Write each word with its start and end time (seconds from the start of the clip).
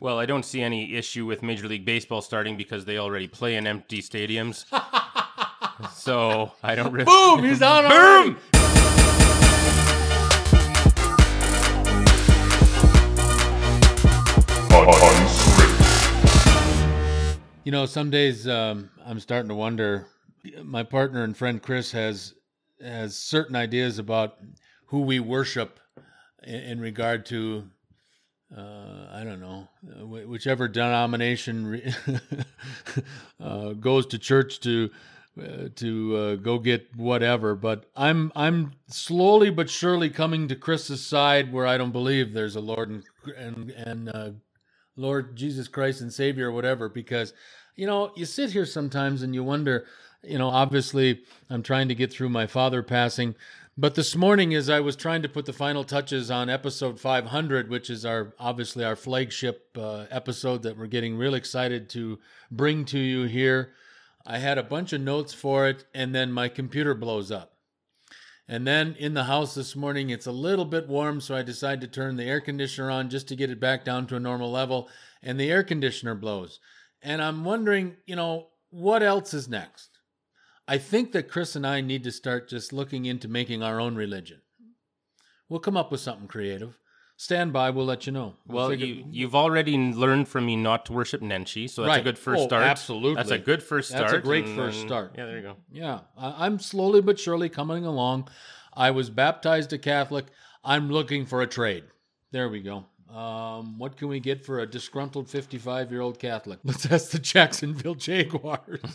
Well, 0.00 0.20
I 0.20 0.26
don't 0.26 0.44
see 0.44 0.62
any 0.62 0.94
issue 0.94 1.26
with 1.26 1.42
Major 1.42 1.66
League 1.66 1.84
Baseball 1.84 2.22
starting 2.22 2.56
because 2.56 2.84
they 2.84 2.98
already 2.98 3.26
play 3.26 3.56
in 3.56 3.66
empty 3.66 4.00
stadiums. 4.00 4.64
so 5.92 6.52
I 6.62 6.76
don't 6.76 6.92
really. 6.92 7.04
Boom! 7.04 7.42
He's 7.42 7.60
on 7.62 7.84
already. 7.84 8.36
You 17.64 17.72
know, 17.72 17.84
some 17.84 18.10
days 18.10 18.46
um, 18.46 18.90
I'm 19.04 19.18
starting 19.18 19.48
to 19.48 19.56
wonder. 19.56 20.06
My 20.62 20.84
partner 20.84 21.24
and 21.24 21.36
friend 21.36 21.60
Chris 21.60 21.90
has 21.90 22.34
has 22.80 23.16
certain 23.16 23.56
ideas 23.56 23.98
about 23.98 24.38
who 24.86 25.00
we 25.00 25.18
worship 25.18 25.80
in, 26.44 26.54
in 26.54 26.80
regard 26.80 27.26
to 27.26 27.68
uh, 28.56 29.06
I 29.12 29.24
don't 29.24 29.40
know, 29.40 29.68
uh, 30.00 30.06
whichever 30.06 30.68
denomination 30.68 31.66
re- 31.66 31.94
uh, 33.40 33.72
goes 33.74 34.06
to 34.06 34.18
church 34.18 34.60
to 34.60 34.90
uh, 35.40 35.68
to 35.76 36.16
uh, 36.16 36.34
go 36.36 36.58
get 36.58 36.94
whatever. 36.96 37.54
But 37.54 37.84
I'm 37.94 38.32
I'm 38.34 38.72
slowly 38.88 39.50
but 39.50 39.68
surely 39.68 40.08
coming 40.10 40.48
to 40.48 40.56
Chris's 40.56 41.04
side, 41.04 41.52
where 41.52 41.66
I 41.66 41.76
don't 41.76 41.92
believe 41.92 42.32
there's 42.32 42.56
a 42.56 42.60
Lord 42.60 42.88
and 42.88 43.04
and, 43.36 43.70
and 43.70 44.08
uh, 44.08 44.30
Lord 44.96 45.36
Jesus 45.36 45.68
Christ 45.68 46.00
and 46.00 46.12
Savior 46.12 46.48
or 46.48 46.52
whatever, 46.52 46.88
because 46.88 47.34
you 47.76 47.86
know 47.86 48.12
you 48.16 48.24
sit 48.24 48.52
here 48.52 48.66
sometimes 48.66 49.22
and 49.22 49.34
you 49.34 49.44
wonder. 49.44 49.86
You 50.24 50.38
know, 50.38 50.48
obviously, 50.48 51.20
I'm 51.48 51.62
trying 51.62 51.86
to 51.88 51.94
get 51.94 52.12
through 52.12 52.30
my 52.30 52.48
father 52.48 52.82
passing, 52.82 53.36
but 53.80 53.94
this 53.94 54.16
morning, 54.16 54.54
as 54.54 54.68
I 54.68 54.80
was 54.80 54.96
trying 54.96 55.22
to 55.22 55.28
put 55.28 55.46
the 55.46 55.52
final 55.52 55.84
touches 55.84 56.32
on 56.32 56.50
episode 56.50 56.98
500, 56.98 57.70
which 57.70 57.90
is 57.90 58.04
our 58.04 58.34
obviously 58.36 58.84
our 58.84 58.96
flagship 58.96 59.70
uh, 59.78 60.06
episode 60.10 60.64
that 60.64 60.76
we're 60.76 60.88
getting 60.88 61.16
real 61.16 61.34
excited 61.34 61.88
to 61.90 62.18
bring 62.50 62.84
to 62.86 62.98
you 62.98 63.22
here, 63.28 63.74
I 64.26 64.38
had 64.38 64.58
a 64.58 64.64
bunch 64.64 64.92
of 64.92 65.00
notes 65.00 65.32
for 65.32 65.68
it, 65.68 65.84
and 65.94 66.12
then 66.12 66.32
my 66.32 66.48
computer 66.48 66.92
blows 66.92 67.30
up. 67.30 67.52
And 68.48 68.66
then 68.66 68.96
in 68.98 69.14
the 69.14 69.24
house 69.24 69.54
this 69.54 69.76
morning, 69.76 70.10
it's 70.10 70.26
a 70.26 70.32
little 70.32 70.64
bit 70.64 70.88
warm, 70.88 71.20
so 71.20 71.36
I 71.36 71.42
decide 71.42 71.80
to 71.82 71.86
turn 71.86 72.16
the 72.16 72.24
air 72.24 72.40
conditioner 72.40 72.90
on 72.90 73.08
just 73.08 73.28
to 73.28 73.36
get 73.36 73.50
it 73.50 73.60
back 73.60 73.84
down 73.84 74.08
to 74.08 74.16
a 74.16 74.20
normal 74.20 74.50
level, 74.50 74.88
and 75.22 75.38
the 75.38 75.52
air 75.52 75.62
conditioner 75.62 76.16
blows. 76.16 76.58
And 77.00 77.22
I'm 77.22 77.44
wondering, 77.44 77.94
you 78.06 78.16
know, 78.16 78.48
what 78.70 79.04
else 79.04 79.34
is 79.34 79.48
next? 79.48 79.97
I 80.68 80.78
think 80.78 81.12
that 81.12 81.30
Chris 81.30 81.56
and 81.56 81.66
I 81.66 81.80
need 81.80 82.04
to 82.04 82.12
start 82.12 82.48
just 82.48 82.72
looking 82.72 83.06
into 83.06 83.26
making 83.26 83.62
our 83.62 83.80
own 83.80 83.96
religion. 83.96 84.42
We'll 85.48 85.60
come 85.60 85.76
up 85.78 85.90
with 85.90 86.00
something 86.00 86.28
creative. 86.28 86.78
Stand 87.16 87.52
by, 87.52 87.70
we'll 87.70 87.86
let 87.86 88.06
you 88.06 88.12
know. 88.12 88.34
We'll 88.46 88.56
Well, 88.56 88.68
figure- 88.70 88.86
you, 88.86 89.04
you've 89.10 89.34
already 89.34 89.76
learned 89.76 90.28
from 90.28 90.46
me 90.46 90.54
not 90.56 90.86
to 90.86 90.92
worship 90.92 91.20
Nenshi, 91.20 91.68
so 91.68 91.82
that's 91.82 91.88
Right. 91.88 92.00
a 92.00 92.04
good 92.04 92.18
first 92.18 92.42
Oh, 92.42 92.46
start. 92.46 92.62
absolutely. 92.64 93.14
That's 93.16 93.30
a 93.32 93.38
good 93.38 93.62
first 93.62 93.88
start. 93.88 94.02
That's 94.10 94.18
a 94.18 94.20
great 94.20 94.46
first 94.46 94.78
then- 94.78 94.86
start. 94.86 95.14
Yeah, 95.18 95.26
there 95.26 95.36
you 95.36 95.42
go. 95.42 95.56
Yeah, 95.72 96.00
I- 96.16 96.46
I'm 96.46 96.58
slowly 96.60 97.00
but 97.00 97.18
surely 97.18 97.48
coming 97.48 97.84
along. 97.84 98.28
I 98.74 98.92
was 98.92 99.10
baptized 99.10 99.72
a 99.72 99.78
Catholic. 99.78 100.26
I'm 100.62 100.90
looking 100.90 101.26
for 101.26 101.42
a 101.42 101.46
trade. 101.48 101.84
There 102.30 102.48
we 102.48 102.60
go. 102.60 102.84
Um, 103.12 103.78
what 103.78 103.96
can 103.96 104.08
we 104.08 104.20
get 104.20 104.44
for 104.44 104.60
a 104.60 104.66
disgruntled 104.66 105.30
55 105.30 105.90
year 105.90 106.02
old 106.02 106.18
Catholic? 106.20 106.60
Let's 106.64 106.84
ask 106.86 107.10
the 107.10 107.18
Jacksonville 107.18 107.94
Jaguars. 107.96 108.80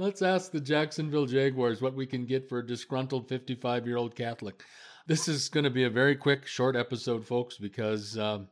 Let's 0.00 0.22
ask 0.22 0.52
the 0.52 0.60
Jacksonville 0.60 1.26
Jaguars 1.26 1.82
what 1.82 1.94
we 1.94 2.06
can 2.06 2.24
get 2.24 2.48
for 2.48 2.60
a 2.60 2.66
disgruntled 2.66 3.28
55 3.28 3.84
year 3.84 3.96
old 3.96 4.14
Catholic. 4.14 4.62
This 5.08 5.26
is 5.26 5.48
going 5.48 5.64
to 5.64 5.70
be 5.70 5.84
a 5.84 5.90
very 5.90 6.14
quick, 6.14 6.46
short 6.46 6.76
episode, 6.76 7.26
folks, 7.26 7.58
because, 7.58 8.16
um, 8.16 8.46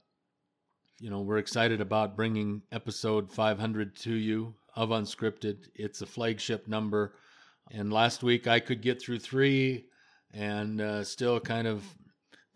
you 0.98 1.08
know, 1.08 1.20
we're 1.20 1.39
excited 1.39 1.80
about 1.80 2.17
bringing 2.17 2.62
episode 2.72 3.33
500 3.33 3.94
to 3.97 4.12
you 4.12 4.55
of 4.74 4.89
Unscripted. 4.89 5.69
It's 5.77 6.02
a 6.02 6.06
flagship 6.06 6.67
number. 6.67 7.14
And 7.70 7.92
last 7.92 8.24
week 8.24 8.48
I 8.48 8.58
could 8.58 8.83
get 8.83 9.01
through 9.01 9.20
three 9.20 9.86
and 10.34 10.80
uh, 10.80 11.05
still 11.05 11.39
kind 11.39 11.68
of 11.68 11.84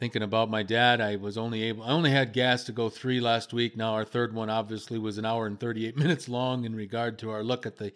thinking 0.01 0.23
about 0.23 0.51
my 0.51 0.65
dad. 0.65 1.01
I 1.01 1.15
was 1.15 1.39
only 1.39 1.63
able, 1.63 1.85
I 1.85 1.91
only 1.91 2.11
had 2.11 2.33
gas 2.33 2.65
to 2.65 2.73
go 2.73 2.89
three 2.89 3.21
last 3.21 3.53
week. 3.53 3.77
Now 3.77 3.93
our 3.93 4.05
third 4.05 4.35
one 4.35 4.51
obviously 4.51 4.99
was 4.99 5.17
an 5.17 5.25
hour 5.25 5.47
and 5.47 5.61
38 5.61 5.97
minutes 5.97 6.29
long 6.29 6.65
in 6.65 6.75
regard 6.75 7.21
to 7.21 7.31
our 7.31 7.45
look 7.45 7.67
at 7.67 7.77
the 7.77 7.93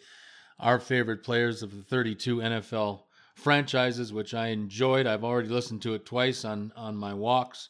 our 0.58 0.78
favorite 0.78 1.22
players 1.22 1.62
of 1.62 1.76
the 1.76 1.82
32 1.82 2.36
NFL 2.38 3.02
franchises, 3.34 4.12
which 4.12 4.34
I 4.34 4.48
enjoyed. 4.48 5.06
I've 5.06 5.24
already 5.24 5.48
listened 5.48 5.82
to 5.82 5.94
it 5.94 6.06
twice 6.06 6.44
on 6.44 6.72
on 6.76 6.96
my 6.96 7.14
walks. 7.14 7.68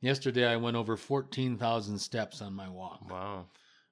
Yesterday 0.00 0.46
I 0.46 0.56
went 0.56 0.76
over 0.76 0.96
14,000 0.96 1.98
steps 1.98 2.40
on 2.40 2.54
my 2.54 2.68
walk. 2.68 3.10
Wow. 3.10 3.46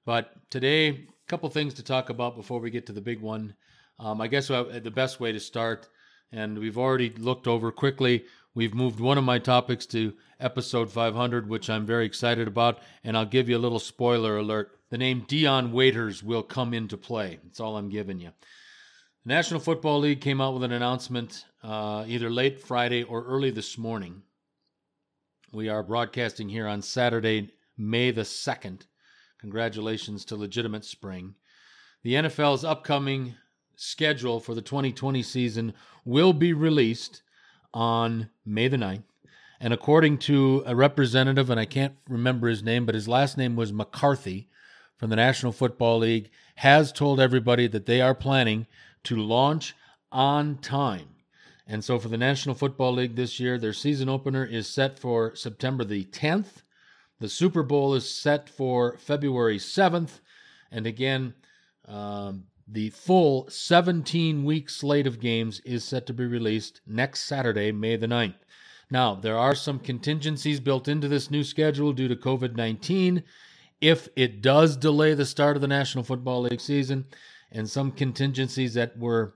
But 0.05 0.31
today, 0.49 0.87
a 0.87 1.05
couple 1.27 1.49
things 1.49 1.73
to 1.75 1.83
talk 1.83 2.09
about 2.09 2.37
before 2.37 2.61
we 2.61 2.69
get 2.69 2.85
to 2.85 2.93
the 2.93 3.01
big 3.01 3.19
one. 3.19 3.55
Um, 3.99 4.21
I 4.21 4.27
guess 4.27 4.47
the 4.47 4.91
best 4.93 5.19
way 5.19 5.33
to 5.33 5.39
start, 5.39 5.89
and 6.31 6.57
we've 6.57 6.77
already 6.77 7.09
looked 7.09 7.47
over 7.47 7.71
quickly. 7.71 8.23
We've 8.57 8.73
moved 8.73 8.99
one 8.99 9.19
of 9.19 9.23
my 9.23 9.37
topics 9.37 9.85
to 9.85 10.15
episode 10.39 10.91
500, 10.91 11.47
which 11.47 11.69
I'm 11.69 11.85
very 11.85 12.07
excited 12.07 12.47
about, 12.47 12.79
and 13.03 13.15
I'll 13.15 13.23
give 13.23 13.47
you 13.47 13.55
a 13.55 13.59
little 13.59 13.77
spoiler 13.77 14.35
alert. 14.35 14.79
The 14.89 14.97
name 14.97 15.25
Dion 15.27 15.71
Waiters 15.71 16.23
will 16.23 16.41
come 16.41 16.73
into 16.73 16.97
play. 16.97 17.37
That's 17.43 17.59
all 17.59 17.77
I'm 17.77 17.89
giving 17.89 18.19
you. 18.19 18.31
The 19.23 19.33
National 19.35 19.59
Football 19.59 19.99
League 19.99 20.21
came 20.21 20.41
out 20.41 20.55
with 20.55 20.63
an 20.63 20.71
announcement 20.71 21.45
uh, 21.61 22.05
either 22.07 22.31
late 22.31 22.59
Friday 22.59 23.03
or 23.03 23.25
early 23.25 23.51
this 23.51 23.77
morning. 23.77 24.23
We 25.53 25.69
are 25.69 25.83
broadcasting 25.83 26.49
here 26.49 26.65
on 26.65 26.81
Saturday, 26.81 27.51
May 27.77 28.09
the 28.09 28.21
2nd. 28.21 28.87
Congratulations 29.39 30.25
to 30.25 30.35
Legitimate 30.35 30.83
Spring. 30.83 31.35
The 32.01 32.15
NFL's 32.15 32.63
upcoming 32.63 33.35
schedule 33.75 34.39
for 34.39 34.55
the 34.55 34.63
2020 34.63 35.21
season 35.21 35.75
will 36.05 36.33
be 36.33 36.53
released 36.53 37.21
on 37.77 38.27
May 38.43 38.67
the 38.67 38.77
9th. 38.77 39.03
And 39.59 39.71
according 39.71 40.17
to 40.19 40.63
a 40.65 40.75
representative, 40.75 41.51
and 41.51 41.59
I 41.59 41.65
can't 41.65 41.93
remember 42.09 42.47
his 42.47 42.63
name, 42.63 42.87
but 42.87 42.95
his 42.95 43.07
last 43.07 43.37
name 43.37 43.55
was 43.55 43.71
McCarthy 43.71 44.49
from 44.95 45.11
the 45.11 45.15
National 45.15 45.51
Football 45.51 45.99
League, 45.99 46.31
has 46.55 46.91
told 46.91 47.19
everybody 47.19 47.67
that 47.67 47.85
they 47.85 48.01
are 48.01 48.15
planning 48.15 48.65
to 49.03 49.15
launch 49.15 49.75
on 50.11 50.57
time. 50.57 51.09
And 51.67 51.83
so 51.83 51.99
for 51.99 52.07
the 52.07 52.17
National 52.17 52.55
Football 52.55 52.93
League 52.93 53.15
this 53.15 53.39
year, 53.39 53.59
their 53.59 53.73
season 53.73 54.09
opener 54.09 54.43
is 54.43 54.67
set 54.67 54.97
for 54.97 55.35
September 55.35 55.83
the 55.83 56.05
10th. 56.05 56.63
The 57.19 57.29
Super 57.29 57.61
Bowl 57.61 57.93
is 57.93 58.11
set 58.11 58.49
for 58.49 58.97
February 58.97 59.59
7th. 59.59 60.19
And 60.71 60.87
again, 60.87 61.35
um, 61.87 62.45
the 62.67 62.89
full 62.89 63.49
17 63.49 64.43
week 64.43 64.69
slate 64.69 65.07
of 65.07 65.19
games 65.19 65.61
is 65.61 65.83
set 65.83 66.05
to 66.07 66.13
be 66.13 66.25
released 66.25 66.81
next 66.85 67.21
Saturday, 67.21 67.71
May 67.71 67.95
the 67.95 68.07
9th. 68.07 68.35
Now, 68.89 69.15
there 69.15 69.37
are 69.37 69.55
some 69.55 69.79
contingencies 69.79 70.59
built 70.59 70.87
into 70.87 71.07
this 71.07 71.31
new 71.31 71.43
schedule 71.43 71.93
due 71.93 72.07
to 72.07 72.15
COVID 72.15 72.55
19 72.55 73.23
if 73.79 74.09
it 74.15 74.41
does 74.41 74.75
delay 74.75 75.13
the 75.13 75.25
start 75.25 75.55
of 75.55 75.61
the 75.61 75.67
National 75.67 76.03
Football 76.03 76.41
League 76.41 76.61
season, 76.61 77.05
and 77.51 77.69
some 77.69 77.91
contingencies 77.91 78.73
that 78.73 78.97
were 78.97 79.35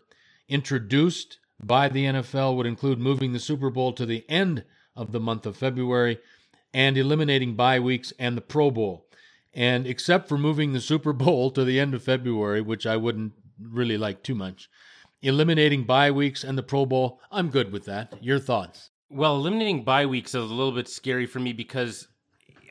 introduced 0.50 1.38
by 1.64 1.88
the 1.88 2.06
NFL 2.06 2.58
would 2.58 2.66
include 2.66 3.00
moving 3.00 3.34
the 3.34 3.40
Super 3.40 3.70
Bowl 3.70 3.94
to 3.94 4.06
the 4.06 4.26
end 4.28 4.64
of 4.96 5.12
the 5.12 5.20
month 5.20 5.46
of 5.46 5.56
February 5.56 6.18
and 6.74 6.98
eliminating 6.98 7.56
bye 7.56 7.80
weeks 7.80 8.12
and 8.18 8.36
the 8.36 8.42
Pro 8.42 8.72
Bowl. 8.72 9.06
And 9.54 9.86
except 9.86 10.30
for 10.30 10.38
moving 10.38 10.74
the 10.74 10.82
Super 10.82 11.14
Bowl 11.14 11.52
to 11.52 11.64
the 11.64 11.80
end 11.80 11.94
of 11.94 12.04
February, 12.04 12.62
which 12.62 12.86
I 12.86 12.98
wouldn't 12.98 13.34
really 13.60 13.98
like 13.98 14.24
too 14.24 14.36
much, 14.36 14.70
eliminating 15.22 15.84
bye 15.84 16.12
weeks 16.12 16.44
and 16.44 16.58
the 16.58 16.64
Pro 16.64 16.86
Bowl, 16.86 17.20
I'm 17.32 17.50
good 17.50 17.72
with 17.72 17.86
that. 17.86 18.14
Your 18.24 18.40
thoughts? 18.40 18.90
Well, 19.10 19.36
eliminating 19.36 19.84
bye 19.84 20.06
weeks 20.06 20.34
is 20.34 20.50
a 20.50 20.54
little 20.54 20.72
bit 20.72 20.88
scary 20.88 21.26
for 21.26 21.40
me 21.40 21.52
because 21.52 22.08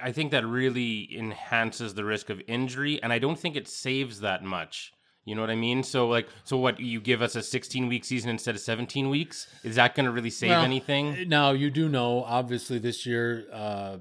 I 0.03 0.13
think 0.13 0.31
that 0.31 0.47
really 0.47 1.15
enhances 1.17 1.95
the 1.95 2.05
risk 2.05 2.31
of 2.31 2.41
injury, 2.47 3.03
and 3.03 3.13
I 3.13 3.19
don't 3.19 3.39
think 3.39 3.57
it 3.57 3.69
saves 3.69 4.21
that 4.21 4.43
much. 4.43 4.93
You 5.27 5.35
know 5.35 5.43
what 5.43 5.51
I 5.51 5.55
mean? 5.57 5.83
So, 5.83 6.09
like, 6.09 6.29
so 6.45 6.57
what? 6.57 6.81
You 6.81 7.01
give 7.01 7.21
us 7.21 7.37
a 7.37 7.43
16 7.43 7.89
week 7.89 8.05
season 8.05 8.31
instead 8.31 8.55
of 8.55 8.61
17 8.63 9.11
weeks? 9.11 9.49
Is 9.63 9.77
that 9.77 9.95
going 9.95 10.07
to 10.07 10.13
really 10.13 10.31
save 10.31 10.51
Well, 10.51 10.65
anything? 10.65 11.29
Now, 11.29 11.51
you 11.53 11.71
do 11.71 11.89
know, 11.89 12.25
obviously, 12.25 12.79
this 12.79 13.05
year, 13.05 13.47
uh, 13.53 13.99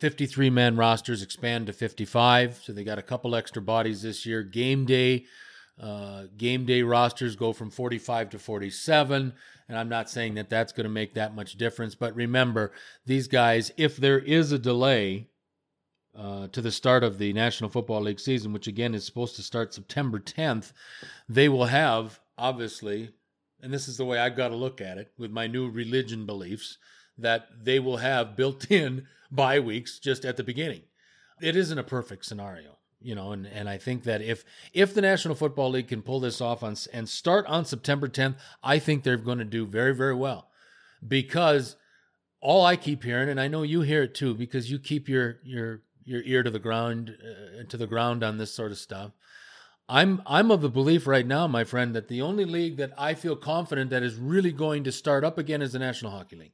53 0.00 0.50
man 0.50 0.76
rosters 0.76 1.22
expand 1.22 1.66
to 1.66 1.72
55. 1.72 2.60
So 2.64 2.72
they 2.72 2.84
got 2.84 2.98
a 2.98 3.02
couple 3.02 3.36
extra 3.36 3.60
bodies 3.60 4.02
this 4.02 4.24
year. 4.24 4.42
Game 4.42 4.86
day, 4.86 5.26
uh, 5.80 6.24
game 6.36 6.64
day 6.64 6.82
rosters 6.82 7.36
go 7.36 7.52
from 7.52 7.70
45 7.70 8.30
to 8.30 8.38
47. 8.38 9.34
And 9.68 9.78
I'm 9.78 9.88
not 9.88 10.10
saying 10.10 10.34
that 10.34 10.50
that's 10.50 10.72
going 10.72 10.84
to 10.84 10.90
make 10.90 11.14
that 11.14 11.34
much 11.34 11.56
difference. 11.56 11.94
But 11.94 12.16
remember, 12.16 12.72
these 13.06 13.28
guys, 13.28 13.70
if 13.76 13.96
there 13.96 14.18
is 14.18 14.52
a 14.52 14.58
delay, 14.58 15.28
uh, 16.16 16.48
to 16.48 16.60
the 16.60 16.72
start 16.72 17.04
of 17.04 17.18
the 17.18 17.32
National 17.32 17.70
Football 17.70 18.02
League 18.02 18.18
season, 18.18 18.52
which 18.52 18.66
again 18.66 18.94
is 18.94 19.06
supposed 19.06 19.36
to 19.36 19.42
start 19.42 19.72
September 19.72 20.18
10th, 20.18 20.72
they 21.28 21.48
will 21.48 21.66
have, 21.66 22.18
obviously, 22.36 23.10
and 23.62 23.72
this 23.72 23.86
is 23.86 23.96
the 23.96 24.04
way 24.04 24.18
I've 24.18 24.36
got 24.36 24.48
to 24.48 24.56
look 24.56 24.80
at 24.80 24.98
it 24.98 25.12
with 25.16 25.30
my 25.30 25.46
new 25.46 25.70
religion 25.70 26.26
beliefs, 26.26 26.78
that 27.20 27.48
they 27.62 27.78
will 27.78 27.98
have 27.98 28.36
built 28.36 28.70
in 28.70 29.06
bye 29.30 29.60
weeks 29.60 29.98
just 29.98 30.24
at 30.24 30.36
the 30.36 30.44
beginning. 30.44 30.82
It 31.40 31.56
isn't 31.56 31.78
a 31.78 31.84
perfect 31.84 32.26
scenario, 32.26 32.78
you 33.00 33.14
know, 33.14 33.32
and, 33.32 33.46
and 33.46 33.68
I 33.68 33.78
think 33.78 34.04
that 34.04 34.20
if 34.20 34.44
if 34.74 34.94
the 34.94 35.00
National 35.00 35.34
Football 35.34 35.70
League 35.70 35.88
can 35.88 36.02
pull 36.02 36.20
this 36.20 36.40
off 36.40 36.62
on 36.62 36.76
and 36.92 37.08
start 37.08 37.46
on 37.46 37.64
September 37.64 38.08
10th, 38.08 38.36
I 38.62 38.78
think 38.78 39.02
they're 39.02 39.16
going 39.16 39.38
to 39.38 39.44
do 39.44 39.64
very 39.64 39.94
very 39.94 40.14
well 40.14 40.50
because 41.06 41.76
all 42.40 42.64
I 42.64 42.76
keep 42.76 43.04
hearing, 43.04 43.28
and 43.28 43.40
I 43.40 43.48
know 43.48 43.62
you 43.62 43.82
hear 43.82 44.02
it 44.04 44.14
too, 44.14 44.34
because 44.34 44.70
you 44.70 44.78
keep 44.78 45.08
your 45.08 45.38
your 45.44 45.82
your 46.04 46.22
ear 46.22 46.42
to 46.42 46.50
the 46.50 46.58
ground 46.58 47.16
uh, 47.22 47.64
to 47.68 47.76
the 47.76 47.86
ground 47.86 48.24
on 48.24 48.38
this 48.38 48.52
sort 48.52 48.72
of 48.72 48.78
stuff. 48.78 49.12
I'm 49.88 50.22
I'm 50.26 50.50
of 50.50 50.60
the 50.60 50.70
belief 50.70 51.06
right 51.06 51.26
now, 51.26 51.46
my 51.46 51.64
friend, 51.64 51.94
that 51.94 52.08
the 52.08 52.22
only 52.22 52.44
league 52.44 52.76
that 52.76 52.92
I 52.96 53.14
feel 53.14 53.36
confident 53.36 53.90
that 53.90 54.02
is 54.02 54.16
really 54.16 54.52
going 54.52 54.84
to 54.84 54.92
start 54.92 55.24
up 55.24 55.36
again 55.36 55.62
is 55.62 55.72
the 55.72 55.78
National 55.78 56.12
Hockey 56.12 56.36
League. 56.36 56.52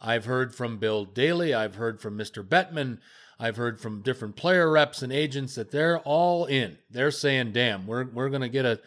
I've 0.00 0.24
heard 0.24 0.54
from 0.54 0.78
Bill 0.78 1.04
Daly, 1.04 1.52
I've 1.52 1.74
heard 1.74 2.00
from 2.00 2.16
Mr. 2.16 2.42
Bettman, 2.42 2.98
I've 3.40 3.56
heard 3.56 3.80
from 3.80 4.02
different 4.02 4.36
player 4.36 4.70
reps 4.70 5.02
and 5.02 5.12
agents 5.12 5.54
that 5.54 5.70
they're 5.70 5.98
all 6.00 6.44
in. 6.44 6.76
They're 6.90 7.10
saying, 7.10 7.52
"Damn, 7.52 7.86
we're 7.86 8.04
we're 8.04 8.28
going 8.28 8.42
to 8.42 8.48
get 8.48 8.66
a 8.66 8.80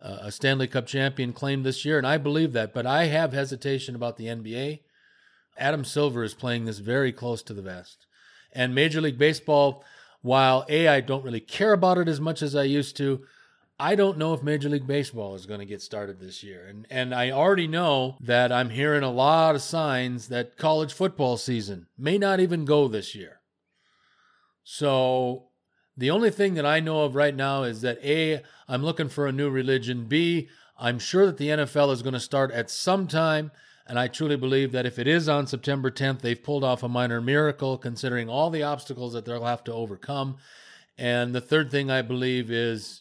a 0.00 0.32
Stanley 0.32 0.66
Cup 0.66 0.86
champion 0.86 1.32
claim 1.32 1.62
this 1.62 1.84
year," 1.84 1.96
and 1.96 2.06
I 2.06 2.18
believe 2.18 2.52
that. 2.54 2.74
But 2.74 2.86
I 2.86 3.04
have 3.04 3.32
hesitation 3.32 3.94
about 3.94 4.16
the 4.16 4.26
NBA. 4.26 4.80
Adam 5.56 5.84
Silver 5.84 6.24
is 6.24 6.34
playing 6.34 6.64
this 6.64 6.78
very 6.78 7.12
close 7.12 7.42
to 7.44 7.54
the 7.54 7.62
vest, 7.62 8.06
and 8.52 8.74
Major 8.74 9.00
League 9.00 9.18
Baseball. 9.18 9.84
While 10.22 10.66
a 10.68 10.88
I 10.88 11.00
don't 11.00 11.24
really 11.24 11.40
care 11.40 11.72
about 11.72 11.96
it 11.96 12.08
as 12.08 12.20
much 12.20 12.42
as 12.42 12.56
I 12.56 12.64
used 12.64 12.96
to, 12.96 13.24
I 13.80 13.94
don't 13.94 14.18
know 14.18 14.34
if 14.34 14.42
Major 14.42 14.68
League 14.68 14.86
Baseball 14.86 15.34
is 15.34 15.46
going 15.46 15.60
to 15.60 15.66
get 15.66 15.80
started 15.80 16.20
this 16.20 16.42
year. 16.42 16.66
And 16.68 16.86
and 16.90 17.14
I 17.14 17.30
already 17.30 17.66
know 17.66 18.18
that 18.20 18.52
I'm 18.52 18.68
hearing 18.68 19.02
a 19.02 19.10
lot 19.10 19.54
of 19.54 19.62
signs 19.62 20.28
that 20.28 20.58
college 20.58 20.92
football 20.92 21.38
season 21.38 21.86
may 21.96 22.18
not 22.18 22.40
even 22.40 22.66
go 22.66 22.88
this 22.88 23.14
year. 23.14 23.40
So 24.62 25.46
the 25.96 26.10
only 26.10 26.30
thing 26.30 26.54
that 26.54 26.66
I 26.66 26.80
know 26.80 27.04
of 27.04 27.14
right 27.14 27.34
now 27.34 27.62
is 27.62 27.80
that 27.80 27.98
A, 28.04 28.42
I'm 28.68 28.84
looking 28.84 29.08
for 29.08 29.26
a 29.26 29.32
new 29.32 29.48
religion. 29.48 30.04
B, 30.04 30.50
I'm 30.78 30.98
sure 30.98 31.24
that 31.24 31.38
the 31.38 31.48
NFL 31.48 31.90
is 31.92 32.02
going 32.02 32.12
to 32.12 32.20
start 32.20 32.52
at 32.52 32.70
some 32.70 33.06
time. 33.06 33.50
And 33.86 33.98
I 33.98 34.08
truly 34.08 34.36
believe 34.36 34.72
that 34.72 34.86
if 34.86 34.98
it 34.98 35.08
is 35.08 35.26
on 35.26 35.46
September 35.46 35.90
10th, 35.90 36.20
they've 36.20 36.42
pulled 36.42 36.64
off 36.64 36.82
a 36.82 36.88
minor 36.88 37.22
miracle 37.22 37.78
considering 37.78 38.28
all 38.28 38.50
the 38.50 38.62
obstacles 38.62 39.14
that 39.14 39.24
they'll 39.24 39.44
have 39.44 39.64
to 39.64 39.72
overcome. 39.72 40.36
And 40.98 41.34
the 41.34 41.40
third 41.40 41.70
thing 41.70 41.90
I 41.90 42.02
believe 42.02 42.50
is, 42.50 42.99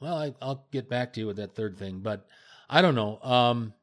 well, 0.00 0.16
I, 0.16 0.34
will 0.44 0.66
get 0.72 0.88
back 0.88 1.12
to 1.12 1.20
you 1.20 1.26
with 1.26 1.36
that 1.36 1.54
third 1.54 1.78
thing, 1.78 2.00
but 2.00 2.26
I 2.68 2.82
don't 2.82 2.94
know. 2.94 3.20
Um, 3.22 3.74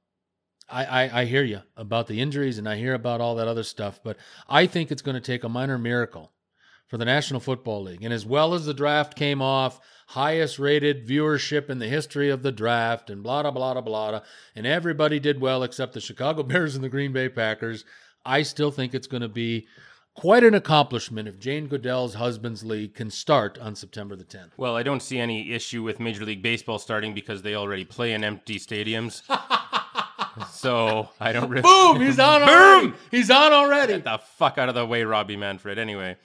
I, 0.69 0.85
I, 0.85 1.21
I 1.21 1.25
hear 1.25 1.43
you 1.43 1.61
about 1.77 2.07
the 2.07 2.19
injuries 2.19 2.57
and 2.57 2.67
I 2.67 2.75
hear 2.75 2.93
about 2.93 3.21
all 3.21 3.35
that 3.35 3.47
other 3.47 3.63
stuff, 3.63 3.99
but 4.03 4.17
I 4.49 4.65
think 4.65 4.91
it's 4.91 5.01
going 5.01 5.15
to 5.15 5.21
take 5.21 5.43
a 5.43 5.49
minor 5.49 5.77
miracle 5.77 6.31
for 6.87 6.97
the 6.97 7.05
National 7.05 7.39
Football 7.39 7.83
League. 7.83 8.03
And 8.03 8.13
as 8.13 8.25
well 8.25 8.53
as 8.53 8.65
the 8.65 8.73
draft 8.73 9.15
came 9.15 9.41
off, 9.41 9.79
highest 10.07 10.57
rated 10.57 11.07
viewership 11.07 11.69
in 11.69 11.79
the 11.79 11.87
history 11.87 12.29
of 12.29 12.43
the 12.43 12.51
draft, 12.51 13.09
and 13.09 13.21
blah, 13.21 13.41
blah, 13.43 13.51
blah, 13.51 13.73
blah, 13.73 13.81
blah, 13.81 14.21
and 14.55 14.65
everybody 14.65 15.19
did 15.19 15.39
well 15.39 15.63
except 15.63 15.93
the 15.93 16.01
Chicago 16.01 16.43
Bears 16.43 16.75
and 16.75 16.83
the 16.83 16.89
Green 16.89 17.13
Bay 17.13 17.29
Packers. 17.29 17.85
I 18.25 18.41
still 18.41 18.71
think 18.71 18.93
it's 18.93 19.07
going 19.07 19.21
to 19.21 19.29
be 19.29 19.67
quite 20.17 20.43
an 20.43 20.55
accomplishment 20.55 21.27
if 21.27 21.39
Jane 21.39 21.67
Goodell's 21.67 22.15
husband's 22.15 22.65
league 22.65 22.95
can 22.95 23.09
start 23.11 23.57
on 23.59 23.75
September 23.75 24.15
the 24.15 24.23
10th. 24.23 24.49
Well, 24.57 24.75
I 24.75 24.83
don't 24.83 25.01
see 25.01 25.19
any 25.19 25.53
issue 25.53 25.83
with 25.83 25.99
Major 25.99 26.25
League 26.25 26.41
Baseball 26.41 26.79
starting 26.79 27.13
because 27.13 27.43
they 27.43 27.55
already 27.55 27.85
play 27.85 28.13
in 28.13 28.23
empty 28.23 28.59
stadiums. 28.59 29.21
so 30.51 31.09
I 31.19 31.31
don't 31.31 31.49
really. 31.49 31.61
Boom! 31.61 32.01
He's 32.01 32.19
on 32.19 32.41
already. 32.49 32.93
He's 33.11 33.29
on 33.29 33.53
already. 33.53 33.93
Get 33.93 34.03
the 34.05 34.17
fuck 34.17 34.57
out 34.57 34.69
of 34.69 34.75
the 34.75 34.85
way, 34.85 35.03
Robbie 35.03 35.37
Manfred. 35.37 35.77
Anyway, 35.77 36.17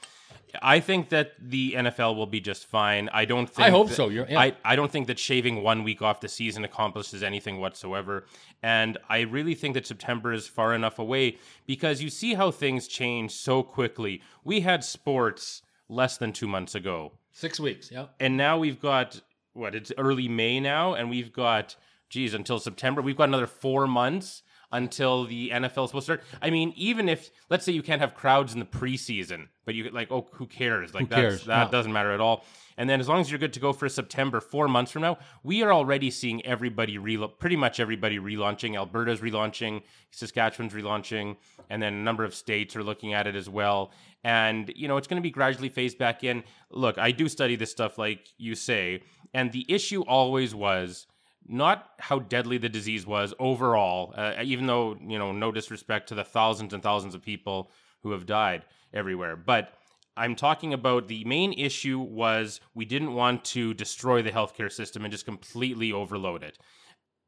I 0.60 0.80
think 0.80 1.08
that 1.10 1.32
the 1.40 1.72
NFL 1.72 2.16
will 2.16 2.26
be 2.26 2.40
just 2.40 2.66
fine. 2.66 3.08
I 3.12 3.24
don't 3.24 3.48
think. 3.48 3.66
I 3.66 3.70
hope 3.70 3.88
that, 3.88 3.94
so. 3.94 4.08
You're, 4.08 4.28
yeah. 4.28 4.38
I, 4.38 4.54
I 4.64 4.76
don't 4.76 4.90
think 4.90 5.06
that 5.06 5.18
shaving 5.18 5.62
one 5.62 5.84
week 5.84 6.02
off 6.02 6.20
the 6.20 6.28
season 6.28 6.64
accomplishes 6.64 7.22
anything 7.22 7.58
whatsoever. 7.60 8.26
And 8.62 8.98
I 9.08 9.20
really 9.20 9.54
think 9.54 9.74
that 9.74 9.86
September 9.86 10.32
is 10.32 10.46
far 10.46 10.74
enough 10.74 10.98
away 10.98 11.38
because 11.66 12.02
you 12.02 12.10
see 12.10 12.34
how 12.34 12.50
things 12.50 12.86
change 12.86 13.32
so 13.32 13.62
quickly. 13.62 14.20
We 14.44 14.60
had 14.60 14.84
sports 14.84 15.62
less 15.88 16.16
than 16.18 16.32
two 16.32 16.48
months 16.48 16.74
ago. 16.74 17.12
Six 17.30 17.58
weeks, 17.58 17.90
yeah. 17.90 18.06
And 18.20 18.36
now 18.36 18.58
we've 18.58 18.80
got, 18.80 19.20
what, 19.54 19.74
it's 19.74 19.92
early 19.96 20.28
May 20.28 20.60
now, 20.60 20.94
and 20.94 21.08
we've 21.08 21.32
got, 21.32 21.76
geez, 22.10 22.34
until 22.34 22.58
September. 22.58 23.00
We've 23.00 23.16
got 23.16 23.28
another 23.28 23.46
four 23.46 23.86
months 23.86 24.41
until 24.72 25.24
the 25.24 25.50
NFL 25.50 25.84
is 25.84 25.90
supposed 25.90 26.06
to 26.06 26.14
start. 26.14 26.22
I 26.40 26.50
mean, 26.50 26.72
even 26.76 27.08
if 27.08 27.30
let's 27.50 27.64
say 27.64 27.72
you 27.72 27.82
can't 27.82 28.00
have 28.00 28.14
crowds 28.14 28.52
in 28.54 28.58
the 28.58 28.66
preseason, 28.66 29.48
but 29.64 29.74
you 29.74 29.88
like, 29.90 30.10
oh, 30.10 30.28
who 30.32 30.46
cares? 30.46 30.94
Like 30.94 31.08
who 31.08 31.14
cares? 31.14 31.44
that 31.44 31.66
no. 31.66 31.70
doesn't 31.70 31.92
matter 31.92 32.12
at 32.12 32.20
all. 32.20 32.44
And 32.78 32.88
then 32.88 33.00
as 33.00 33.08
long 33.08 33.20
as 33.20 33.30
you're 33.30 33.38
good 33.38 33.52
to 33.52 33.60
go 33.60 33.72
for 33.72 33.88
September, 33.88 34.40
four 34.40 34.66
months 34.66 34.92
from 34.92 35.02
now, 35.02 35.18
we 35.42 35.62
are 35.62 35.72
already 35.72 36.10
seeing 36.10 36.44
everybody 36.46 36.98
re 36.98 37.18
pretty 37.38 37.56
much 37.56 37.80
everybody 37.80 38.18
relaunching. 38.18 38.76
Alberta's 38.76 39.20
relaunching, 39.20 39.82
Saskatchewan's 40.10 40.72
relaunching, 40.72 41.36
and 41.68 41.82
then 41.82 41.92
a 41.92 42.02
number 42.02 42.24
of 42.24 42.34
states 42.34 42.74
are 42.74 42.82
looking 42.82 43.12
at 43.12 43.26
it 43.26 43.36
as 43.36 43.48
well. 43.48 43.92
And 44.24 44.72
you 44.74 44.88
know, 44.88 44.96
it's 44.96 45.06
going 45.06 45.20
to 45.20 45.22
be 45.22 45.30
gradually 45.30 45.68
phased 45.68 45.98
back 45.98 46.24
in. 46.24 46.44
Look, 46.70 46.96
I 46.98 47.10
do 47.10 47.28
study 47.28 47.56
this 47.56 47.70
stuff, 47.70 47.98
like 47.98 48.28
you 48.38 48.54
say, 48.54 49.02
and 49.34 49.52
the 49.52 49.66
issue 49.68 50.02
always 50.02 50.54
was 50.54 51.06
not 51.48 51.90
how 51.98 52.18
deadly 52.18 52.58
the 52.58 52.68
disease 52.68 53.06
was 53.06 53.34
overall, 53.38 54.14
uh, 54.16 54.34
even 54.42 54.66
though, 54.66 54.96
you 55.06 55.18
know, 55.18 55.32
no 55.32 55.52
disrespect 55.52 56.08
to 56.08 56.14
the 56.14 56.24
thousands 56.24 56.72
and 56.72 56.82
thousands 56.82 57.14
of 57.14 57.22
people 57.22 57.70
who 58.02 58.12
have 58.12 58.26
died 58.26 58.64
everywhere. 58.92 59.36
But 59.36 59.74
I'm 60.16 60.36
talking 60.36 60.74
about 60.74 61.08
the 61.08 61.24
main 61.24 61.52
issue 61.52 61.98
was 61.98 62.60
we 62.74 62.84
didn't 62.84 63.14
want 63.14 63.44
to 63.46 63.74
destroy 63.74 64.22
the 64.22 64.30
healthcare 64.30 64.70
system 64.70 65.04
and 65.04 65.12
just 65.12 65.24
completely 65.24 65.92
overload 65.92 66.42
it. 66.42 66.58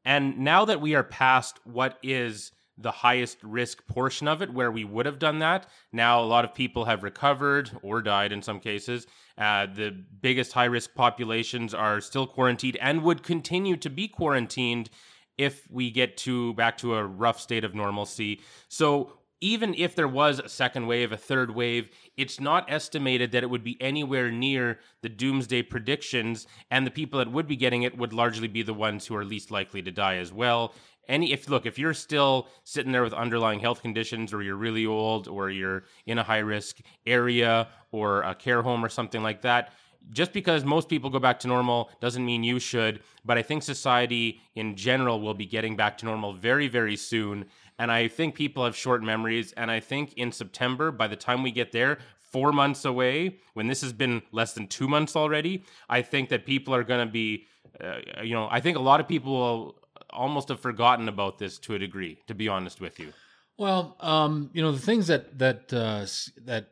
And 0.03 0.39
now 0.39 0.65
that 0.65 0.81
we 0.81 0.93
are 0.93 1.03
past 1.03 1.59
what 1.63 1.97
is 2.03 2.51
the 2.77 2.91
highest 2.91 3.37
risk 3.43 3.85
portion 3.87 4.27
of 4.27 4.41
it, 4.41 4.53
where 4.53 4.71
we 4.71 4.83
would 4.83 5.05
have 5.05 5.19
done 5.19 5.39
that. 5.39 5.67
Now, 5.93 6.21
a 6.21 6.25
lot 6.25 6.45
of 6.45 6.53
people 6.53 6.85
have 6.85 7.03
recovered 7.03 7.71
or 7.81 8.01
died 8.01 8.31
in 8.31 8.41
some 8.41 8.59
cases. 8.59 9.07
Uh, 9.37 9.67
the 9.67 9.91
biggest 10.21 10.53
high 10.53 10.65
risk 10.65 10.93
populations 10.93 11.73
are 11.73 12.01
still 12.01 12.27
quarantined 12.27 12.77
and 12.77 13.03
would 13.03 13.23
continue 13.23 13.77
to 13.77 13.89
be 13.89 14.07
quarantined 14.07 14.89
if 15.37 15.69
we 15.69 15.91
get 15.91 16.17
to 16.17 16.53
back 16.53 16.77
to 16.77 16.95
a 16.95 17.05
rough 17.05 17.39
state 17.39 17.63
of 17.63 17.75
normalcy. 17.75 18.41
So, 18.67 19.19
even 19.41 19.75
if 19.75 19.95
there 19.95 20.07
was 20.07 20.39
a 20.39 20.49
second 20.49 20.87
wave, 20.87 21.11
a 21.11 21.17
third 21.17 21.53
wave, 21.53 21.89
it's 22.15 22.39
not 22.39 22.71
estimated 22.71 23.31
that 23.31 23.43
it 23.43 23.49
would 23.49 23.65
be 23.65 23.79
anywhere 23.81 24.31
near 24.31 24.79
the 25.01 25.09
doomsday 25.09 25.61
predictions, 25.61 26.47
and 26.71 26.87
the 26.87 26.91
people 26.91 27.19
that 27.19 27.31
would 27.31 27.45
be 27.45 27.57
getting 27.57 27.83
it 27.83 27.97
would 27.97 28.13
largely 28.13 28.47
be 28.47 28.63
the 28.63 28.73
ones 28.73 29.05
who 29.05 29.15
are 29.15 29.25
least 29.25 29.51
likely 29.51 29.81
to 29.81 29.91
die 29.91 30.15
as 30.15 30.31
well 30.31 30.73
any 31.07 31.31
if 31.31 31.49
look 31.49 31.65
if 31.65 31.77
you're 31.77 31.93
still 31.93 32.47
sitting 32.63 32.91
there 32.91 33.03
with 33.03 33.13
underlying 33.13 33.59
health 33.59 33.81
conditions 33.81 34.33
or 34.33 34.41
you're 34.41 34.55
really 34.55 34.85
old 34.85 35.27
or 35.27 35.49
you're 35.49 35.83
in 36.05 36.17
a 36.17 36.23
high 36.23 36.39
risk 36.39 36.79
area 37.05 37.67
or 37.91 38.21
a 38.23 38.35
care 38.35 38.61
home 38.61 38.83
or 38.83 38.89
something 38.89 39.23
like 39.23 39.41
that 39.41 39.71
just 40.11 40.33
because 40.33 40.63
most 40.63 40.89
people 40.89 41.09
go 41.09 41.19
back 41.19 41.39
to 41.39 41.47
normal 41.47 41.89
doesn't 41.99 42.25
mean 42.25 42.43
you 42.43 42.59
should 42.59 43.01
but 43.23 43.37
i 43.37 43.41
think 43.41 43.63
society 43.63 44.41
in 44.55 44.75
general 44.75 45.19
will 45.19 45.33
be 45.33 45.45
getting 45.45 45.75
back 45.75 45.97
to 45.97 46.05
normal 46.05 46.33
very 46.33 46.67
very 46.67 46.95
soon 46.95 47.45
and 47.79 47.91
i 47.91 48.07
think 48.07 48.35
people 48.35 48.63
have 48.63 48.75
short 48.75 49.03
memories 49.03 49.51
and 49.53 49.71
i 49.71 49.79
think 49.79 50.13
in 50.13 50.31
september 50.31 50.91
by 50.91 51.07
the 51.07 51.15
time 51.15 51.43
we 51.43 51.51
get 51.51 51.71
there 51.71 51.97
four 52.19 52.51
months 52.51 52.85
away 52.85 53.37
when 53.53 53.67
this 53.67 53.81
has 53.81 53.93
been 53.93 54.21
less 54.31 54.53
than 54.53 54.67
two 54.67 54.87
months 54.87 55.15
already 55.15 55.63
i 55.89 56.01
think 56.01 56.29
that 56.29 56.45
people 56.45 56.73
are 56.73 56.83
going 56.83 57.05
to 57.05 57.11
be 57.11 57.45
uh, 57.81 57.97
you 58.21 58.33
know 58.33 58.47
i 58.51 58.59
think 58.59 58.77
a 58.77 58.81
lot 58.81 58.99
of 58.99 59.07
people 59.07 59.33
will 59.33 59.75
almost 60.09 60.49
have 60.49 60.59
forgotten 60.59 61.07
about 61.07 61.39
this 61.39 61.57
to 61.59 61.75
a 61.75 61.79
degree, 61.79 62.19
to 62.27 62.33
be 62.33 62.47
honest 62.47 62.81
with 62.81 62.99
you. 62.99 63.13
Well, 63.57 63.95
um, 63.99 64.49
you 64.53 64.61
know, 64.61 64.71
the 64.71 64.79
things 64.79 65.07
that 65.07 65.37
that 65.39 65.73
uh, 65.73 66.05
that 66.45 66.71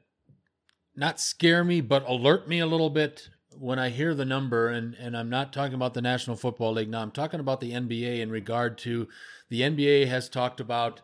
not 0.96 1.20
scare 1.20 1.63
me, 1.63 1.82
but 1.82 2.08
alert 2.08 2.48
me 2.48 2.60
a 2.60 2.68
little 2.68 2.90
bit 2.90 3.30
when 3.58 3.80
I 3.80 3.90
hear 3.90 4.13
the 4.13 4.25
number, 4.25 4.70
and 4.70 4.94
and 4.96 5.16
I'm 5.16 5.30
not 5.30 5.54
talking 5.54 5.75
about 5.75 5.94
the 5.94 6.02
National 6.02 6.36
Football 6.36 6.74
League 6.74 6.90
now. 6.90 7.02
I'm 7.02 7.12
talking 7.12 7.40
about 7.40 7.62
the 7.62 7.72
NBA 7.72 8.20
in 8.20 8.30
regard 8.30 8.78
to 8.80 9.08
the 9.50 9.62
NBA 9.62 10.08
has 10.08 10.30
talked 10.30 10.60
about 10.60 11.02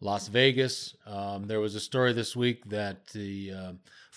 Las 0.00 0.28
Vegas. 0.28 0.94
Um, 1.06 1.46
there 1.46 1.60
was 1.60 1.74
a 1.74 1.80
story 1.80 2.12
this 2.12 2.36
week 2.36 2.68
that 2.68 3.06
the 3.08 3.52
uh, 3.52 3.72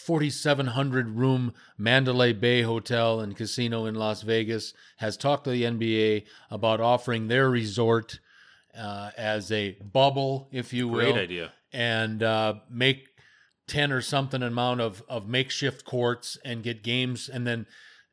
4,700 0.07 1.17
room 1.17 1.53
Mandalay 1.77 2.31
Bay 2.31 2.61
Hotel 2.61 3.19
and 3.19 3.35
Casino 3.35 3.83
in 3.87 3.95
Las 3.95 4.21
Vegas 4.21 4.73
has 4.95 5.17
talked 5.17 5.43
to 5.43 5.49
the 5.49 5.63
NBA 5.63 6.23
about 6.49 6.79
offering 6.79 7.27
their 7.27 7.49
resort 7.49 8.21
uh, 8.73 9.11
as 9.17 9.51
a 9.51 9.71
bubble, 9.81 10.47
if 10.53 10.71
you 10.71 10.87
will. 10.87 11.11
Great 11.11 11.23
idea. 11.23 11.51
And 11.73 12.23
uh, 12.23 12.53
make 12.69 13.09
10 13.67 13.91
or 13.91 13.99
something 13.99 14.41
amount 14.41 14.79
of, 14.79 15.03
of 15.09 15.27
makeshift 15.27 15.83
courts 15.83 16.37
and 16.45 16.63
get 16.63 16.83
games, 16.83 17.27
and 17.27 17.45
then 17.45 17.65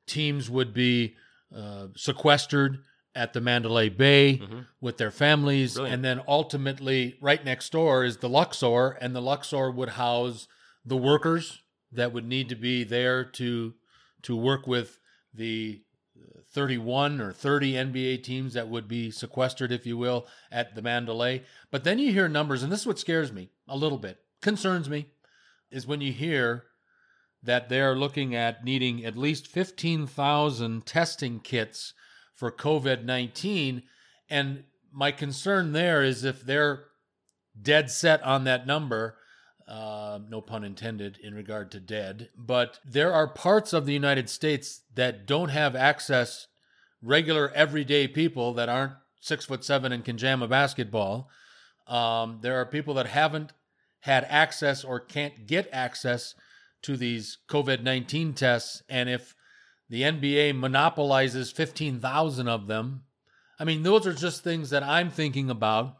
teams 0.08 0.50
would 0.50 0.74
be 0.74 1.14
uh, 1.56 1.86
sequestered 1.94 2.78
at 3.14 3.34
the 3.34 3.40
Mandalay 3.40 3.88
Bay 3.88 4.42
with 4.80 4.96
their 4.96 5.12
families. 5.12 5.74
Mm-hmm. 5.74 5.78
Brilliant. 5.82 5.94
And 5.94 6.04
then 6.04 6.22
ultimately, 6.26 7.18
right 7.20 7.44
next 7.44 7.70
door 7.70 8.02
is 8.02 8.16
the 8.16 8.28
Luxor, 8.28 8.98
and 9.00 9.14
the 9.14 9.22
Luxor 9.22 9.70
would 9.70 9.90
house 9.90 10.48
the 10.84 10.96
workers 10.96 11.60
that 11.94 12.12
would 12.12 12.26
need 12.26 12.48
to 12.48 12.54
be 12.56 12.84
there 12.84 13.24
to 13.24 13.74
to 14.22 14.36
work 14.36 14.66
with 14.66 14.98
the 15.32 15.82
31 16.52 17.20
or 17.20 17.32
30 17.32 17.72
NBA 17.72 18.22
teams 18.22 18.54
that 18.54 18.68
would 18.68 18.86
be 18.86 19.10
sequestered, 19.10 19.72
if 19.72 19.84
you 19.84 19.98
will, 19.98 20.26
at 20.50 20.74
the 20.74 20.82
Mandalay. 20.82 21.42
But 21.70 21.84
then 21.84 21.98
you 21.98 22.12
hear 22.12 22.28
numbers, 22.28 22.62
and 22.62 22.70
this 22.70 22.80
is 22.80 22.86
what 22.86 22.98
scares 22.98 23.32
me 23.32 23.50
a 23.68 23.76
little 23.76 23.98
bit, 23.98 24.18
concerns 24.40 24.88
me, 24.88 25.08
is 25.70 25.86
when 25.86 26.00
you 26.00 26.12
hear 26.12 26.64
that 27.42 27.68
they're 27.68 27.96
looking 27.96 28.34
at 28.34 28.64
needing 28.64 29.04
at 29.04 29.18
least 29.18 29.48
15,000 29.48 30.86
testing 30.86 31.40
kits 31.40 31.92
for 32.34 32.50
COVID 32.50 33.04
19. 33.04 33.82
And 34.30 34.64
my 34.92 35.12
concern 35.12 35.72
there 35.72 36.02
is 36.02 36.24
if 36.24 36.40
they're 36.42 36.84
dead 37.60 37.90
set 37.90 38.22
on 38.22 38.44
that 38.44 38.66
number, 38.66 39.16
uh, 39.66 40.18
no 40.28 40.40
pun 40.40 40.64
intended 40.64 41.18
in 41.22 41.34
regard 41.34 41.70
to 41.70 41.80
dead, 41.80 42.28
but 42.36 42.80
there 42.84 43.12
are 43.12 43.26
parts 43.26 43.72
of 43.72 43.86
the 43.86 43.92
United 43.92 44.28
States 44.28 44.82
that 44.94 45.26
don't 45.26 45.48
have 45.48 45.74
access, 45.74 46.48
regular 47.02 47.50
everyday 47.54 48.06
people 48.06 48.52
that 48.54 48.68
aren't 48.68 48.92
six 49.20 49.46
foot 49.46 49.64
seven 49.64 49.90
and 49.90 50.04
can 50.04 50.18
jam 50.18 50.42
a 50.42 50.48
basketball. 50.48 51.30
Um, 51.86 52.38
there 52.42 52.60
are 52.60 52.66
people 52.66 52.94
that 52.94 53.06
haven't 53.06 53.52
had 54.00 54.26
access 54.28 54.84
or 54.84 55.00
can't 55.00 55.46
get 55.46 55.68
access 55.72 56.34
to 56.82 56.96
these 56.96 57.38
COVID 57.48 57.82
19 57.82 58.34
tests. 58.34 58.82
And 58.88 59.08
if 59.08 59.34
the 59.88 60.02
NBA 60.02 60.58
monopolizes 60.58 61.50
15,000 61.50 62.48
of 62.48 62.66
them, 62.66 63.04
I 63.58 63.64
mean, 63.64 63.82
those 63.82 64.06
are 64.06 64.12
just 64.12 64.44
things 64.44 64.70
that 64.70 64.82
I'm 64.82 65.10
thinking 65.10 65.48
about 65.48 65.96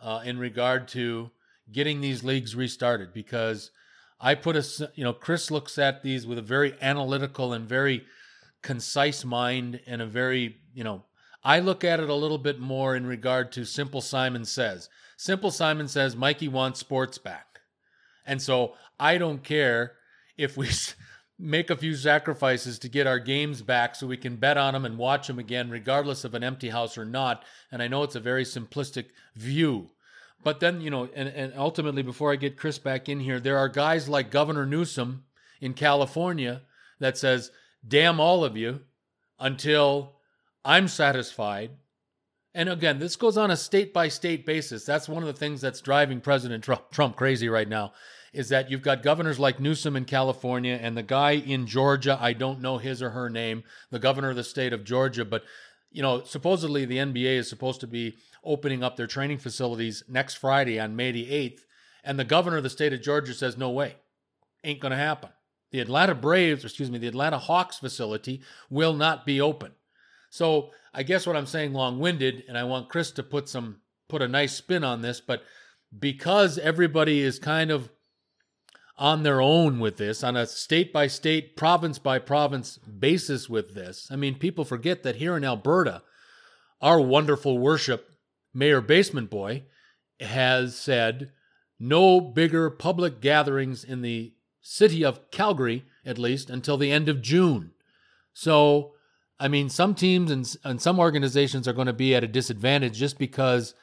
uh, 0.00 0.22
in 0.24 0.38
regard 0.38 0.88
to 0.88 1.30
getting 1.72 2.00
these 2.00 2.22
leagues 2.24 2.54
restarted 2.54 3.12
because 3.12 3.70
I 4.20 4.34
put 4.34 4.56
a, 4.56 4.90
you 4.94 5.04
know, 5.04 5.12
Chris 5.12 5.50
looks 5.50 5.78
at 5.78 6.02
these 6.02 6.26
with 6.26 6.38
a 6.38 6.42
very 6.42 6.74
analytical 6.80 7.52
and 7.52 7.68
very 7.68 8.04
concise 8.62 9.24
mind 9.24 9.80
and 9.86 10.00
a 10.00 10.06
very, 10.06 10.56
you 10.74 10.84
know, 10.84 11.04
I 11.44 11.58
look 11.58 11.82
at 11.82 11.98
it 11.98 12.08
a 12.08 12.14
little 12.14 12.38
bit 12.38 12.60
more 12.60 12.94
in 12.94 13.04
regard 13.04 13.50
to 13.52 13.64
Simple 13.64 14.00
Simon 14.00 14.44
says. 14.44 14.88
Simple 15.16 15.50
Simon 15.50 15.88
says 15.88 16.14
Mikey 16.14 16.48
wants 16.48 16.78
sports 16.78 17.18
back. 17.18 17.60
And 18.24 18.40
so 18.40 18.74
I 19.00 19.18
don't 19.18 19.42
care 19.42 19.94
if 20.36 20.56
we 20.56 20.68
make 21.38 21.70
a 21.70 21.76
few 21.76 21.96
sacrifices 21.96 22.78
to 22.78 22.88
get 22.88 23.08
our 23.08 23.18
games 23.18 23.62
back 23.62 23.96
so 23.96 24.06
we 24.06 24.16
can 24.16 24.36
bet 24.36 24.56
on 24.56 24.74
them 24.74 24.84
and 24.84 24.96
watch 24.96 25.26
them 25.26 25.40
again, 25.40 25.68
regardless 25.68 26.24
of 26.24 26.34
an 26.34 26.44
empty 26.44 26.68
house 26.68 26.96
or 26.96 27.04
not. 27.04 27.44
And 27.72 27.82
I 27.82 27.88
know 27.88 28.04
it's 28.04 28.14
a 28.14 28.20
very 28.20 28.44
simplistic 28.44 29.06
view. 29.34 29.90
But 30.42 30.60
then, 30.60 30.80
you 30.80 30.90
know, 30.90 31.08
and, 31.14 31.28
and 31.28 31.52
ultimately, 31.56 32.02
before 32.02 32.32
I 32.32 32.36
get 32.36 32.56
Chris 32.56 32.78
back 32.78 33.08
in 33.08 33.20
here, 33.20 33.38
there 33.38 33.58
are 33.58 33.68
guys 33.68 34.08
like 34.08 34.30
Governor 34.30 34.66
Newsom 34.66 35.24
in 35.60 35.74
California 35.74 36.62
that 36.98 37.16
says, 37.16 37.50
damn 37.86 38.20
all 38.20 38.44
of 38.44 38.56
you 38.56 38.80
until 39.38 40.16
I'm 40.64 40.88
satisfied. 40.88 41.70
And 42.54 42.68
again, 42.68 42.98
this 42.98 43.16
goes 43.16 43.38
on 43.38 43.50
a 43.50 43.56
state 43.56 43.94
by 43.94 44.08
state 44.08 44.44
basis. 44.44 44.84
That's 44.84 45.08
one 45.08 45.22
of 45.22 45.26
the 45.26 45.38
things 45.38 45.60
that's 45.60 45.80
driving 45.80 46.20
President 46.20 46.62
Trump, 46.64 46.90
Trump 46.90 47.16
crazy 47.16 47.48
right 47.48 47.68
now 47.68 47.92
is 48.32 48.48
that 48.48 48.70
you've 48.70 48.82
got 48.82 49.02
governors 49.02 49.38
like 49.38 49.60
Newsom 49.60 49.94
in 49.94 50.06
California 50.06 50.78
and 50.80 50.96
the 50.96 51.02
guy 51.02 51.32
in 51.32 51.66
Georgia, 51.66 52.18
I 52.20 52.32
don't 52.32 52.62
know 52.62 52.78
his 52.78 53.02
or 53.02 53.10
her 53.10 53.28
name, 53.28 53.62
the 53.90 53.98
governor 53.98 54.30
of 54.30 54.36
the 54.36 54.44
state 54.44 54.72
of 54.72 54.84
Georgia, 54.84 55.24
but 55.24 55.44
you 55.92 56.02
know, 56.02 56.22
supposedly 56.24 56.84
the 56.84 56.98
NBA 56.98 57.36
is 57.36 57.48
supposed 57.48 57.80
to 57.80 57.86
be 57.86 58.16
opening 58.44 58.82
up 58.82 58.96
their 58.96 59.06
training 59.06 59.38
facilities 59.38 60.02
next 60.08 60.34
Friday 60.34 60.80
on 60.80 60.96
May 60.96 61.12
the 61.12 61.26
8th, 61.26 61.60
and 62.02 62.18
the 62.18 62.24
governor 62.24 62.56
of 62.56 62.62
the 62.62 62.70
state 62.70 62.92
of 62.92 63.02
Georgia 63.02 63.34
says 63.34 63.56
no 63.56 63.70
way. 63.70 63.96
Ain't 64.64 64.80
going 64.80 64.90
to 64.90 64.96
happen. 64.96 65.30
The 65.70 65.80
Atlanta 65.80 66.14
Braves, 66.14 66.64
excuse 66.64 66.90
me, 66.90 66.98
the 66.98 67.08
Atlanta 67.08 67.38
Hawks 67.38 67.78
facility 67.78 68.42
will 68.68 68.92
not 68.92 69.24
be 69.24 69.40
open. 69.40 69.72
So, 70.30 70.70
I 70.94 71.02
guess 71.02 71.26
what 71.26 71.36
I'm 71.36 71.46
saying 71.46 71.72
long-winded 71.72 72.44
and 72.48 72.58
I 72.58 72.64
want 72.64 72.88
Chris 72.88 73.10
to 73.12 73.22
put 73.22 73.48
some 73.48 73.80
put 74.08 74.22
a 74.22 74.28
nice 74.28 74.54
spin 74.54 74.84
on 74.84 75.00
this, 75.00 75.20
but 75.20 75.42
because 75.98 76.58
everybody 76.58 77.20
is 77.20 77.38
kind 77.38 77.70
of 77.70 77.90
on 78.98 79.22
their 79.22 79.40
own 79.40 79.80
with 79.80 79.96
this, 79.96 80.22
on 80.22 80.36
a 80.36 80.46
state 80.46 80.92
by 80.92 81.06
state, 81.06 81.56
province 81.56 81.98
by 81.98 82.18
province 82.18 82.78
basis 82.78 83.48
with 83.48 83.74
this. 83.74 84.08
I 84.10 84.16
mean, 84.16 84.38
people 84.38 84.64
forget 84.64 85.02
that 85.02 85.16
here 85.16 85.36
in 85.36 85.44
Alberta, 85.44 86.02
our 86.80 87.00
wonderful 87.00 87.58
worship 87.58 88.10
Mayor 88.54 88.80
Basement 88.80 89.30
Boy 89.30 89.64
has 90.20 90.76
said 90.76 91.32
no 91.78 92.20
bigger 92.20 92.70
public 92.70 93.20
gatherings 93.20 93.82
in 93.82 94.02
the 94.02 94.34
city 94.60 95.04
of 95.04 95.30
Calgary, 95.30 95.84
at 96.04 96.18
least, 96.18 96.50
until 96.50 96.76
the 96.76 96.92
end 96.92 97.08
of 97.08 97.22
June. 97.22 97.72
So, 98.32 98.92
I 99.40 99.48
mean, 99.48 99.68
some 99.68 99.94
teams 99.94 100.30
and, 100.30 100.56
and 100.64 100.80
some 100.80 101.00
organizations 101.00 101.66
are 101.66 101.72
going 101.72 101.86
to 101.86 101.92
be 101.92 102.14
at 102.14 102.24
a 102.24 102.28
disadvantage 102.28 102.98
just 102.98 103.18
because 103.18 103.74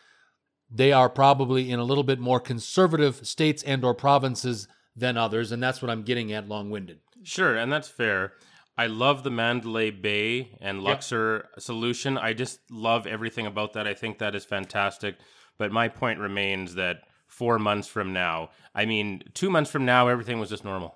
they 0.72 0.94
are 0.94 1.10
probably 1.10 1.72
in 1.72 1.80
a 1.80 1.84
little 1.84 2.04
bit 2.04 2.20
more 2.20 2.40
conservative 2.40 3.28
states 3.28 3.64
and 3.64 3.84
or 3.84 3.94
provinces 3.94 4.68
than 5.00 5.18
others 5.18 5.52
and 5.52 5.62
that's 5.64 5.82
what 5.82 5.90
i'm 5.90 6.04
getting 6.04 6.32
at 6.32 6.48
long-winded 6.48 7.00
Sure, 7.24 7.56
and 7.56 7.72
that's 7.72 7.90
fair. 7.90 8.34
I 8.78 8.88
love 8.88 9.24
the 9.24 9.32
Mandalay 9.32 9.92
Bay 9.92 10.58
and 10.62 10.82
Luxor 10.82 11.50
solution. 11.58 12.18
I 12.18 12.34
just 12.34 12.60
love 12.72 13.06
everything 13.06 13.46
about 13.46 13.74
that. 13.74 13.88
I 13.88 13.94
think 13.94 14.20
that 14.20 14.36
is 14.36 14.46
fantastic. 14.46 15.18
But 15.58 15.72
my 15.72 15.90
point 15.90 16.20
remains 16.20 16.76
that 16.76 17.02
four 17.28 17.60
months 17.60 17.88
from 17.88 18.14
now, 18.14 18.52
I 18.74 18.86
mean, 18.86 19.24
two 19.34 19.50
months 19.50 19.70
from 19.70 19.86
now, 19.86 20.08
everything 20.08 20.40
was 20.40 20.50
just 20.50 20.64
normal. 20.64 20.96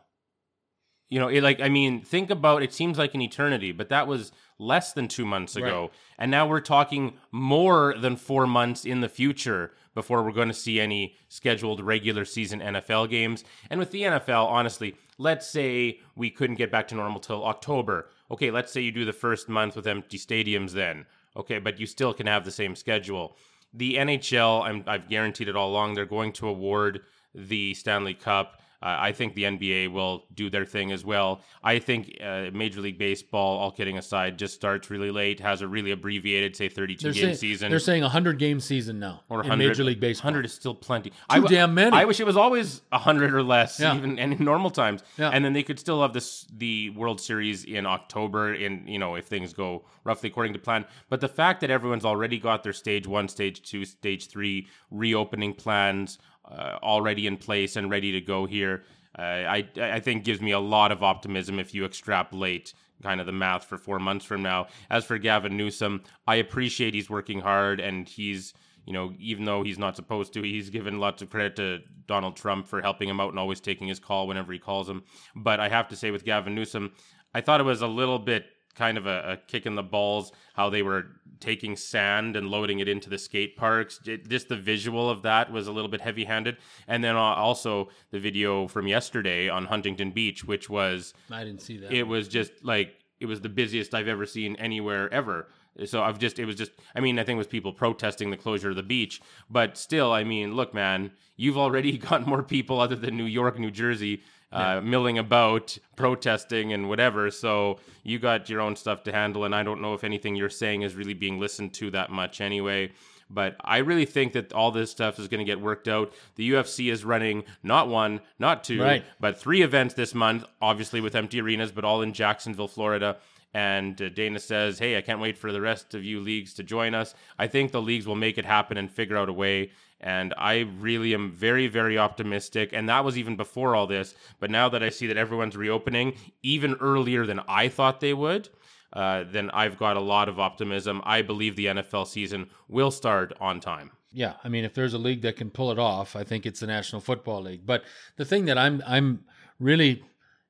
You 1.09 1.19
know, 1.19 1.27
it 1.27 1.43
like 1.43 1.59
I 1.59 1.67
mean, 1.67 2.01
think 2.01 2.29
about 2.29 2.63
it 2.63 2.73
seems 2.73 2.97
like 2.97 3.13
an 3.13 3.21
eternity, 3.21 3.73
but 3.73 3.89
that 3.89 4.07
was 4.07 4.31
less 4.57 4.93
than 4.93 5.07
2 5.07 5.25
months 5.25 5.55
ago. 5.57 5.91
And 6.17 6.31
now 6.31 6.47
we're 6.47 6.61
talking 6.61 7.13
more 7.31 7.95
than 7.99 8.15
4 8.15 8.47
months 8.47 8.85
in 8.85 9.01
the 9.01 9.09
future 9.09 9.73
before 9.93 10.23
we're 10.23 10.31
going 10.31 10.47
to 10.47 10.53
see 10.53 10.79
any 10.79 11.15
scheduled 11.29 11.81
regular 11.81 12.25
season 12.25 12.59
NFL 12.59 13.09
games. 13.09 13.43
And 13.69 13.79
with 13.79 13.91
the 13.91 14.03
NFL, 14.03 14.45
honestly, 14.45 14.95
let's 15.17 15.47
say 15.47 15.99
we 16.15 16.29
couldn't 16.29 16.55
get 16.55 16.71
back 16.71 16.87
to 16.89 16.95
normal 16.95 17.19
till 17.19 17.45
October. 17.45 18.09
Okay, 18.31 18.51
let's 18.51 18.71
say 18.71 18.81
you 18.81 18.91
do 18.91 19.05
the 19.05 19.13
first 19.13 19.49
month 19.49 19.75
with 19.75 19.87
empty 19.87 20.17
stadiums 20.17 20.71
then. 20.71 21.05
Okay, 21.35 21.59
but 21.59 21.79
you 21.79 21.85
still 21.85 22.13
can 22.13 22.27
have 22.27 22.45
the 22.45 22.51
same 22.51 22.75
schedule. 22.75 23.37
The 23.73 23.95
NHL, 23.95 24.63
I'm, 24.63 24.83
I've 24.85 25.09
guaranteed 25.09 25.47
it 25.47 25.55
all 25.55 25.69
along, 25.69 25.93
they're 25.93 26.05
going 26.05 26.31
to 26.33 26.47
award 26.47 27.01
the 27.33 27.73
Stanley 27.73 28.13
Cup. 28.13 28.61
Uh, 28.83 28.97
I 28.99 29.13
think 29.13 29.33
the 29.33 29.43
NBA 29.43 29.93
will 29.93 30.25
do 30.33 30.49
their 30.49 30.65
thing 30.65 30.91
as 30.91 31.05
well. 31.05 31.41
I 31.63 31.79
think 31.79 32.17
uh, 32.21 32.47
Major 32.53 32.81
League 32.81 32.97
Baseball, 32.97 33.57
all 33.57 33.71
kidding 33.71 33.97
aside, 33.97 34.37
just 34.37 34.53
starts 34.53 34.89
really 34.89 35.09
late, 35.09 35.39
has 35.39 35.61
a 35.61 35.67
really 35.67 35.91
abbreviated, 35.91 36.53
say, 36.55 36.67
32 36.67 37.01
they're, 37.01 37.13
game 37.13 37.23
saying, 37.23 37.35
season. 37.37 37.69
they're 37.69 37.79
saying 37.79 38.01
a 38.01 38.07
100 38.07 38.37
game 38.37 38.59
season 38.59 38.99
now 38.99 39.21
or 39.29 39.37
in 39.41 39.47
100, 39.47 39.67
major 39.69 39.83
league 39.85 40.01
baseball 40.01 40.27
100 40.31 40.45
is 40.45 40.53
still 40.53 40.75
plenty. 40.75 41.11
Too 41.11 41.15
I, 41.29 41.39
damn 41.39 41.73
many. 41.73 41.95
I 41.95 42.03
wish 42.03 42.19
it 42.19 42.25
was 42.25 42.35
always 42.35 42.81
100 42.89 43.33
or 43.33 43.41
less, 43.41 43.79
Yeah. 43.79 43.95
even 43.95 44.19
and 44.19 44.33
in 44.33 44.43
normal 44.43 44.69
times. 44.69 45.01
Yeah. 45.17 45.29
And 45.29 45.45
then 45.45 45.53
they 45.53 45.63
could 45.63 45.79
still 45.79 46.01
have 46.01 46.11
this 46.11 46.45
the 46.53 46.89
World 46.89 47.21
Series 47.21 47.63
in 47.63 47.85
October, 47.85 48.53
in 48.53 48.85
you 48.85 48.99
know 48.99 49.15
if 49.15 49.25
things 49.27 49.53
go 49.53 49.85
roughly 50.03 50.29
according 50.29 50.53
to 50.53 50.59
plan. 50.59 50.85
But 51.09 51.21
the 51.21 51.29
fact 51.29 51.61
that 51.61 51.69
everyone's 51.69 52.05
already 52.05 52.37
got 52.37 52.63
their 52.63 52.73
stage 52.73 53.07
one, 53.07 53.29
stage 53.29 53.61
two, 53.61 53.85
stage 53.85 54.27
three 54.27 54.67
reopening 54.91 55.53
plans 55.53 56.17
uh, 56.45 56.77
already 56.83 57.27
in 57.27 57.37
place 57.37 57.75
and 57.75 57.89
ready 57.89 58.11
to 58.11 58.21
go 58.21 58.45
here, 58.45 58.83
uh, 59.17 59.21
I 59.21 59.67
I 59.79 59.99
think 59.99 60.23
gives 60.23 60.41
me 60.41 60.51
a 60.51 60.59
lot 60.59 60.91
of 60.91 61.03
optimism 61.03 61.59
if 61.59 61.73
you 61.73 61.85
extrapolate 61.85 62.73
kind 63.01 63.19
of 63.19 63.25
the 63.25 63.31
math 63.31 63.65
for 63.65 63.77
four 63.77 63.99
months 63.99 64.25
from 64.25 64.41
now. 64.41 64.67
As 64.89 65.05
for 65.05 65.17
Gavin 65.17 65.57
Newsom, 65.57 66.03
I 66.25 66.35
appreciate 66.35 66.93
he's 66.93 67.09
working 67.09 67.41
hard 67.41 67.79
and 67.79 68.07
he's 68.07 68.53
you 68.85 68.93
know, 68.93 69.13
even 69.17 69.45
though 69.45 69.63
he's 69.63 69.79
not 69.79 69.95
supposed 69.95 70.33
to, 70.33 70.41
he's 70.41 70.69
given 70.69 70.99
lots 70.99 71.21
of 71.21 71.29
credit 71.29 71.55
to 71.55 71.79
Donald 72.05 72.35
Trump 72.35 72.67
for 72.67 72.81
helping 72.81 73.07
him 73.07 73.19
out 73.19 73.29
and 73.29 73.39
always 73.39 73.61
taking 73.61 73.87
his 73.87 73.99
call 73.99 74.27
whenever 74.27 74.51
he 74.51 74.59
calls 74.59 74.89
him. 74.89 75.03
But 75.35 75.59
I 75.59 75.69
have 75.69 75.87
to 75.89 75.95
say, 75.95 76.11
with 76.11 76.25
Gavin 76.25 76.53
Newsom, 76.53 76.91
I 77.33 77.41
thought 77.41 77.61
it 77.61 77.63
was 77.63 77.81
a 77.81 77.87
little 77.87 78.19
bit 78.19 78.45
kind 78.75 78.97
of 78.97 79.05
a, 79.05 79.33
a 79.33 79.37
kick 79.37 79.65
in 79.65 79.75
the 79.75 79.83
balls 79.83 80.31
how 80.53 80.69
they 80.69 80.81
were 80.81 81.05
taking 81.43 81.75
sand 81.75 82.37
and 82.37 82.47
loading 82.47 82.79
it 82.79 82.87
into 82.87 83.09
the 83.09 83.17
skate 83.17 83.57
parks. 83.57 83.99
Just 83.99 84.47
the 84.47 84.55
visual 84.55 85.09
of 85.09 85.23
that 85.23 85.51
was 85.51 85.67
a 85.67 85.73
little 85.73 85.91
bit 85.91 85.99
heavy 85.99 86.23
handed. 86.23 86.55
And 86.87 87.03
then 87.03 87.17
uh, 87.17 87.19
also 87.19 87.89
the 88.11 88.19
video 88.19 88.67
from 88.69 88.87
yesterday 88.87 89.49
on 89.49 89.65
Huntington 89.65 90.11
Beach, 90.11 90.45
which 90.45 90.69
was 90.69 91.13
i 91.29 91.43
didn't 91.43 91.61
see 91.61 91.77
that 91.77 91.91
it 91.91 92.07
was 92.07 92.29
just 92.29 92.51
like 92.63 93.03
it 93.19 93.25
was 93.25 93.41
the 93.41 93.49
busiest 93.49 93.93
I've 93.93 94.07
ever 94.07 94.25
seen 94.25 94.55
anywhere 94.55 95.13
ever. 95.13 95.49
So 95.85 96.01
I've 96.01 96.17
just 96.17 96.39
it 96.39 96.45
was 96.45 96.55
just 96.55 96.71
I 96.95 97.01
mean 97.01 97.19
I 97.19 97.23
think 97.23 97.35
it 97.35 97.39
was 97.39 97.47
people 97.47 97.73
protesting 97.73 98.29
the 98.29 98.37
closure 98.37 98.69
of 98.69 98.77
the 98.77 98.83
beach, 98.83 99.21
but 99.49 99.77
still 99.77 100.13
I 100.13 100.23
mean 100.23 100.55
look 100.55 100.73
man, 100.73 101.11
you've 101.35 101.57
already 101.57 101.97
got 102.09 102.25
more 102.25 102.43
people 102.43 102.79
other 102.79 102.95
than 102.95 103.17
New 103.17 103.25
York, 103.25 103.59
New 103.59 103.71
Jersey 103.71 104.21
uh, 104.53 104.81
milling 104.81 105.17
about, 105.17 105.77
protesting, 105.95 106.71
and 106.73 106.87
whatever. 106.87 107.31
So 107.31 107.79
you 108.03 108.19
got 108.19 108.49
your 108.49 108.61
own 108.61 108.75
stuff 108.75 109.03
to 109.03 109.11
handle, 109.11 109.43
and 109.45 109.53
I 109.55 109.63
don't 109.63 109.81
know 109.81 109.93
if 109.93 110.03
anything 110.03 110.35
you're 110.35 110.49
saying 110.49 110.83
is 110.83 110.95
really 110.95 111.13
being 111.13 111.39
listened 111.39 111.73
to 111.75 111.91
that 111.91 112.11
much 112.11 112.39
anyway. 112.41 112.91
But 113.29 113.55
I 113.61 113.77
really 113.77 114.05
think 114.05 114.33
that 114.33 114.53
all 114.53 114.69
this 114.71 114.91
stuff 114.91 115.17
is 115.17 115.27
going 115.27 115.39
to 115.39 115.45
get 115.45 115.59
worked 115.59 115.87
out. 115.87 116.13
The 116.35 116.51
UFC 116.51 116.91
is 116.91 117.03
running 117.03 117.45
not 117.63 117.87
one, 117.87 118.19
not 118.37 118.63
two, 118.63 118.81
Right. 118.81 119.03
but 119.19 119.39
three 119.39 119.63
events 119.63 119.95
this 119.95 120.13
month, 120.13 120.43
obviously 120.61 121.01
with 121.01 121.15
empty 121.15 121.41
arenas, 121.41 121.71
but 121.71 121.83
all 121.83 122.01
in 122.03 122.13
Jacksonville, 122.13 122.67
Florida. 122.67 123.17
And 123.55 123.99
uh, 124.01 124.09
Dana 124.09 124.39
says, 124.39 124.77
Hey, 124.77 124.97
I 124.97 125.01
can't 125.01 125.19
wait 125.21 125.37
for 125.37 125.51
the 125.51 125.61
rest 125.61 125.95
of 125.95 126.03
you 126.03 126.19
leagues 126.19 126.53
to 126.55 126.63
join 126.63 126.93
us. 126.93 127.15
I 127.39 127.47
think 127.47 127.71
the 127.71 127.81
leagues 127.81 128.05
will 128.05 128.15
make 128.15 128.37
it 128.37 128.45
happen 128.45 128.77
and 128.77 128.91
figure 128.91 129.17
out 129.17 129.29
a 129.29 129.33
way. 129.33 129.71
And 130.03 130.33
I 130.37 130.67
really 130.79 131.13
am 131.13 131.31
very, 131.31 131.67
very 131.67 131.97
optimistic. 131.97 132.71
And 132.73 132.89
that 132.89 133.05
was 133.05 133.17
even 133.17 133.37
before 133.37 133.73
all 133.73 133.87
this. 133.87 134.13
But 134.39 134.51
now 134.51 134.67
that 134.67 134.83
I 134.83 134.89
see 134.89 135.07
that 135.07 135.15
everyone's 135.15 135.55
reopening 135.55 136.15
even 136.43 136.75
earlier 136.81 137.25
than 137.25 137.39
I 137.47 137.69
thought 137.69 138.01
they 138.01 138.13
would, 138.13 138.49
uh, 138.91 139.23
then 139.31 139.49
I've 139.51 139.77
got 139.77 139.95
a 139.95 140.01
lot 140.01 140.27
of 140.27 140.39
optimism. 140.39 141.01
I 141.05 141.21
believe 141.21 141.55
the 141.55 141.67
NFL 141.67 142.07
season 142.07 142.49
will 142.67 142.91
start 142.91 143.33
on 143.39 143.61
time. 143.61 143.91
Yeah, 144.11 144.33
I 144.43 144.49
mean, 144.49 144.65
if 144.65 144.73
there's 144.73 144.93
a 144.93 144.99
league 144.99 145.21
that 145.23 145.37
can 145.37 145.49
pull 145.49 145.71
it 145.71 145.79
off, 145.79 146.15
I 146.15 146.23
think 146.23 146.45
it's 146.45 146.59
the 146.59 146.67
National 146.67 147.01
Football 147.01 147.41
League. 147.43 147.65
But 147.65 147.83
the 148.17 148.25
thing 148.25 148.45
that 148.45 148.59
I'm 148.59 148.83
I'm 148.85 149.23
really, 149.59 150.03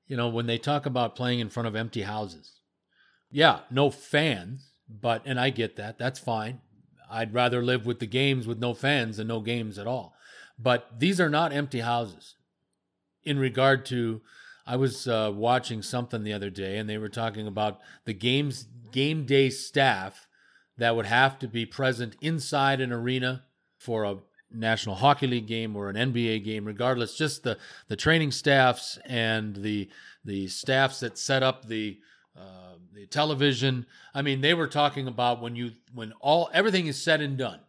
you 0.07 0.17
know, 0.17 0.27
when 0.27 0.47
they 0.47 0.57
talk 0.57 0.85
about 0.85 1.15
playing 1.15 1.39
in 1.39 1.47
front 1.47 1.67
of 1.67 1.75
empty 1.75 2.01
houses, 2.01 2.59
yeah, 3.31 3.59
no 3.71 3.89
fans, 3.89 4.71
but 4.89 5.21
and 5.25 5.39
I 5.39 5.49
get 5.49 5.77
that. 5.77 5.97
That's 5.97 6.19
fine. 6.19 6.59
I'd 7.13 7.33
rather 7.33 7.63
live 7.63 7.85
with 7.85 7.99
the 7.99 8.07
games 8.07 8.47
with 8.47 8.59
no 8.59 8.73
fans 8.73 9.17
than 9.17 9.27
no 9.27 9.39
games 9.39 9.77
at 9.77 9.87
all. 9.87 10.15
But 10.57 10.99
these 10.99 11.21
are 11.21 11.29
not 11.29 11.53
empty 11.53 11.81
houses. 11.81 12.35
In 13.23 13.37
regard 13.37 13.85
to, 13.87 14.21
I 14.65 14.75
was 14.75 15.07
uh, 15.07 15.31
watching 15.33 15.81
something 15.81 16.23
the 16.23 16.33
other 16.33 16.49
day, 16.49 16.77
and 16.77 16.89
they 16.89 16.97
were 16.97 17.09
talking 17.09 17.47
about 17.47 17.79
the 18.05 18.13
games 18.13 18.67
game 18.91 19.25
day 19.25 19.49
staff 19.49 20.27
that 20.77 20.95
would 20.95 21.05
have 21.05 21.39
to 21.39 21.47
be 21.47 21.65
present 21.65 22.15
inside 22.21 22.81
an 22.81 22.91
arena 22.91 23.43
for 23.77 24.03
a 24.03 24.17
National 24.51 24.95
Hockey 24.95 25.27
League 25.27 25.47
game 25.47 25.75
or 25.75 25.89
an 25.89 25.95
NBA 25.95 26.43
game, 26.43 26.65
regardless. 26.65 27.15
Just 27.15 27.43
the 27.43 27.57
the 27.87 27.95
training 27.95 28.31
staffs 28.31 28.97
and 29.05 29.55
the 29.55 29.89
the 30.25 30.47
staffs 30.47 30.99
that 31.01 31.17
set 31.17 31.43
up 31.43 31.65
the 31.65 31.99
uh, 32.37 32.72
the 32.93 33.05
television. 33.07 33.85
I 34.13 34.21
mean, 34.21 34.41
they 34.41 34.53
were 34.53 34.67
talking 34.67 35.07
about 35.07 35.41
when 35.41 35.55
you 35.55 35.71
when 35.93 36.13
all 36.19 36.49
everything 36.53 36.87
is 36.87 37.01
said 37.01 37.21
and 37.21 37.37
done, 37.37 37.59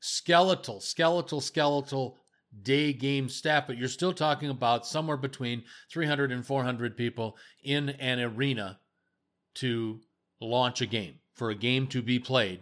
skeletal, 0.00 0.80
skeletal, 0.80 1.40
skeletal 1.40 2.18
day 2.62 2.92
game 2.92 3.28
staff, 3.28 3.66
but 3.66 3.76
you're 3.76 3.88
still 3.88 4.12
talking 4.12 4.48
about 4.48 4.86
somewhere 4.86 5.16
between 5.16 5.64
300 5.90 6.30
and 6.30 6.46
400 6.46 6.96
people 6.96 7.36
in 7.62 7.90
an 7.90 8.20
arena 8.20 8.78
to 9.54 10.00
launch 10.40 10.80
a 10.80 10.86
game 10.86 11.18
for 11.32 11.50
a 11.50 11.54
game 11.54 11.86
to 11.88 12.02
be 12.02 12.18
played. 12.18 12.60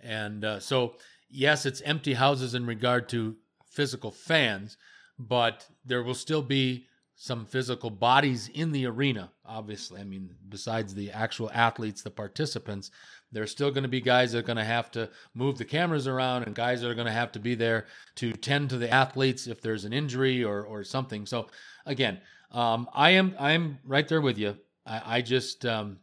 And 0.00 0.44
uh, 0.44 0.60
so, 0.60 0.94
yes, 1.28 1.66
it's 1.66 1.80
empty 1.82 2.14
houses 2.14 2.54
in 2.54 2.66
regard 2.66 3.08
to 3.10 3.36
physical 3.70 4.10
fans, 4.10 4.76
but 5.18 5.66
there 5.84 6.02
will 6.02 6.14
still 6.14 6.42
be 6.42 6.86
some 7.22 7.44
physical 7.44 7.90
bodies 7.90 8.48
in 8.54 8.72
the 8.72 8.86
arena, 8.86 9.30
obviously. 9.44 10.00
I 10.00 10.04
mean, 10.04 10.30
besides 10.48 10.94
the 10.94 11.10
actual 11.10 11.50
athletes, 11.52 12.00
the 12.00 12.10
participants, 12.10 12.90
there's 13.30 13.50
still 13.50 13.70
going 13.70 13.82
to 13.82 13.90
be 13.90 14.00
guys 14.00 14.32
that 14.32 14.38
are 14.38 14.42
going 14.42 14.56
to 14.56 14.64
have 14.64 14.90
to 14.92 15.10
move 15.34 15.58
the 15.58 15.66
cameras 15.66 16.06
around 16.06 16.44
and 16.44 16.54
guys 16.54 16.80
that 16.80 16.90
are 16.90 16.94
going 16.94 17.06
to 17.06 17.12
have 17.12 17.30
to 17.32 17.38
be 17.38 17.54
there 17.54 17.84
to 18.14 18.32
tend 18.32 18.70
to 18.70 18.78
the 18.78 18.88
athletes 18.88 19.46
if 19.46 19.60
there's 19.60 19.84
an 19.84 19.92
injury 19.92 20.42
or, 20.42 20.62
or 20.62 20.82
something. 20.82 21.26
So, 21.26 21.48
again, 21.84 22.22
um, 22.52 22.88
I 22.94 23.10
am 23.10 23.34
I 23.38 23.52
am 23.52 23.80
right 23.84 24.08
there 24.08 24.22
with 24.22 24.38
you. 24.38 24.56
I, 24.86 25.18
I 25.18 25.20
just 25.20 25.66
um, 25.66 25.98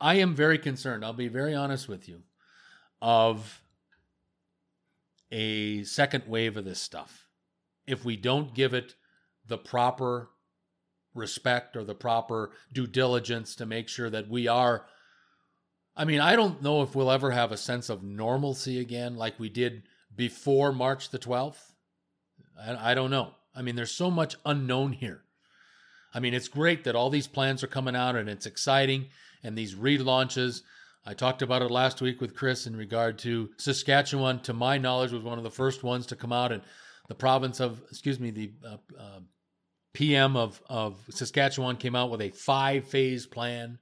I 0.00 0.14
am 0.18 0.36
very 0.36 0.58
concerned. 0.58 1.04
I'll 1.04 1.12
be 1.12 1.26
very 1.26 1.56
honest 1.56 1.88
with 1.88 2.08
you 2.08 2.22
of 3.02 3.60
a 5.32 5.82
second 5.82 6.22
wave 6.28 6.56
of 6.56 6.64
this 6.64 6.80
stuff. 6.80 7.26
If 7.88 8.04
we 8.04 8.16
don't 8.16 8.54
give 8.54 8.72
it 8.72 8.94
the 9.48 9.58
proper 9.58 10.30
respect 11.14 11.76
or 11.76 11.84
the 11.84 11.94
proper 11.94 12.50
due 12.72 12.86
diligence 12.86 13.54
to 13.56 13.66
make 13.66 13.88
sure 13.88 14.10
that 14.10 14.28
we 14.28 14.48
are 14.48 14.84
I 15.96 16.04
mean, 16.04 16.20
I 16.20 16.34
don't 16.34 16.60
know 16.60 16.82
if 16.82 16.96
we'll 16.96 17.10
ever 17.10 17.30
have 17.30 17.52
a 17.52 17.56
sense 17.56 17.88
of 17.88 18.02
normalcy 18.02 18.80
again 18.80 19.14
like 19.14 19.38
we 19.38 19.48
did 19.48 19.84
before 20.14 20.72
March 20.72 21.10
the 21.10 21.20
12th. 21.20 21.60
I, 22.60 22.90
I 22.90 22.94
don't 22.94 23.10
know. 23.10 23.34
I 23.54 23.62
mean, 23.62 23.76
there's 23.76 23.92
so 23.92 24.10
much 24.10 24.34
unknown 24.44 24.92
here. 24.92 25.22
I 26.12 26.20
mean, 26.20 26.34
it's 26.34 26.48
great 26.48 26.84
that 26.84 26.96
all 26.96 27.10
these 27.10 27.28
plans 27.28 27.62
are 27.62 27.68
coming 27.68 27.94
out 27.94 28.16
and 28.16 28.28
it's 28.28 28.46
exciting 28.46 29.06
and 29.44 29.56
these 29.56 29.74
relaunches. 29.74 30.62
I 31.06 31.14
talked 31.14 31.42
about 31.42 31.62
it 31.62 31.70
last 31.70 32.00
week 32.00 32.20
with 32.20 32.34
Chris 32.34 32.66
in 32.66 32.76
regard 32.76 33.18
to 33.20 33.50
Saskatchewan, 33.58 34.40
to 34.40 34.52
my 34.52 34.78
knowledge, 34.78 35.12
was 35.12 35.22
one 35.22 35.38
of 35.38 35.44
the 35.44 35.50
first 35.50 35.82
ones 35.82 36.06
to 36.06 36.16
come 36.16 36.32
out, 36.32 36.50
and 36.50 36.62
the 37.08 37.14
province 37.14 37.60
of, 37.60 37.82
excuse 37.90 38.18
me, 38.18 38.30
the 38.30 38.52
uh, 38.66 38.76
uh, 38.98 39.20
PM 39.94 40.36
of, 40.36 40.60
of 40.68 40.96
Saskatchewan 41.08 41.76
came 41.76 41.96
out 41.96 42.10
with 42.10 42.20
a 42.20 42.30
five 42.30 42.86
phase 42.86 43.26
plan. 43.26 43.78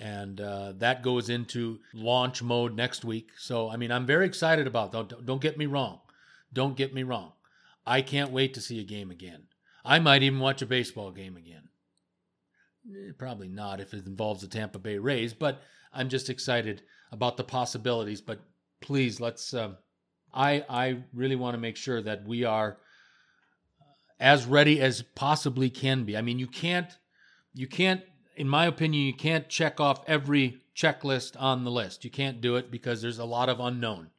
And 0.00 0.40
uh, 0.40 0.72
that 0.78 1.02
goes 1.02 1.28
into 1.28 1.78
launch 1.92 2.42
mode 2.42 2.74
next 2.74 3.04
week. 3.04 3.30
So, 3.36 3.68
I 3.68 3.76
mean, 3.76 3.92
I'm 3.92 4.06
very 4.06 4.24
excited 4.24 4.66
about 4.66 4.90
that. 4.92 5.08
Don't, 5.08 5.26
don't 5.26 5.42
get 5.42 5.58
me 5.58 5.66
wrong. 5.66 6.00
Don't 6.52 6.76
get 6.76 6.94
me 6.94 7.02
wrong. 7.02 7.32
I 7.86 8.00
can't 8.00 8.32
wait 8.32 8.54
to 8.54 8.60
see 8.60 8.80
a 8.80 8.84
game 8.84 9.10
again. 9.10 9.44
I 9.84 9.98
might 9.98 10.22
even 10.22 10.40
watch 10.40 10.62
a 10.62 10.66
baseball 10.66 11.10
game 11.10 11.36
again. 11.36 11.68
Eh, 12.88 13.12
Probably 13.18 13.48
not 13.48 13.80
if 13.80 13.92
it 13.92 14.06
involves 14.06 14.40
the 14.40 14.48
Tampa 14.48 14.78
Bay 14.78 14.98
Rays, 14.98 15.34
but 15.34 15.62
I'm 15.92 16.08
just 16.08 16.30
excited 16.30 16.82
about 17.10 17.36
the 17.36 17.44
possibilities. 17.44 18.20
But 18.20 18.40
please, 18.80 19.20
let's. 19.20 19.52
Um, 19.52 19.76
I 20.32 20.64
I 20.68 21.02
really 21.12 21.36
want 21.36 21.54
to 21.54 21.60
make 21.60 21.76
sure 21.76 22.00
that 22.02 22.24
we 22.26 22.44
are 22.44 22.78
as 24.22 24.46
ready 24.46 24.80
as 24.80 25.02
possibly 25.02 25.68
can 25.68 26.04
be. 26.04 26.16
I 26.16 26.22
mean, 26.22 26.38
you 26.38 26.46
can't 26.46 26.96
you 27.52 27.66
can't 27.66 28.02
in 28.36 28.48
my 28.48 28.66
opinion 28.66 29.04
you 29.04 29.12
can't 29.12 29.48
check 29.48 29.80
off 29.80 30.02
every 30.06 30.62
checklist 30.74 31.38
on 31.38 31.64
the 31.64 31.70
list. 31.70 32.04
You 32.04 32.10
can't 32.10 32.40
do 32.40 32.56
it 32.56 32.70
because 32.70 33.02
there's 33.02 33.18
a 33.18 33.24
lot 33.24 33.48
of 33.48 33.60
unknown. 33.60 34.10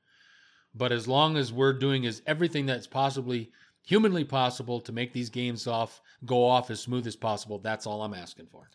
But 0.75 0.91
as 0.91 1.07
long 1.07 1.37
as 1.37 1.53
we're 1.53 1.73
doing 1.73 2.03
is 2.03 2.21
everything 2.27 2.65
that's 2.65 2.85
possibly 2.85 3.51
humanly 3.81 4.25
possible 4.25 4.81
to 4.81 4.91
make 4.91 5.13
these 5.13 5.29
games 5.29 5.67
off 5.67 6.01
go 6.25 6.45
off 6.45 6.69
as 6.69 6.81
smooth 6.81 7.07
as 7.07 7.15
possible, 7.15 7.59
that's 7.59 7.87
all 7.87 8.03
I'm 8.03 8.13
asking 8.13 8.47
for. 8.47 8.69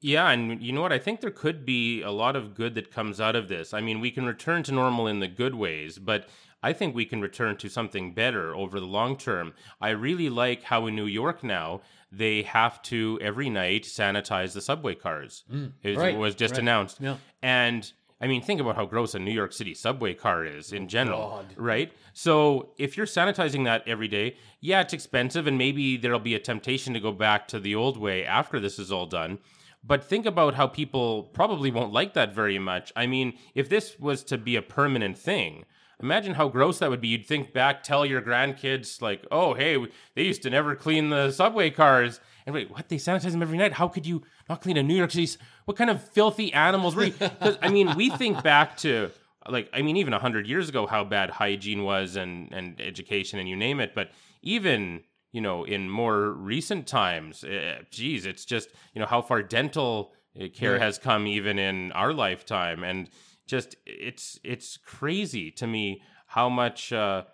Yeah, 0.00 0.30
and 0.30 0.62
you 0.62 0.72
know 0.72 0.82
what? 0.82 0.92
I 0.92 0.98
think 0.98 1.20
there 1.20 1.30
could 1.30 1.64
be 1.64 2.02
a 2.02 2.10
lot 2.10 2.36
of 2.36 2.54
good 2.54 2.74
that 2.74 2.92
comes 2.92 3.20
out 3.20 3.34
of 3.34 3.48
this. 3.48 3.72
I 3.72 3.80
mean, 3.80 4.00
we 4.00 4.10
can 4.10 4.26
return 4.26 4.62
to 4.64 4.72
normal 4.72 5.06
in 5.06 5.20
the 5.20 5.28
good 5.28 5.54
ways, 5.54 5.98
but 5.98 6.28
I 6.62 6.72
think 6.72 6.94
we 6.94 7.06
can 7.06 7.20
return 7.20 7.56
to 7.58 7.68
something 7.68 8.12
better 8.12 8.54
over 8.54 8.78
the 8.78 8.86
long 8.86 9.16
term. 9.16 9.54
I 9.80 9.90
really 9.90 10.28
like 10.28 10.64
how 10.64 10.86
in 10.86 10.96
New 10.96 11.06
York 11.06 11.42
now 11.42 11.80
they 12.12 12.42
have 12.42 12.82
to 12.82 13.18
every 13.22 13.50
night 13.50 13.84
sanitize 13.84 14.52
the 14.52 14.60
subway 14.60 14.94
cars. 14.94 15.44
Mm, 15.52 15.72
it 15.82 15.96
right, 15.96 16.16
was 16.16 16.34
just 16.34 16.52
right. 16.52 16.60
announced. 16.60 16.98
Yeah. 17.00 17.16
And 17.42 17.90
I 18.20 18.26
mean, 18.26 18.42
think 18.42 18.60
about 18.60 18.76
how 18.76 18.86
gross 18.86 19.14
a 19.14 19.18
New 19.18 19.32
York 19.32 19.52
City 19.52 19.74
subway 19.74 20.14
car 20.14 20.44
is 20.44 20.72
in 20.72 20.84
oh, 20.84 20.86
general, 20.86 21.20
Oh, 21.20 21.42
God. 21.42 21.54
right? 21.56 21.92
So 22.14 22.70
if 22.78 22.96
you're 22.96 23.06
sanitizing 23.06 23.64
that 23.64 23.82
every 23.86 24.08
day, 24.08 24.36
yeah, 24.60 24.80
it's 24.80 24.94
expensive, 24.94 25.46
and 25.46 25.58
maybe 25.58 25.96
there'll 25.96 26.18
be 26.18 26.34
a 26.34 26.40
temptation 26.40 26.94
to 26.94 27.00
go 27.00 27.12
back 27.12 27.46
to 27.48 27.60
the 27.60 27.74
old 27.74 27.98
way 27.98 28.24
after 28.24 28.58
this 28.58 28.78
is 28.78 28.90
all 28.90 29.06
done. 29.06 29.38
But 29.86 30.04
think 30.04 30.26
about 30.26 30.54
how 30.54 30.66
people 30.66 31.24
probably 31.24 31.70
won't 31.70 31.92
like 31.92 32.14
that 32.14 32.32
very 32.32 32.58
much. 32.58 32.92
I 32.96 33.06
mean, 33.06 33.38
if 33.54 33.68
this 33.68 33.98
was 34.00 34.24
to 34.24 34.38
be 34.38 34.56
a 34.56 34.62
permanent 34.62 35.16
thing, 35.16 35.64
imagine 36.00 36.34
how 36.34 36.48
gross 36.48 36.80
that 36.80 36.90
would 36.90 37.00
be. 37.00 37.08
You'd 37.08 37.26
think 37.26 37.52
back, 37.52 37.82
tell 37.82 38.04
your 38.04 38.20
grandkids, 38.20 39.00
like, 39.00 39.24
oh, 39.30 39.54
hey, 39.54 39.86
they 40.14 40.24
used 40.24 40.42
to 40.42 40.50
never 40.50 40.74
clean 40.74 41.10
the 41.10 41.30
subway 41.30 41.70
cars. 41.70 42.20
And 42.46 42.54
wait, 42.54 42.70
what? 42.70 42.88
They 42.88 42.96
sanitize 42.96 43.32
them 43.32 43.42
every 43.42 43.58
night? 43.58 43.74
How 43.74 43.86
could 43.88 44.06
you 44.06 44.22
not 44.48 44.60
clean 44.60 44.76
a 44.76 44.82
New 44.82 44.96
York 44.96 45.10
City? 45.12 45.38
What 45.66 45.76
kind 45.76 45.90
of 45.90 46.02
filthy 46.10 46.52
animals 46.52 46.96
were 46.96 47.04
you? 47.04 47.14
Because, 47.18 47.58
I 47.62 47.68
mean, 47.68 47.94
we 47.96 48.10
think 48.10 48.42
back 48.42 48.76
to, 48.78 49.10
like, 49.48 49.68
I 49.72 49.82
mean, 49.82 49.96
even 49.96 50.12
100 50.12 50.46
years 50.46 50.68
ago, 50.68 50.86
how 50.86 51.04
bad 51.04 51.30
hygiene 51.30 51.84
was 51.84 52.16
and, 52.16 52.52
and 52.52 52.80
education 52.80 53.38
and 53.38 53.48
you 53.48 53.56
name 53.56 53.80
it. 53.80 53.94
But 53.94 54.10
even 54.42 55.02
you 55.36 55.42
know, 55.42 55.64
in 55.64 55.90
more 55.90 56.32
recent 56.32 56.86
times, 56.86 57.44
uh, 57.44 57.82
geez, 57.90 58.24
it's 58.24 58.46
just, 58.46 58.70
you 58.94 59.00
know, 59.00 59.06
how 59.06 59.20
far 59.20 59.42
dental 59.42 60.14
uh, 60.40 60.46
care 60.48 60.72
Right. 60.72 60.80
has 60.80 60.98
come 60.98 61.26
even 61.26 61.58
in 61.58 61.92
our 61.92 62.14
lifetime. 62.14 62.82
And 62.82 63.10
just, 63.46 63.76
it's, 63.84 64.40
it's 64.42 64.78
crazy 64.78 65.50
to 65.50 65.66
me 65.66 66.00
how 66.26 66.48
much, 66.48 66.90
uh, 66.90 67.24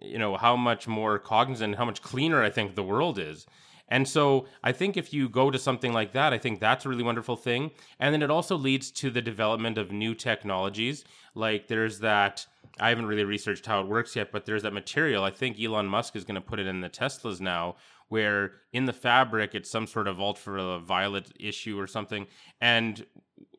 you 0.00 0.18
know, 0.18 0.38
how 0.38 0.56
much 0.56 0.88
more 0.88 1.18
cognizant, 1.18 1.76
how 1.76 1.84
much 1.84 2.00
cleaner 2.00 2.42
I 2.42 2.48
think 2.48 2.74
the 2.74 2.82
world 2.82 3.18
is. 3.18 3.46
And 3.92 4.08
so 4.08 4.46
I 4.64 4.72
think 4.72 4.96
if 4.96 5.12
you 5.12 5.28
go 5.28 5.50
to 5.50 5.58
something 5.58 5.92
like 5.92 6.12
that, 6.12 6.32
I 6.32 6.38
think 6.38 6.60
that's 6.60 6.86
a 6.86 6.88
really 6.88 7.02
wonderful 7.02 7.36
thing. 7.36 7.72
And 8.00 8.14
then 8.14 8.22
it 8.22 8.30
also 8.30 8.56
leads 8.56 8.90
to 8.92 9.10
the 9.10 9.20
development 9.20 9.76
of 9.76 9.92
new 9.92 10.14
technologies. 10.14 11.04
Like 11.34 11.68
there's 11.68 11.98
that, 11.98 12.46
I 12.80 12.88
haven't 12.88 13.04
really 13.04 13.24
researched 13.24 13.66
how 13.66 13.82
it 13.82 13.86
works 13.86 14.16
yet, 14.16 14.32
but 14.32 14.46
there's 14.46 14.62
that 14.62 14.72
material. 14.72 15.24
I 15.24 15.30
think 15.30 15.60
Elon 15.60 15.86
Musk 15.86 16.16
is 16.16 16.24
going 16.24 16.36
to 16.36 16.40
put 16.40 16.58
it 16.58 16.66
in 16.66 16.80
the 16.80 16.88
Teslas 16.88 17.38
now, 17.38 17.76
where 18.08 18.52
in 18.72 18.86
the 18.86 18.94
fabric 18.94 19.54
it's 19.54 19.70
some 19.70 19.86
sort 19.86 20.08
of 20.08 20.18
ultraviolet 20.18 21.30
issue 21.38 21.78
or 21.78 21.86
something. 21.86 22.26
And 22.62 23.04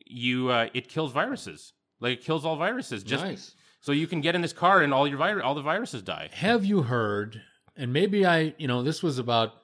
you, 0.04 0.48
uh, 0.48 0.68
it 0.74 0.88
kills 0.88 1.12
viruses. 1.12 1.74
Like 2.00 2.18
it 2.18 2.24
kills 2.24 2.44
all 2.44 2.56
viruses. 2.56 3.04
Just 3.04 3.24
nice. 3.24 3.54
so 3.78 3.92
you 3.92 4.08
can 4.08 4.20
get 4.20 4.34
in 4.34 4.42
this 4.42 4.52
car 4.52 4.82
and 4.82 4.92
all 4.92 5.06
your 5.06 5.18
virus, 5.18 5.44
all 5.44 5.54
the 5.54 5.62
viruses 5.62 6.02
die. 6.02 6.30
Have 6.32 6.64
you 6.64 6.82
heard? 6.82 7.40
And 7.76 7.92
maybe 7.92 8.26
I, 8.26 8.54
you 8.58 8.66
know, 8.66 8.82
this 8.82 9.00
was 9.00 9.20
about 9.20 9.63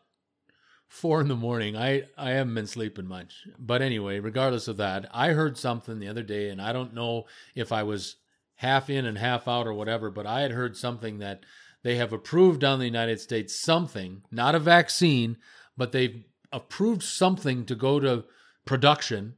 four 0.90 1.20
in 1.20 1.29
the 1.29 1.37
morning. 1.37 1.76
I 1.76 2.03
I 2.18 2.31
haven't 2.31 2.55
been 2.55 2.66
sleeping 2.66 3.07
much, 3.07 3.46
but 3.59 3.81
anyway, 3.81 4.18
regardless 4.18 4.68
of 4.68 4.76
that, 4.79 5.09
I 5.14 5.31
heard 5.31 5.57
something 5.57 5.98
the 5.98 6.09
other 6.09 6.24
day, 6.24 6.50
and 6.50 6.61
I 6.61 6.72
don't 6.72 6.92
know 6.92 7.24
if 7.55 7.72
I 7.72 7.85
was 7.85 8.16
half 8.57 8.90
in 8.90 9.07
and 9.07 9.16
half 9.16 9.48
out 9.48 9.66
or 9.66 9.72
whatever, 9.72 10.11
but 10.11 10.26
I 10.26 10.40
had 10.40 10.50
heard 10.50 10.76
something 10.76 11.18
that 11.18 11.44
they 11.83 11.96
have 11.96 12.12
approved 12.12 12.62
in 12.62 12.79
the 12.79 12.85
United 12.85 13.20
States 13.20 13.59
something, 13.59 14.22
not 14.31 14.55
a 14.55 14.59
vaccine, 14.59 15.38
but 15.79 15.92
they've 15.92 16.24
approved 16.53 17.03
something 17.03 17.64
to 17.64 17.74
go 17.74 18.00
to 18.00 18.24
production 18.66 19.37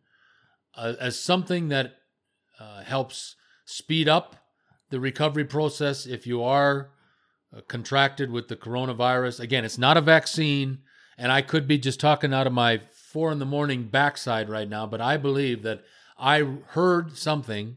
uh, 0.75 0.95
as 0.99 1.21
something 1.21 1.69
that 1.69 1.99
uh, 2.59 2.83
helps 2.83 3.37
speed 3.65 4.09
up 4.09 4.37
the 4.91 4.99
recovery 4.99 5.45
process 5.45 6.07
if 6.07 6.27
you 6.27 6.43
are 6.43 6.91
uh, 7.55 7.61
contracted 7.69 8.31
with 8.31 8.49
the 8.49 8.57
coronavirus. 8.57 9.39
Again, 9.39 9.65
it's 9.65 9.79
not 9.79 9.97
a 9.97 10.01
vaccine, 10.01 10.79
and 11.23 11.31
I 11.31 11.41
could 11.41 11.69
be 11.69 11.79
just 11.79 12.01
talking 12.01 12.35
out 12.35 12.49
of 12.49 12.53
my 12.53 12.81
four 12.91 13.31
in 13.31 13.39
the 13.39 13.47
morning 13.47 13.85
backside 13.85 14.49
right 14.49 14.69
now, 14.69 14.89
but 14.89 15.01
I 15.01 15.17
believe 15.17 15.63
that 15.63 15.85
I 16.19 16.41
heard 16.71 17.17
something 17.17 17.77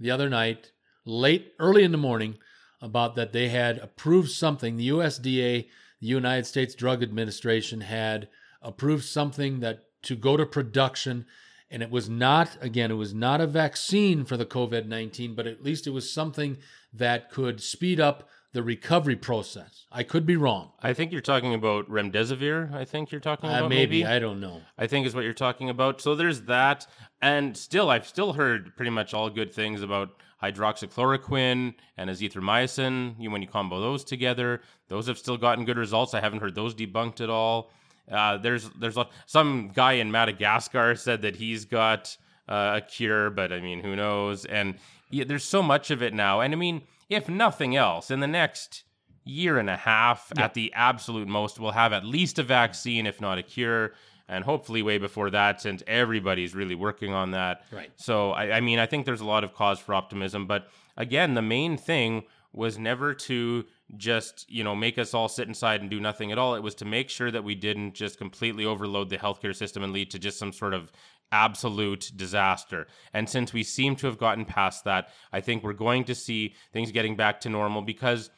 the 0.00 0.10
other 0.10 0.30
night, 0.30 0.72
late, 1.04 1.52
early 1.58 1.84
in 1.84 1.92
the 1.92 1.98
morning, 1.98 2.38
about 2.80 3.14
that 3.16 3.34
they 3.34 3.50
had 3.50 3.76
approved 3.76 4.30
something. 4.30 4.78
The 4.78 4.88
USDA, 4.88 5.66
the 6.00 6.06
United 6.06 6.46
States 6.46 6.74
Drug 6.74 7.02
Administration, 7.02 7.82
had 7.82 8.28
approved 8.62 9.04
something 9.04 9.60
that 9.60 9.84
to 10.04 10.16
go 10.16 10.38
to 10.38 10.46
production. 10.46 11.26
And 11.70 11.82
it 11.82 11.90
was 11.90 12.08
not, 12.08 12.56
again, 12.62 12.90
it 12.90 12.94
was 12.94 13.12
not 13.12 13.42
a 13.42 13.46
vaccine 13.46 14.24
for 14.24 14.38
the 14.38 14.46
COVID 14.46 14.86
19, 14.86 15.34
but 15.34 15.46
at 15.46 15.62
least 15.62 15.86
it 15.86 15.90
was 15.90 16.10
something 16.10 16.56
that 16.94 17.30
could 17.30 17.60
speed 17.60 18.00
up 18.00 18.30
the 18.58 18.62
recovery 18.64 19.14
process. 19.14 19.86
I 19.92 20.02
could 20.02 20.26
be 20.26 20.34
wrong. 20.36 20.72
I 20.82 20.92
think 20.92 21.12
you're 21.12 21.20
talking 21.20 21.54
about 21.54 21.88
remdesivir. 21.88 22.74
I 22.74 22.84
think 22.84 23.12
you're 23.12 23.20
talking 23.20 23.48
about 23.48 23.66
Uh, 23.66 23.68
maybe, 23.68 24.04
I 24.04 24.18
don't 24.18 24.40
know. 24.40 24.62
I 24.76 24.88
think 24.88 25.06
is 25.06 25.14
what 25.14 25.22
you're 25.22 25.32
talking 25.46 25.70
about. 25.70 26.00
So 26.00 26.16
there's 26.16 26.40
that, 26.42 26.84
and 27.22 27.56
still, 27.56 27.88
I've 27.88 28.04
still 28.14 28.32
heard 28.32 28.74
pretty 28.76 28.90
much 28.90 29.14
all 29.14 29.30
good 29.30 29.54
things 29.54 29.80
about 29.80 30.08
hydroxychloroquine 30.42 31.74
and 31.96 32.10
azithromycin. 32.10 33.14
You 33.18 33.30
when 33.30 33.42
you 33.42 33.48
combo 33.48 33.80
those 33.80 34.02
together, 34.04 34.60
those 34.88 35.06
have 35.06 35.18
still 35.18 35.36
gotten 35.36 35.64
good 35.64 35.78
results. 35.78 36.12
I 36.14 36.20
haven't 36.20 36.40
heard 36.40 36.56
those 36.56 36.74
debunked 36.74 37.20
at 37.20 37.30
all. 37.30 37.70
Uh, 38.10 38.38
there's 38.38 38.68
there's 38.70 38.96
a- 38.96 39.08
some 39.26 39.70
guy 39.72 39.92
in 39.92 40.10
Madagascar 40.10 40.96
said 40.96 41.22
that 41.22 41.36
he's 41.36 41.64
got 41.64 42.16
uh, 42.48 42.74
a 42.78 42.80
cure, 42.80 43.30
but 43.30 43.52
I 43.52 43.60
mean, 43.60 43.80
who 43.80 43.94
knows? 43.94 44.44
And 44.46 44.74
yeah, 45.10 45.24
there's 45.26 45.44
so 45.44 45.62
much 45.62 45.90
of 45.90 46.02
it 46.02 46.12
now, 46.14 46.40
and 46.40 46.52
I 46.52 46.56
mean, 46.56 46.82
if 47.08 47.28
nothing 47.28 47.76
else, 47.76 48.10
in 48.10 48.20
the 48.20 48.26
next 48.26 48.84
year 49.24 49.58
and 49.58 49.68
a 49.68 49.76
half 49.76 50.32
at 50.38 50.54
the 50.54 50.72
absolute 50.74 51.28
most 51.28 51.60
we'll 51.60 51.72
have 51.72 51.92
at 51.92 52.02
least 52.02 52.38
a 52.38 52.42
vaccine 52.42 53.06
if 53.06 53.20
not 53.20 53.36
a 53.36 53.42
cure 53.42 53.92
and 54.26 54.42
hopefully 54.42 54.80
way 54.82 54.96
before 54.96 55.28
that 55.28 55.60
since 55.60 55.82
everybody's 55.86 56.54
really 56.54 56.74
working 56.74 57.12
on 57.12 57.32
that 57.32 57.60
Right. 57.70 57.90
so 57.96 58.30
I, 58.30 58.52
I 58.56 58.60
mean 58.62 58.78
i 58.78 58.86
think 58.86 59.04
there's 59.04 59.20
a 59.20 59.26
lot 59.26 59.44
of 59.44 59.52
cause 59.52 59.78
for 59.78 59.94
optimism 59.94 60.46
but 60.46 60.68
again 60.96 61.34
the 61.34 61.42
main 61.42 61.76
thing 61.76 62.22
was 62.58 62.78
never 62.78 63.14
to 63.14 63.64
just 63.96 64.44
you 64.50 64.62
know 64.62 64.74
make 64.74 64.98
us 64.98 65.14
all 65.14 65.28
sit 65.28 65.48
inside 65.48 65.80
and 65.80 65.88
do 65.88 66.00
nothing 66.00 66.30
at 66.30 66.38
all 66.38 66.54
it 66.54 66.62
was 66.62 66.74
to 66.74 66.84
make 66.84 67.08
sure 67.08 67.30
that 67.30 67.44
we 67.44 67.54
didn't 67.54 67.94
just 67.94 68.18
completely 68.18 68.64
overload 68.64 69.08
the 69.08 69.16
healthcare 69.16 69.56
system 69.56 69.82
and 69.82 69.92
lead 69.92 70.10
to 70.10 70.18
just 70.18 70.38
some 70.38 70.52
sort 70.52 70.74
of 70.74 70.92
absolute 71.32 72.10
disaster 72.16 72.86
and 73.12 73.28
since 73.28 73.52
we 73.52 73.62
seem 73.62 73.94
to 73.94 74.06
have 74.06 74.18
gotten 74.18 74.44
past 74.44 74.84
that 74.84 75.08
i 75.32 75.40
think 75.40 75.62
we're 75.62 75.72
going 75.72 76.04
to 76.04 76.14
see 76.14 76.54
things 76.72 76.90
getting 76.92 77.16
back 77.16 77.40
to 77.40 77.48
normal 77.48 77.82
because 77.82 78.30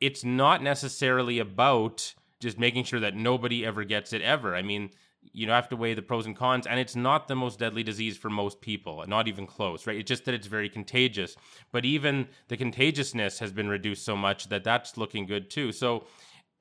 it's 0.00 0.24
not 0.24 0.62
necessarily 0.62 1.38
about 1.38 2.14
just 2.40 2.58
making 2.58 2.84
sure 2.84 3.00
that 3.00 3.14
nobody 3.14 3.64
ever 3.64 3.84
gets 3.84 4.12
it 4.12 4.22
ever. 4.22 4.56
I 4.56 4.62
mean, 4.62 4.90
you 5.32 5.46
know, 5.46 5.52
have 5.52 5.68
to 5.68 5.76
weigh 5.76 5.94
the 5.94 6.02
pros 6.02 6.26
and 6.26 6.36
cons, 6.36 6.66
and 6.66 6.80
it's 6.80 6.96
not 6.96 7.28
the 7.28 7.36
most 7.36 7.58
deadly 7.58 7.82
disease 7.82 8.16
for 8.16 8.30
most 8.30 8.60
people, 8.60 9.04
not 9.06 9.28
even 9.28 9.46
close, 9.46 9.86
right? 9.86 9.96
It's 9.96 10.08
just 10.08 10.24
that 10.24 10.34
it's 10.34 10.46
very 10.46 10.68
contagious. 10.68 11.36
But 11.72 11.84
even 11.84 12.28
the 12.48 12.56
contagiousness 12.56 13.38
has 13.38 13.52
been 13.52 13.68
reduced 13.68 14.04
so 14.04 14.16
much 14.16 14.48
that 14.48 14.64
that's 14.64 14.96
looking 14.96 15.26
good 15.26 15.50
too. 15.50 15.72
So 15.72 16.06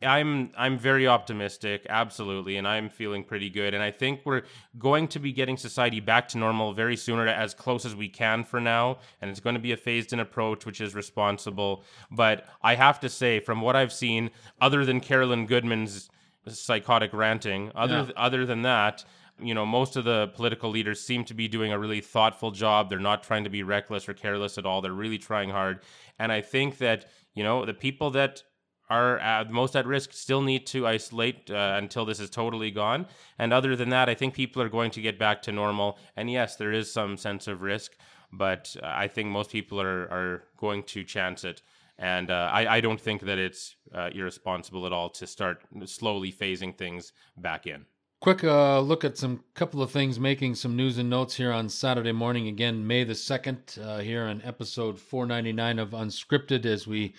I'm 0.02 0.52
I'm 0.58 0.78
very 0.78 1.08
optimistic, 1.08 1.86
absolutely, 1.90 2.56
and 2.56 2.66
I'm 2.68 2.90
feeling 2.90 3.24
pretty 3.24 3.50
good. 3.50 3.74
And 3.74 3.84
I 3.84 3.92
think 3.92 4.22
we're 4.24 4.44
going 4.78 5.10
to 5.10 5.20
be 5.20 5.34
getting 5.34 5.58
society 5.58 6.00
back 6.00 6.30
to 6.30 6.38
normal 6.38 6.74
very 6.74 6.96
soon, 6.96 7.20
or 7.20 7.28
as 7.28 7.54
close 7.54 7.86
as 7.86 7.96
we 7.96 8.08
can 8.08 8.46
for 8.46 8.62
now. 8.62 9.00
And 9.22 9.30
it's 9.30 9.42
going 9.42 9.56
to 9.56 9.62
be 9.62 9.74
a 9.74 9.78
phased-in 9.78 10.20
approach, 10.20 10.66
which 10.66 10.80
is 10.80 10.96
responsible. 10.96 11.84
But 12.12 12.46
I 12.62 12.76
have 12.76 13.02
to 13.02 13.10
say, 13.10 13.42
from 13.42 13.60
what 13.60 13.76
I've 13.76 13.92
seen, 13.92 14.30
other 14.62 14.86
than 14.86 15.02
Carolyn 15.02 15.46
Goodman's 15.48 16.10
psychotic 16.50 17.14
ranting, 17.14 17.72
other 17.76 18.06
Yeah. 18.08 18.12
other 18.16 18.46
than 18.46 18.62
that, 18.64 19.06
you 19.42 19.54
know, 19.54 19.66
most 19.66 19.96
of 19.96 20.04
the 20.04 20.28
political 20.36 20.70
leaders 20.70 21.00
seem 21.00 21.24
to 21.26 21.34
be 21.34 21.48
doing 21.48 21.72
a 21.72 21.80
really 21.80 22.02
thoughtful 22.02 22.52
job. 22.52 22.90
They're 22.90 23.00
not 23.00 23.24
trying 23.24 23.46
to 23.46 23.50
be 23.50 23.64
reckless 23.64 24.10
or 24.10 24.14
careless 24.14 24.58
at 24.58 24.66
all. 24.66 24.82
They're 24.82 24.92
really 24.92 25.18
trying 25.18 25.50
hard. 25.52 25.80
And 26.18 26.32
I 26.32 26.42
think 26.42 26.78
that, 26.80 27.06
you 27.34 27.44
know, 27.44 27.66
the 27.66 27.74
people 27.74 28.12
that 28.12 28.44
are 28.90 29.20
uh, 29.20 29.46
most 29.50 29.76
at 29.76 29.86
risk 29.86 30.14
still 30.14 30.42
need 30.42 30.66
to 30.68 30.88
isolate 30.88 31.50
uh, 31.52 31.76
until 31.78 32.06
this 32.06 32.20
is 32.20 32.30
totally 32.30 32.72
gone. 32.72 33.06
And 33.38 33.54
other 33.54 33.76
than 33.76 33.90
that, 33.90 34.10
I 34.10 34.16
think 34.16 34.34
people 34.34 34.62
are 34.62 34.70
going 34.70 34.92
to 34.92 35.02
get 35.02 35.20
back 35.20 35.42
to 35.44 35.52
normal. 35.52 35.98
And 36.18 36.30
yes, 36.30 36.56
there 36.56 36.74
is 36.74 36.92
some 36.92 37.16
sense 37.16 37.48
of 37.48 37.62
risk, 37.62 37.96
but 38.32 38.76
uh, 38.82 38.88
I 38.88 39.08
think 39.08 39.30
most 39.30 39.52
people 39.52 39.80
are, 39.80 40.04
are 40.12 40.44
going 40.58 40.84
to 40.84 41.04
chance 41.04 41.44
it. 41.44 41.62
And 42.00 42.32
uh, 42.32 42.50
I, 42.52 42.78
I 42.78 42.82
don't 42.82 43.00
think 43.00 43.22
that 43.24 43.38
it's 43.38 43.76
uh, 43.94 44.10
irresponsible 44.16 44.86
at 44.86 44.94
all 44.94 45.10
to 45.10 45.28
start 45.28 45.62
slowly 45.86 46.32
phasing 46.32 46.76
things 46.76 47.12
back 47.38 47.68
in. 47.68 47.86
Quick 48.22 48.44
uh, 48.44 48.80
look 48.80 49.04
at 49.04 49.18
some 49.18 49.44
couple 49.54 49.82
of 49.82 49.92
things 49.92 50.20
making 50.20 50.56
some 50.56 50.78
news 50.78 50.98
and 50.98 51.10
notes 51.10 51.36
here 51.36 51.52
on 51.52 51.68
Saturday 51.68 52.14
morning. 52.14 52.48
Again, 52.48 52.88
May 52.88 53.04
the 53.04 53.14
2nd, 53.14 53.82
uh, 53.86 54.00
here 54.00 54.24
on 54.24 54.42
episode 54.44 54.98
499 54.98 55.80
of 55.80 55.92
Unscripted 55.92 56.66
as 56.66 56.88
we 56.88 57.14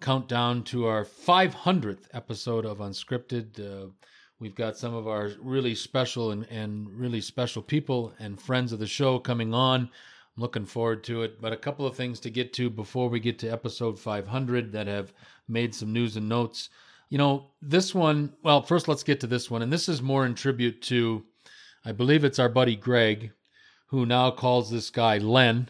count 0.00 0.28
down 0.28 0.62
to 0.64 0.86
our 0.86 1.04
500th 1.04 2.08
episode 2.12 2.64
of 2.64 2.78
Unscripted. 2.78 3.58
Uh, 3.58 3.90
we've 4.38 4.54
got 4.54 4.76
some 4.76 4.94
of 4.94 5.06
our 5.06 5.32
really 5.40 5.74
special 5.74 6.30
and, 6.30 6.46
and 6.50 6.90
really 6.90 7.20
special 7.20 7.62
people 7.62 8.14
and 8.18 8.40
friends 8.40 8.72
of 8.72 8.78
the 8.78 8.86
show 8.86 9.18
coming 9.18 9.52
on. 9.52 9.90
I'm 10.36 10.42
looking 10.42 10.66
forward 10.66 11.04
to 11.04 11.22
it. 11.22 11.40
But 11.40 11.52
a 11.52 11.56
couple 11.56 11.86
of 11.86 11.96
things 11.96 12.20
to 12.20 12.30
get 12.30 12.52
to 12.54 12.70
before 12.70 13.08
we 13.08 13.20
get 13.20 13.38
to 13.40 13.48
episode 13.48 13.98
500 13.98 14.72
that 14.72 14.86
have 14.86 15.12
made 15.48 15.74
some 15.74 15.92
news 15.92 16.16
and 16.16 16.28
notes. 16.28 16.70
You 17.10 17.18
know, 17.18 17.50
this 17.62 17.94
one, 17.94 18.32
well, 18.42 18.62
first 18.62 18.88
let's 18.88 19.02
get 19.04 19.20
to 19.20 19.26
this 19.26 19.50
one. 19.50 19.62
And 19.62 19.72
this 19.72 19.88
is 19.88 20.02
more 20.02 20.26
in 20.26 20.34
tribute 20.34 20.82
to, 20.82 21.24
I 21.84 21.92
believe 21.92 22.24
it's 22.24 22.38
our 22.38 22.48
buddy 22.48 22.76
Greg, 22.76 23.32
who 23.86 24.06
now 24.06 24.30
calls 24.30 24.70
this 24.70 24.90
guy 24.90 25.18
Len. 25.18 25.68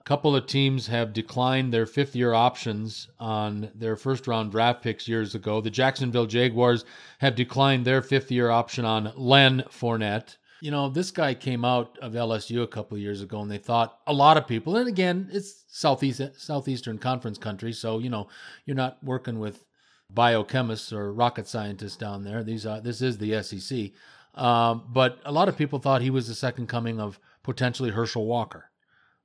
A 0.00 0.04
couple 0.04 0.36
of 0.36 0.46
teams 0.46 0.86
have 0.86 1.12
declined 1.12 1.72
their 1.72 1.86
fifth 1.86 2.14
year 2.14 2.32
options 2.32 3.08
on 3.18 3.70
their 3.74 3.96
first 3.96 4.26
round 4.26 4.52
draft 4.52 4.82
picks 4.82 5.08
years 5.08 5.34
ago. 5.34 5.60
The 5.60 5.70
Jacksonville 5.70 6.26
Jaguars 6.26 6.84
have 7.18 7.34
declined 7.34 7.84
their 7.84 8.00
fifth 8.00 8.30
year 8.30 8.48
option 8.48 8.84
on 8.84 9.12
Len 9.16 9.64
Fournette. 9.70 10.36
You 10.60 10.70
know, 10.70 10.88
this 10.88 11.10
guy 11.10 11.34
came 11.34 11.64
out 11.64 11.98
of 12.02 12.14
LSU 12.14 12.62
a 12.62 12.66
couple 12.66 12.96
of 12.96 13.02
years 13.02 13.22
ago, 13.22 13.40
and 13.40 13.50
they 13.50 13.58
thought 13.58 14.00
a 14.06 14.12
lot 14.12 14.36
of 14.36 14.46
people, 14.46 14.76
and 14.76 14.88
again, 14.88 15.28
it's 15.32 15.64
southeast 15.68 16.20
southeastern 16.36 16.98
conference 16.98 17.38
country, 17.38 17.72
so 17.72 17.98
you 17.98 18.10
know 18.10 18.28
you're 18.66 18.76
not 18.76 19.02
working 19.02 19.38
with 19.38 19.64
biochemists 20.12 20.92
or 20.92 21.12
rocket 21.12 21.46
scientists 21.46 21.96
down 21.96 22.24
there. 22.24 22.42
These 22.42 22.66
are 22.66 22.80
this 22.80 23.00
is 23.00 23.18
the 23.18 23.42
SEC, 23.42 23.90
um, 24.34 24.84
but 24.88 25.20
a 25.24 25.32
lot 25.32 25.48
of 25.48 25.56
people 25.56 25.78
thought 25.78 26.02
he 26.02 26.10
was 26.10 26.26
the 26.26 26.34
second 26.34 26.66
coming 26.66 27.00
of 27.00 27.20
potentially 27.42 27.90
Herschel 27.90 28.26
Walker. 28.26 28.70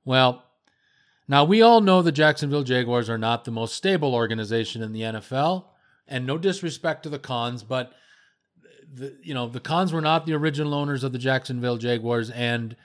Well, 0.04 0.44
now 1.26 1.44
we 1.44 1.62
all 1.62 1.80
know 1.80 2.02
the 2.02 2.12
Jacksonville 2.12 2.62
Jaguars 2.62 3.08
are 3.08 3.18
not 3.18 3.44
the 3.44 3.50
most 3.50 3.74
stable 3.74 4.14
organization 4.14 4.82
in 4.82 4.92
the 4.92 5.00
NFL, 5.00 5.64
and 6.06 6.26
no 6.26 6.38
disrespect 6.38 7.02
to 7.02 7.08
the 7.08 7.18
Khans, 7.18 7.62
but 7.62 7.92
the 8.94 9.16
you 9.22 9.34
know 9.34 9.48
the 9.48 9.60
Khans 9.60 9.92
were 9.92 10.00
not 10.00 10.26
the 10.26 10.34
original 10.34 10.74
owners 10.74 11.04
of 11.04 11.12
the 11.12 11.18
Jacksonville 11.18 11.76
Jaguars, 11.76 12.30
and 12.30 12.76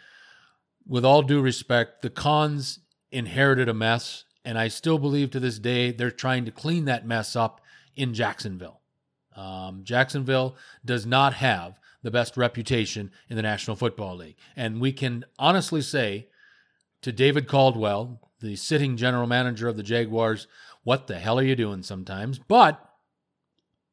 with 0.88 1.06
all 1.06 1.22
due 1.22 1.42
respect, 1.42 2.02
the 2.02 2.10
Khans 2.10 2.80
inherited 3.12 3.70
a 3.70 3.74
mess, 3.74 4.26
and 4.44 4.58
I 4.58 4.68
still 4.68 4.98
believe 4.98 5.32
to 5.32 5.40
this 5.40 5.60
day 5.60 5.92
they're 5.92 6.12
trying 6.12 6.46
to 6.46 6.52
clean 6.52 6.86
that 6.86 7.06
mess 7.06 7.36
up 7.36 7.62
in 7.96 8.14
Jacksonville. 8.14 8.82
Um, 9.36 9.82
Jacksonville 9.84 10.56
does 10.84 11.06
not 11.06 11.36
have 11.36 11.80
the 12.02 12.12
best 12.12 12.38
reputation 12.38 13.12
in 13.30 13.36
the 13.36 13.42
National 13.42 13.76
Football 13.76 14.18
League. 14.18 14.38
And 14.56 14.80
we 14.80 14.92
can 14.92 15.26
honestly 15.38 15.82
say 15.82 16.28
to 17.02 17.12
David 17.12 17.48
Caldwell, 17.48 18.22
the 18.42 18.56
sitting 18.56 18.98
general 18.98 19.28
manager 19.28 19.68
of 19.68 19.78
the 19.78 19.84
Jaguars, 19.84 20.48
what 20.84 21.08
the 21.08 21.20
hell 21.20 21.38
are 21.38 21.44
you 21.44 21.56
doing 21.56 21.84
sometimes? 21.84 22.40
But 22.40 22.89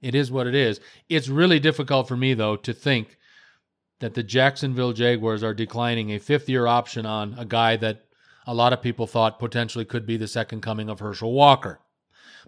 it 0.07 0.14
is 0.14 0.31
what 0.31 0.47
it 0.47 0.55
is. 0.55 0.79
It's 1.09 1.29
really 1.29 1.59
difficult 1.59 2.07
for 2.07 2.16
me, 2.16 2.33
though, 2.33 2.55
to 2.55 2.73
think 2.73 3.19
that 3.99 4.14
the 4.14 4.23
Jacksonville 4.23 4.92
Jaguars 4.92 5.42
are 5.42 5.53
declining 5.53 6.12
a 6.12 6.21
fifth 6.21 6.49
year 6.49 6.69
option 6.69 7.05
on 7.05 7.35
a 7.37 7.45
guy 7.45 7.75
that 7.79 8.05
a 8.47 8.55
lot 8.55 8.73
of 8.73 8.81
people 8.81 9.09
thought 9.09 9.40
potentially 9.40 9.85
could 9.85 10.07
be 10.07 10.16
the 10.16 10.29
second 10.29 10.61
coming 10.61 10.88
of 10.88 11.01
Herschel 11.01 11.33
Walker. 11.33 11.81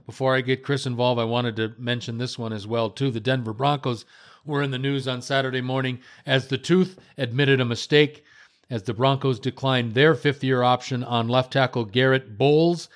Before 0.07 0.37
I 0.37 0.41
get 0.41 0.63
Chris 0.63 0.87
involved, 0.87 1.21
I 1.21 1.25
wanted 1.25 1.57
to 1.57 1.75
mention 1.79 2.19
this 2.19 2.39
one 2.39 2.53
as 2.53 2.69
well 2.69 2.91
too. 2.91 3.11
The 3.11 3.19
Denver 3.19 3.53
Broncos 3.53 4.05
were 4.45 4.63
in 4.63 4.71
the 4.71 4.79
news 4.79 5.09
on 5.09 5.21
Saturday 5.21 5.61
morning 5.61 5.99
as 6.25 6.47
the 6.47 6.59
Tooth 6.59 6.97
admitted 7.17 7.61
a 7.61 7.65
mistake 7.65 8.25
as 8.71 8.85
the 8.85 8.95
Broncos 8.95 9.41
declined 9.41 9.95
their 9.95 10.15
fifth-year 10.15 10.63
option 10.63 11.03
on 11.03 11.27
left 11.27 11.53
tackle 11.53 11.87
Garrett 11.87 12.39
Bolles. 12.39 12.89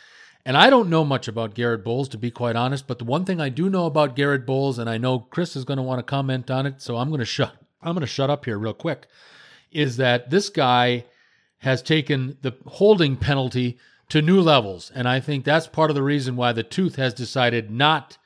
And 0.44 0.56
I 0.56 0.70
don't 0.70 0.90
know 0.90 1.04
much 1.04 1.28
about 1.28 1.54
Garrett 1.54 1.84
Bolles, 1.84 2.08
to 2.10 2.18
be 2.18 2.30
quite 2.30 2.56
honest, 2.56 2.86
but 2.86 2.98
the 2.98 3.04
one 3.04 3.24
thing 3.24 3.40
I 3.40 3.48
do 3.48 3.70
know 3.70 3.86
about 3.86 4.16
Garrett 4.16 4.44
Bolles, 4.44 4.78
and 4.78 4.90
I 4.90 4.98
know 4.98 5.20
Chris 5.20 5.54
is 5.54 5.64
going 5.64 5.76
to 5.76 5.82
want 5.82 6.00
to 6.00 6.02
comment 6.02 6.50
on 6.50 6.66
it, 6.66 6.82
so 6.82 6.96
I'm 6.96 7.08
going 7.08 7.20
to 7.20 7.24
shut. 7.24 7.54
I'm 7.80 7.94
going 7.94 8.00
to 8.00 8.06
shut 8.06 8.30
up 8.30 8.44
here 8.44 8.58
real 8.58 8.74
quick. 8.74 9.06
Is 9.70 9.96
that 9.98 10.30
this 10.30 10.48
guy 10.48 11.04
has 11.62 11.80
taken 11.80 12.36
the 12.42 12.52
holding 12.66 13.16
penalty 13.16 13.78
to 14.08 14.20
new 14.20 14.40
levels. 14.40 14.90
And 14.94 15.08
I 15.08 15.20
think 15.20 15.44
that's 15.44 15.66
part 15.68 15.90
of 15.90 15.94
the 15.94 16.02
reason 16.02 16.36
why 16.36 16.52
the 16.52 16.64
Tooth 16.64 16.96
has 16.96 17.14
decided 17.14 17.70
not 17.70 18.18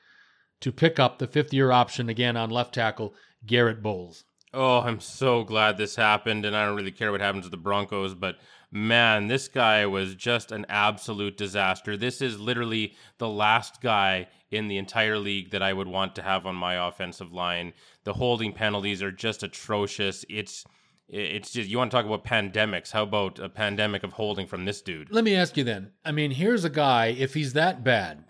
to 0.60 0.72
pick 0.72 0.98
up 0.98 1.18
the 1.18 1.26
fifth 1.26 1.52
year 1.52 1.70
option 1.70 2.08
again 2.08 2.36
on 2.36 2.48
left 2.50 2.74
tackle, 2.74 3.14
Garrett 3.44 3.82
Bolles. 3.82 4.24
Oh, 4.54 4.80
I'm 4.80 5.00
so 5.00 5.44
glad 5.44 5.76
this 5.76 5.96
happened. 5.96 6.46
And 6.46 6.56
I 6.56 6.64
don't 6.64 6.76
really 6.76 6.90
care 6.90 7.12
what 7.12 7.20
happens 7.20 7.44
to 7.44 7.50
the 7.50 7.58
Broncos, 7.58 8.14
but 8.14 8.36
man, 8.70 9.28
this 9.28 9.48
guy 9.48 9.86
was 9.86 10.14
just 10.14 10.52
an 10.52 10.66
absolute 10.68 11.36
disaster. 11.36 11.96
This 11.96 12.20
is 12.20 12.38
literally 12.38 12.94
the 13.18 13.28
last 13.28 13.80
guy 13.80 14.28
in 14.50 14.68
the 14.68 14.78
entire 14.78 15.18
league 15.18 15.50
that 15.50 15.62
I 15.62 15.72
would 15.72 15.88
want 15.88 16.14
to 16.16 16.22
have 16.22 16.46
on 16.46 16.54
my 16.54 16.86
offensive 16.86 17.32
line. 17.32 17.72
The 18.04 18.14
holding 18.14 18.52
penalties 18.52 19.02
are 19.02 19.12
just 19.12 19.42
atrocious. 19.42 20.24
It's 20.28 20.64
it's 21.08 21.52
just 21.52 21.68
you 21.68 21.78
want 21.78 21.90
to 21.90 21.96
talk 21.96 22.06
about 22.06 22.24
pandemics. 22.24 22.90
How 22.90 23.04
about 23.04 23.38
a 23.38 23.48
pandemic 23.48 24.02
of 24.02 24.12
holding 24.12 24.46
from 24.46 24.64
this 24.64 24.82
dude? 24.82 25.12
Let 25.12 25.24
me 25.24 25.36
ask 25.36 25.56
you 25.56 25.62
then. 25.64 25.92
I 26.04 26.12
mean, 26.12 26.32
here's 26.32 26.64
a 26.64 26.70
guy, 26.70 27.06
if 27.06 27.34
he's 27.34 27.52
that 27.52 27.84
bad, 27.84 28.24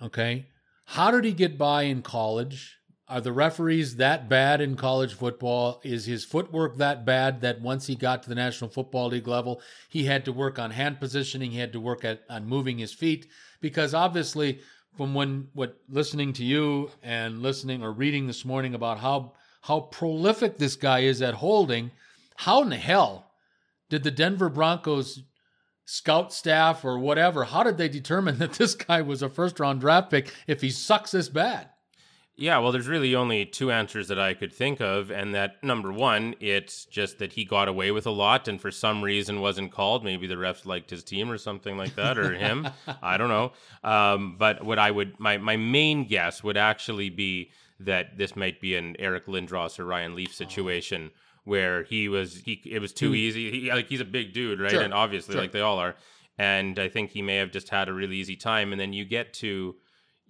okay, 0.00 0.46
how 0.84 1.10
did 1.10 1.24
he 1.24 1.32
get 1.32 1.58
by 1.58 1.82
in 1.82 2.02
college? 2.02 2.75
Are 3.08 3.20
the 3.20 3.32
referees 3.32 3.96
that 3.96 4.28
bad 4.28 4.60
in 4.60 4.74
college 4.74 5.14
football? 5.14 5.80
Is 5.84 6.06
his 6.06 6.24
footwork 6.24 6.76
that 6.78 7.04
bad 7.04 7.40
that 7.42 7.60
once 7.60 7.86
he 7.86 7.94
got 7.94 8.24
to 8.24 8.28
the 8.28 8.34
National 8.34 8.68
Football 8.68 9.08
League 9.08 9.28
level, 9.28 9.60
he 9.88 10.04
had 10.04 10.24
to 10.24 10.32
work 10.32 10.58
on 10.58 10.72
hand 10.72 10.98
positioning, 10.98 11.52
he 11.52 11.60
had 11.60 11.72
to 11.72 11.80
work 11.80 12.04
at 12.04 12.22
on 12.28 12.46
moving 12.46 12.78
his 12.78 12.92
feet? 12.92 13.28
Because 13.60 13.94
obviously, 13.94 14.58
from 14.96 15.14
when 15.14 15.48
what 15.52 15.78
listening 15.88 16.32
to 16.32 16.44
you 16.44 16.90
and 17.00 17.42
listening 17.42 17.82
or 17.82 17.92
reading 17.92 18.26
this 18.26 18.44
morning 18.44 18.74
about 18.74 18.98
how 18.98 19.34
how 19.62 19.80
prolific 19.80 20.58
this 20.58 20.76
guy 20.76 21.00
is 21.00 21.20
at 21.20 21.34
holding. 21.34 21.90
How 22.36 22.62
in 22.62 22.70
the 22.70 22.76
hell 22.76 23.32
did 23.88 24.04
the 24.04 24.10
Denver 24.10 24.48
Broncos 24.48 25.22
scout 25.84 26.32
staff 26.32 26.84
or 26.84 26.98
whatever, 26.98 27.44
how 27.44 27.62
did 27.62 27.76
they 27.76 27.88
determine 27.88 28.38
that 28.40 28.54
this 28.54 28.74
guy 28.74 29.02
was 29.02 29.22
a 29.22 29.28
first 29.28 29.60
round 29.60 29.80
draft 29.80 30.10
pick 30.10 30.32
if 30.46 30.60
he 30.60 30.70
sucks 30.70 31.12
this 31.12 31.28
bad? 31.28 31.68
Yeah, 32.38 32.58
well, 32.58 32.70
there's 32.70 32.86
really 32.86 33.14
only 33.14 33.46
two 33.46 33.72
answers 33.72 34.08
that 34.08 34.18
I 34.18 34.34
could 34.34 34.52
think 34.52 34.80
of. 34.80 35.10
And 35.10 35.34
that 35.34 35.64
number 35.64 35.90
one, 35.90 36.34
it's 36.38 36.84
just 36.84 37.18
that 37.18 37.32
he 37.32 37.46
got 37.46 37.66
away 37.66 37.90
with 37.92 38.06
a 38.06 38.10
lot 38.10 38.46
and 38.46 38.60
for 38.60 38.70
some 38.70 39.02
reason 39.02 39.40
wasn't 39.40 39.72
called. 39.72 40.04
Maybe 40.04 40.26
the 40.26 40.34
refs 40.34 40.66
liked 40.66 40.90
his 40.90 41.02
team 41.02 41.30
or 41.30 41.38
something 41.38 41.78
like 41.78 41.94
that, 41.94 42.18
or 42.18 42.34
him. 42.34 42.68
I 43.02 43.16
don't 43.16 43.30
know. 43.30 43.52
Um, 43.82 44.36
but 44.38 44.62
what 44.62 44.78
I 44.78 44.90
would, 44.90 45.18
my, 45.18 45.38
my 45.38 45.56
main 45.56 46.06
guess 46.06 46.44
would 46.44 46.58
actually 46.58 47.08
be 47.08 47.52
that 47.80 48.18
this 48.18 48.36
might 48.36 48.60
be 48.60 48.76
an 48.76 48.96
Eric 48.98 49.26
Lindros 49.26 49.78
or 49.78 49.86
Ryan 49.86 50.14
Leaf 50.14 50.30
oh. 50.30 50.34
situation 50.34 51.10
oh. 51.12 51.18
where 51.44 51.84
he 51.84 52.08
was 52.08 52.36
he 52.36 52.60
it 52.66 52.80
was 52.80 52.92
too 52.92 53.14
easy. 53.14 53.50
He, 53.50 53.70
like 53.72 53.88
he's 53.88 54.00
a 54.00 54.04
big 54.04 54.32
dude, 54.32 54.60
right? 54.60 54.70
Sure. 54.70 54.82
And 54.82 54.92
obviously, 54.94 55.32
sure. 55.32 55.42
like 55.42 55.52
they 55.52 55.60
all 55.60 55.78
are. 55.78 55.96
And 56.38 56.78
I 56.78 56.88
think 56.88 57.10
he 57.10 57.22
may 57.22 57.36
have 57.36 57.50
just 57.50 57.70
had 57.70 57.88
a 57.88 57.94
really 57.94 58.16
easy 58.16 58.36
time. 58.36 58.72
And 58.72 58.80
then 58.80 58.92
you 58.92 59.06
get 59.06 59.32
to 59.34 59.74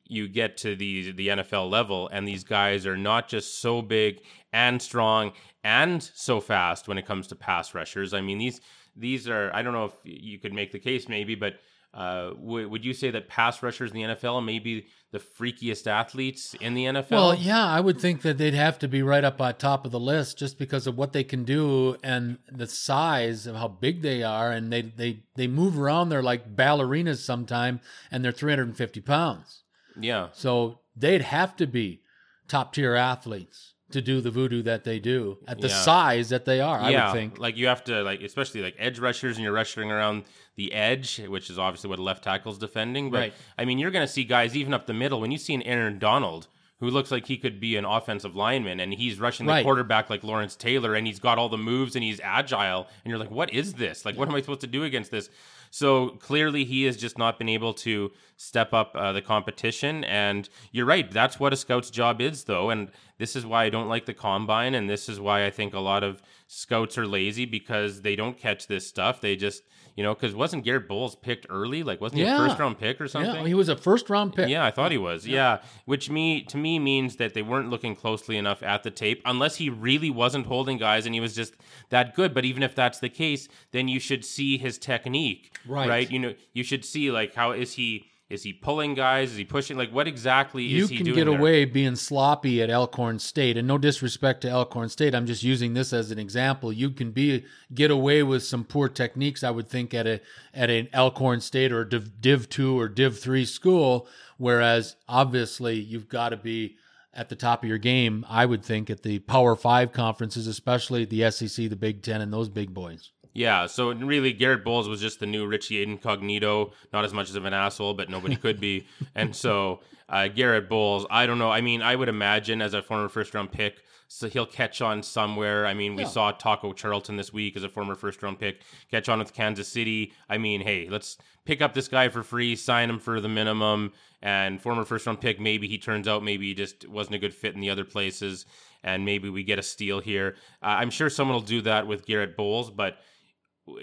you 0.08 0.28
get 0.28 0.56
to 0.58 0.76
the 0.76 1.12
the 1.12 1.28
NFL 1.28 1.70
level, 1.70 2.08
and 2.12 2.26
these 2.26 2.44
guys 2.44 2.86
are 2.86 2.96
not 2.96 3.28
just 3.28 3.60
so 3.60 3.82
big 3.82 4.20
and 4.52 4.80
strong 4.80 5.32
and 5.64 6.02
so 6.14 6.40
fast 6.40 6.88
when 6.88 6.98
it 6.98 7.06
comes 7.06 7.26
to 7.28 7.36
pass 7.36 7.74
rushers. 7.74 8.14
I 8.14 8.20
mean 8.20 8.38
these 8.38 8.60
these 8.94 9.28
are 9.28 9.50
I 9.54 9.62
don't 9.62 9.72
know 9.72 9.86
if 9.86 9.92
you 10.04 10.38
could 10.38 10.52
make 10.52 10.72
the 10.72 10.78
case 10.78 11.08
maybe, 11.08 11.34
but 11.34 11.54
uh, 11.96 12.30
w- 12.34 12.68
would 12.68 12.84
you 12.84 12.92
say 12.92 13.10
that 13.10 13.26
pass 13.26 13.62
rushers 13.62 13.90
in 13.90 13.96
the 13.96 14.02
NFL 14.02 14.44
may 14.44 14.58
be 14.58 14.86
the 15.12 15.18
freakiest 15.18 15.86
athletes 15.86 16.54
in 16.60 16.74
the 16.74 16.84
NFL? 16.84 17.10
Well, 17.10 17.34
yeah, 17.34 17.66
I 17.66 17.80
would 17.80 17.98
think 17.98 18.20
that 18.20 18.36
they'd 18.36 18.52
have 18.52 18.78
to 18.80 18.88
be 18.88 19.02
right 19.02 19.24
up 19.24 19.40
on 19.40 19.54
top 19.54 19.86
of 19.86 19.92
the 19.92 20.00
list 20.00 20.38
just 20.38 20.58
because 20.58 20.86
of 20.86 20.98
what 20.98 21.14
they 21.14 21.24
can 21.24 21.44
do 21.44 21.96
and 22.02 22.38
the 22.52 22.66
size 22.66 23.46
of 23.46 23.56
how 23.56 23.68
big 23.68 24.02
they 24.02 24.22
are, 24.22 24.52
and 24.52 24.70
they 24.70 24.82
they 24.82 25.22
they 25.36 25.46
move 25.46 25.78
around. 25.78 26.10
They're 26.10 26.22
like 26.22 26.54
ballerinas 26.54 27.24
sometime, 27.24 27.80
and 28.10 28.22
they're 28.22 28.32
350 28.32 29.00
pounds. 29.00 29.62
Yeah. 30.00 30.28
So 30.32 30.80
they'd 30.96 31.22
have 31.22 31.56
to 31.56 31.66
be 31.66 32.02
top 32.48 32.72
tier 32.72 32.94
athletes 32.94 33.74
to 33.90 34.02
do 34.02 34.20
the 34.20 34.30
voodoo 34.30 34.62
that 34.62 34.84
they 34.84 34.98
do 34.98 35.38
at 35.46 35.60
the 35.60 35.68
yeah. 35.68 35.74
size 35.74 36.28
that 36.30 36.44
they 36.44 36.60
are. 36.60 36.78
I 36.78 36.90
yeah. 36.90 37.06
would 37.06 37.18
think. 37.18 37.38
Like 37.38 37.56
you 37.56 37.68
have 37.68 37.84
to 37.84 38.02
like, 38.02 38.20
especially 38.20 38.62
like 38.62 38.74
edge 38.78 38.98
rushers, 38.98 39.36
and 39.36 39.44
you're 39.44 39.52
rushing 39.52 39.90
around 39.90 40.24
the 40.56 40.72
edge, 40.72 41.20
which 41.26 41.50
is 41.50 41.58
obviously 41.58 41.90
what 41.90 41.98
a 41.98 42.02
left 42.02 42.24
tackle's 42.24 42.58
defending. 42.58 43.10
But 43.10 43.18
right. 43.18 43.34
I 43.58 43.64
mean, 43.64 43.78
you're 43.78 43.90
going 43.90 44.06
to 44.06 44.12
see 44.12 44.24
guys 44.24 44.56
even 44.56 44.74
up 44.74 44.86
the 44.86 44.94
middle. 44.94 45.20
When 45.20 45.30
you 45.30 45.38
see 45.38 45.54
an 45.54 45.62
Aaron 45.62 45.98
Donald 45.98 46.48
who 46.80 46.90
looks 46.90 47.10
like 47.10 47.26
he 47.26 47.38
could 47.38 47.58
be 47.58 47.76
an 47.76 47.86
offensive 47.86 48.36
lineman 48.36 48.80
and 48.80 48.92
he's 48.92 49.18
rushing 49.18 49.46
the 49.46 49.52
right. 49.52 49.64
quarterback 49.64 50.10
like 50.10 50.22
Lawrence 50.22 50.54
Taylor 50.56 50.94
and 50.94 51.06
he's 51.06 51.18
got 51.18 51.38
all 51.38 51.48
the 51.48 51.56
moves 51.56 51.96
and 51.96 52.04
he's 52.04 52.20
agile 52.22 52.86
and 53.02 53.10
you're 53.10 53.18
like 53.18 53.30
what 53.30 53.50
is 53.50 53.72
this 53.72 54.04
like 54.04 54.14
what 54.18 54.28
am 54.28 54.34
I 54.34 54.42
supposed 54.42 54.60
to 54.60 54.66
do 54.66 54.84
against 54.84 55.10
this 55.10 55.30
so 55.70 56.08
clearly, 56.08 56.64
he 56.64 56.84
has 56.84 56.96
just 56.96 57.18
not 57.18 57.38
been 57.38 57.48
able 57.48 57.74
to 57.74 58.10
step 58.36 58.72
up 58.72 58.92
uh, 58.94 59.12
the 59.12 59.22
competition. 59.22 60.04
And 60.04 60.48
you're 60.72 60.86
right, 60.86 61.10
that's 61.10 61.40
what 61.40 61.52
a 61.52 61.56
scout's 61.56 61.90
job 61.90 62.20
is, 62.20 62.44
though. 62.44 62.70
And 62.70 62.90
this 63.18 63.36
is 63.36 63.46
why 63.46 63.64
I 63.64 63.70
don't 63.70 63.88
like 63.88 64.06
the 64.06 64.14
combine. 64.14 64.74
And 64.74 64.88
this 64.88 65.08
is 65.08 65.20
why 65.20 65.44
I 65.46 65.50
think 65.50 65.74
a 65.74 65.80
lot 65.80 66.02
of 66.02 66.22
scouts 66.46 66.98
are 66.98 67.06
lazy 67.06 67.44
because 67.44 68.02
they 68.02 68.16
don't 68.16 68.38
catch 68.38 68.66
this 68.66 68.86
stuff. 68.86 69.20
They 69.20 69.36
just 69.36 69.62
you 69.96 70.02
know, 70.02 70.14
because 70.14 70.34
wasn't 70.34 70.62
Garrett 70.62 70.88
Bolles 70.88 71.16
picked 71.16 71.46
early? 71.48 71.82
Like, 71.82 72.02
wasn't 72.02 72.20
he 72.20 72.26
a 72.26 72.36
first 72.36 72.58
round 72.58 72.78
pick 72.78 73.00
or 73.00 73.08
something? 73.08 73.34
Yeah, 73.34 73.46
he 73.46 73.54
was 73.54 73.70
a 73.70 73.76
first 73.76 74.10
round 74.10 74.34
pick. 74.34 74.50
Yeah, 74.50 74.62
I 74.62 74.70
thought 74.70 74.92
he 74.92 74.98
was. 74.98 75.26
Yeah. 75.26 75.34
yeah. 75.34 75.58
which 75.86 76.10
me 76.10 76.42
to 76.44 76.58
me 76.58 76.78
means 76.78 77.16
that 77.16 77.32
they 77.32 77.40
weren't 77.40 77.70
looking 77.70 77.96
closely 77.96 78.36
enough 78.36 78.62
at 78.62 78.82
the 78.82 78.90
tape, 78.90 79.22
unless 79.24 79.56
he 79.56 79.70
really 79.70 80.10
wasn't 80.10 80.46
holding 80.46 80.76
guys 80.76 81.06
and 81.06 81.14
he 81.14 81.20
was 81.20 81.34
just 81.34 81.54
that 81.88 82.14
good. 82.14 82.34
But 82.34 82.44
even 82.44 82.62
if 82.62 82.74
that's 82.74 82.98
the 82.98 83.08
case, 83.08 83.48
then 83.72 83.88
you 83.88 83.98
should 83.98 84.22
see 84.22 84.58
his 84.58 84.76
technique, 84.76 85.56
right? 85.66 85.88
Right? 85.88 86.10
You 86.10 86.18
know, 86.18 86.34
you 86.52 86.62
should 86.62 86.84
see 86.84 87.10
like 87.10 87.34
how 87.34 87.52
is 87.52 87.72
he 87.72 88.04
is 88.28 88.42
he 88.42 88.52
pulling 88.52 88.94
guys? 88.94 89.30
Is 89.30 89.36
he 89.36 89.44
pushing? 89.44 89.76
Like, 89.76 89.90
what 89.90 90.08
exactly 90.08 90.64
is 90.64 90.88
he 90.88 90.96
doing? 90.96 91.06
You 91.06 91.14
can 91.14 91.14
get 91.14 91.30
there? 91.30 91.38
away 91.38 91.64
being 91.64 91.94
sloppy 91.94 92.60
at 92.60 92.70
Elkhorn 92.70 93.20
State, 93.20 93.56
and 93.56 93.68
no 93.68 93.78
disrespect 93.78 94.40
to 94.40 94.48
Elkhorn 94.48 94.88
State, 94.88 95.14
I'm 95.14 95.26
just 95.26 95.44
using 95.44 95.74
this 95.74 95.92
as 95.92 96.10
an 96.10 96.18
example. 96.18 96.72
You 96.72 96.90
can 96.90 97.12
be 97.12 97.44
get 97.72 97.92
away 97.92 98.24
with 98.24 98.42
some 98.42 98.64
poor 98.64 98.88
techniques, 98.88 99.44
I 99.44 99.50
would 99.50 99.68
think, 99.68 99.94
at 99.94 100.08
a 100.08 100.20
at 100.52 100.70
an 100.70 100.88
Elkhorn 100.92 101.40
State 101.40 101.70
or 101.70 101.84
Div, 101.84 102.20
Div 102.20 102.48
two 102.48 102.78
or 102.78 102.88
Div 102.88 103.16
three 103.16 103.44
school, 103.44 104.08
whereas 104.38 104.96
obviously 105.08 105.78
you've 105.78 106.08
got 106.08 106.30
to 106.30 106.36
be 106.36 106.76
at 107.14 107.28
the 107.28 107.36
top 107.36 107.62
of 107.62 107.68
your 107.68 107.78
game. 107.78 108.26
I 108.28 108.44
would 108.44 108.64
think 108.64 108.90
at 108.90 109.04
the 109.04 109.20
Power 109.20 109.54
Five 109.54 109.92
conferences, 109.92 110.48
especially 110.48 111.04
the 111.04 111.30
SEC, 111.30 111.70
the 111.70 111.76
Big 111.76 112.02
Ten, 112.02 112.20
and 112.20 112.32
those 112.32 112.48
big 112.48 112.74
boys. 112.74 113.12
Yeah, 113.36 113.66
so 113.66 113.92
really, 113.92 114.32
Garrett 114.32 114.64
Bolles 114.64 114.88
was 114.88 114.98
just 114.98 115.20
the 115.20 115.26
new 115.26 115.46
Richie 115.46 115.82
Incognito. 115.82 116.72
Not 116.90 117.04
as 117.04 117.12
much 117.12 117.28
as 117.28 117.36
of 117.36 117.44
an 117.44 117.52
asshole, 117.52 117.92
but 117.92 118.08
nobody 118.08 118.34
could 118.34 118.58
be. 118.58 118.86
and 119.14 119.36
so 119.36 119.80
uh, 120.08 120.28
Garrett 120.28 120.70
Bolles, 120.70 121.04
I 121.10 121.26
don't 121.26 121.38
know. 121.38 121.50
I 121.50 121.60
mean, 121.60 121.82
I 121.82 121.96
would 121.96 122.08
imagine 122.08 122.62
as 122.62 122.72
a 122.72 122.80
former 122.80 123.10
first 123.10 123.34
round 123.34 123.52
pick, 123.52 123.82
so 124.08 124.26
he'll 124.26 124.46
catch 124.46 124.80
on 124.80 125.02
somewhere. 125.02 125.66
I 125.66 125.74
mean, 125.74 125.96
we 125.96 126.04
yeah. 126.04 126.08
saw 126.08 126.30
Taco 126.32 126.72
Charlton 126.72 127.18
this 127.18 127.30
week 127.30 127.58
as 127.58 127.62
a 127.62 127.68
former 127.68 127.94
first 127.94 128.22
round 128.22 128.38
pick 128.38 128.62
catch 128.90 129.10
on 129.10 129.18
with 129.18 129.34
Kansas 129.34 129.68
City. 129.68 130.14
I 130.30 130.38
mean, 130.38 130.62
hey, 130.62 130.88
let's 130.88 131.18
pick 131.44 131.60
up 131.60 131.74
this 131.74 131.88
guy 131.88 132.08
for 132.08 132.22
free, 132.22 132.56
sign 132.56 132.88
him 132.88 132.98
for 132.98 133.20
the 133.20 133.28
minimum, 133.28 133.92
and 134.22 134.62
former 134.62 134.86
first 134.86 135.06
round 135.06 135.20
pick. 135.20 135.38
Maybe 135.38 135.68
he 135.68 135.76
turns 135.76 136.08
out 136.08 136.24
maybe 136.24 136.46
he 136.46 136.54
just 136.54 136.88
wasn't 136.88 137.16
a 137.16 137.18
good 137.18 137.34
fit 137.34 137.54
in 137.54 137.60
the 137.60 137.68
other 137.68 137.84
places, 137.84 138.46
and 138.82 139.04
maybe 139.04 139.28
we 139.28 139.44
get 139.44 139.58
a 139.58 139.62
steal 139.62 140.00
here. 140.00 140.36
Uh, 140.62 140.76
I'm 140.80 140.90
sure 140.90 141.10
someone 141.10 141.34
will 141.34 141.42
do 141.42 141.60
that 141.62 141.86
with 141.86 142.06
Garrett 142.06 142.34
Bolles, 142.34 142.70
but 142.70 142.96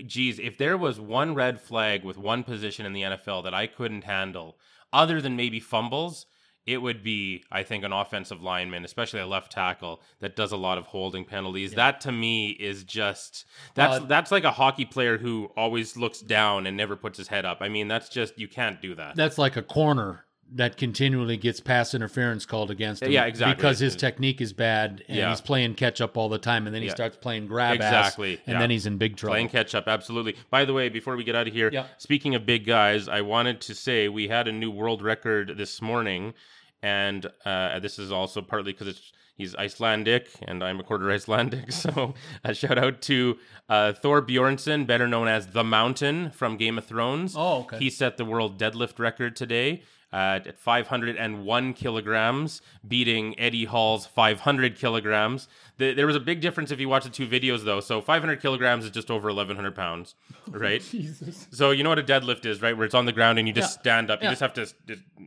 geez, 0.05 0.39
if 0.39 0.57
there 0.57 0.77
was 0.77 0.99
one 0.99 1.35
red 1.35 1.59
flag 1.59 2.03
with 2.03 2.17
one 2.17 2.43
position 2.43 2.85
in 2.85 2.93
the 2.93 3.01
NFL 3.01 3.43
that 3.43 3.53
I 3.53 3.67
couldn't 3.67 4.03
handle, 4.03 4.57
other 4.91 5.21
than 5.21 5.35
maybe 5.35 5.59
fumbles, 5.59 6.25
it 6.65 6.77
would 6.77 7.03
be, 7.03 7.43
I 7.51 7.63
think, 7.63 7.83
an 7.83 7.91
offensive 7.91 8.41
lineman, 8.41 8.85
especially 8.85 9.19
a 9.19 9.27
left 9.27 9.51
tackle 9.51 10.01
that 10.19 10.35
does 10.35 10.53
a 10.53 10.57
lot 10.57 10.77
of 10.77 10.85
holding 10.85 11.25
penalties. 11.25 11.73
That 11.73 11.99
to 12.01 12.11
me 12.11 12.51
is 12.51 12.83
just 12.83 13.45
that's 13.75 13.97
Uh, 13.97 14.05
that's 14.05 14.31
like 14.31 14.45
a 14.45 14.51
hockey 14.51 14.85
player 14.85 15.17
who 15.17 15.49
always 15.57 15.97
looks 15.97 16.19
down 16.19 16.65
and 16.65 16.77
never 16.77 16.95
puts 16.95 17.17
his 17.17 17.27
head 17.27 17.45
up. 17.45 17.57
I 17.61 17.67
mean, 17.67 17.89
that's 17.89 18.07
just 18.07 18.39
you 18.39 18.47
can't 18.47 18.81
do 18.81 18.95
that. 18.95 19.15
That's 19.15 19.37
like 19.37 19.57
a 19.57 19.61
corner 19.61 20.25
that 20.51 20.77
continually 20.77 21.36
gets 21.38 21.60
pass 21.60 21.93
interference 21.95 22.45
called 22.45 22.69
against 22.69 23.01
him. 23.01 23.12
Yeah, 23.12 23.25
exactly. 23.25 23.56
Because 23.56 23.79
his 23.79 23.95
technique 23.95 24.39
is 24.39 24.53
bad 24.53 25.03
and 25.08 25.17
Yeah. 25.17 25.29
he's 25.29 25.41
playing 25.41 25.73
catch 25.75 25.99
up 25.99 26.15
all 26.15 26.29
the 26.29 26.38
time, 26.38 26.67
and 26.67 26.75
then 26.75 26.82
he 26.84 26.88
Yeah. 26.89 26.93
starts 26.93 27.17
playing 27.17 27.47
grab 27.47 27.75
Exactly, 27.75 28.34
ass, 28.34 28.39
and 28.45 28.53
yeah. 28.56 28.60
then 28.60 28.69
he's 28.69 28.86
in 28.86 28.97
big 28.97 29.15
trouble. 29.17 29.34
Playing 29.34 29.49
catch 29.49 29.73
up, 29.73 29.88
absolutely. 29.88 30.36
By 30.51 30.65
the 30.65 30.73
way, 30.73 30.89
before 30.89 31.15
we 31.15 31.23
get 31.23 31.36
out 31.36 31.47
of 31.47 31.53
here, 31.53 31.71
speaking 31.97 32.36
of 32.36 32.45
big 32.45 32.65
guys, 32.65 33.08
I 33.08 33.21
wanted 33.21 33.62
to 33.62 33.73
say 33.73 34.08
we 34.10 34.27
had 34.27 34.47
a 34.47 34.51
new 34.51 34.69
world 34.69 35.01
record 35.01 35.53
this 35.58 35.82
morning, 35.82 36.34
and 36.84 37.25
uh, 37.45 37.79
this 37.79 37.97
is 37.97 38.12
also 38.12 38.41
partly 38.41 38.73
because 38.73 38.88
it's 38.88 39.12
he's 39.36 39.56
Icelandic 39.56 40.29
and 40.43 40.63
I'm 40.63 40.79
a 40.79 40.84
quarter 40.84 41.10
Icelandic. 41.17 41.71
So 41.71 42.13
a 42.43 42.53
shout 42.53 42.77
out 42.77 43.01
to 43.03 43.39
uh, 43.69 43.93
Thor 43.93 44.21
Bjornsson, 44.21 44.86
better 44.86 45.08
known 45.08 45.27
as 45.27 45.47
the 45.47 45.63
Mountain 45.63 46.29
from 46.32 46.58
Game 46.58 46.77
of 46.77 46.86
Thrones. 46.86 47.34
Oh, 47.36 47.62
okay. 47.62 47.79
He 47.79 47.89
set 47.89 48.17
the 48.17 48.25
world 48.25 48.60
deadlift 48.60 48.99
record 48.99 49.36
today. 49.36 49.82
At 50.13 50.60
501 50.60 51.73
kilograms, 51.73 52.62
beating 52.88 53.38
Eddie 53.39 53.65
Hall's 53.65 54.06
500 54.06 54.78
kilograms. 54.78 55.47
The, 55.78 55.93
there 55.95 56.06
was 56.06 56.15
a 56.15 56.19
big 56.19 56.39
difference 56.39 56.69
if 56.69 56.80
you 56.80 56.88
watch 56.88 57.04
the 57.04 57.10
two 57.10 57.28
videos, 57.28 57.63
though. 57.65 57.80
So 57.80 57.99
500 57.99 58.39
kilograms 58.39 58.86
is 58.86 58.91
just 58.91 59.10
over 59.10 59.30
1,100 59.30 59.73
pounds, 59.76 60.13
right? 60.52 60.82
Jesus. 60.84 61.47
So 61.52 61.71
you 61.71 61.82
know 61.84 61.89
what 61.89 61.97
a 61.97 62.04
deadlift 62.04 62.45
is, 62.45 62.62
right? 62.62 62.78
Where 62.78 62.86
it's 62.86 62.93
on 62.93 63.08
the 63.08 63.12
ground 63.12 63.39
and 63.39 63.47
you 63.47 63.54
just 63.56 63.78
Yeah. 63.78 63.82
stand 63.82 64.12
up. 64.12 64.21
You 64.21 64.26
Yeah. 64.28 64.32
just 64.32 64.41
have 64.41 64.54
to 64.54 64.67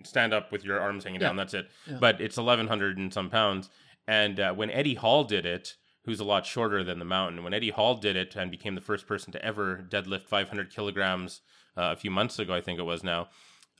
stand 0.05 0.33
up 0.33 0.53
with 0.53 0.65
your 0.65 0.79
arms 0.81 1.03
hanging 1.03 1.21
Yeah. 1.21 1.29
down. 1.29 1.37
That's 1.37 1.55
it. 1.55 1.69
But 1.99 2.21
it's 2.21 2.39
1,100 2.39 2.97
and 2.97 3.13
some 3.13 3.29
pounds. 3.29 3.69
And 4.07 4.39
uh, 4.39 4.53
when 4.55 4.71
Eddie 4.71 4.95
Hall 4.95 5.25
did 5.25 5.45
it, 5.45 5.75
who's 6.05 6.21
a 6.21 6.25
lot 6.25 6.47
shorter 6.47 6.85
than 6.85 7.01
the 7.01 7.05
mountain, 7.05 7.43
when 7.43 7.53
Eddie 7.53 7.71
Hall 7.71 7.97
did 7.97 8.15
it 8.15 8.37
and 8.37 8.53
became 8.53 8.77
the 8.77 8.81
first 8.81 9.09
person 9.09 9.33
to 9.33 9.45
ever 9.45 9.85
deadlift 9.91 10.29
500 10.29 10.71
kilograms 10.73 11.41
uh, 11.77 11.91
a 11.93 11.97
few 11.97 12.13
months 12.13 12.39
ago, 12.39 12.55
I 12.55 12.61
think 12.61 12.79
it 12.79 12.85
was 12.85 13.03
now. 13.03 13.29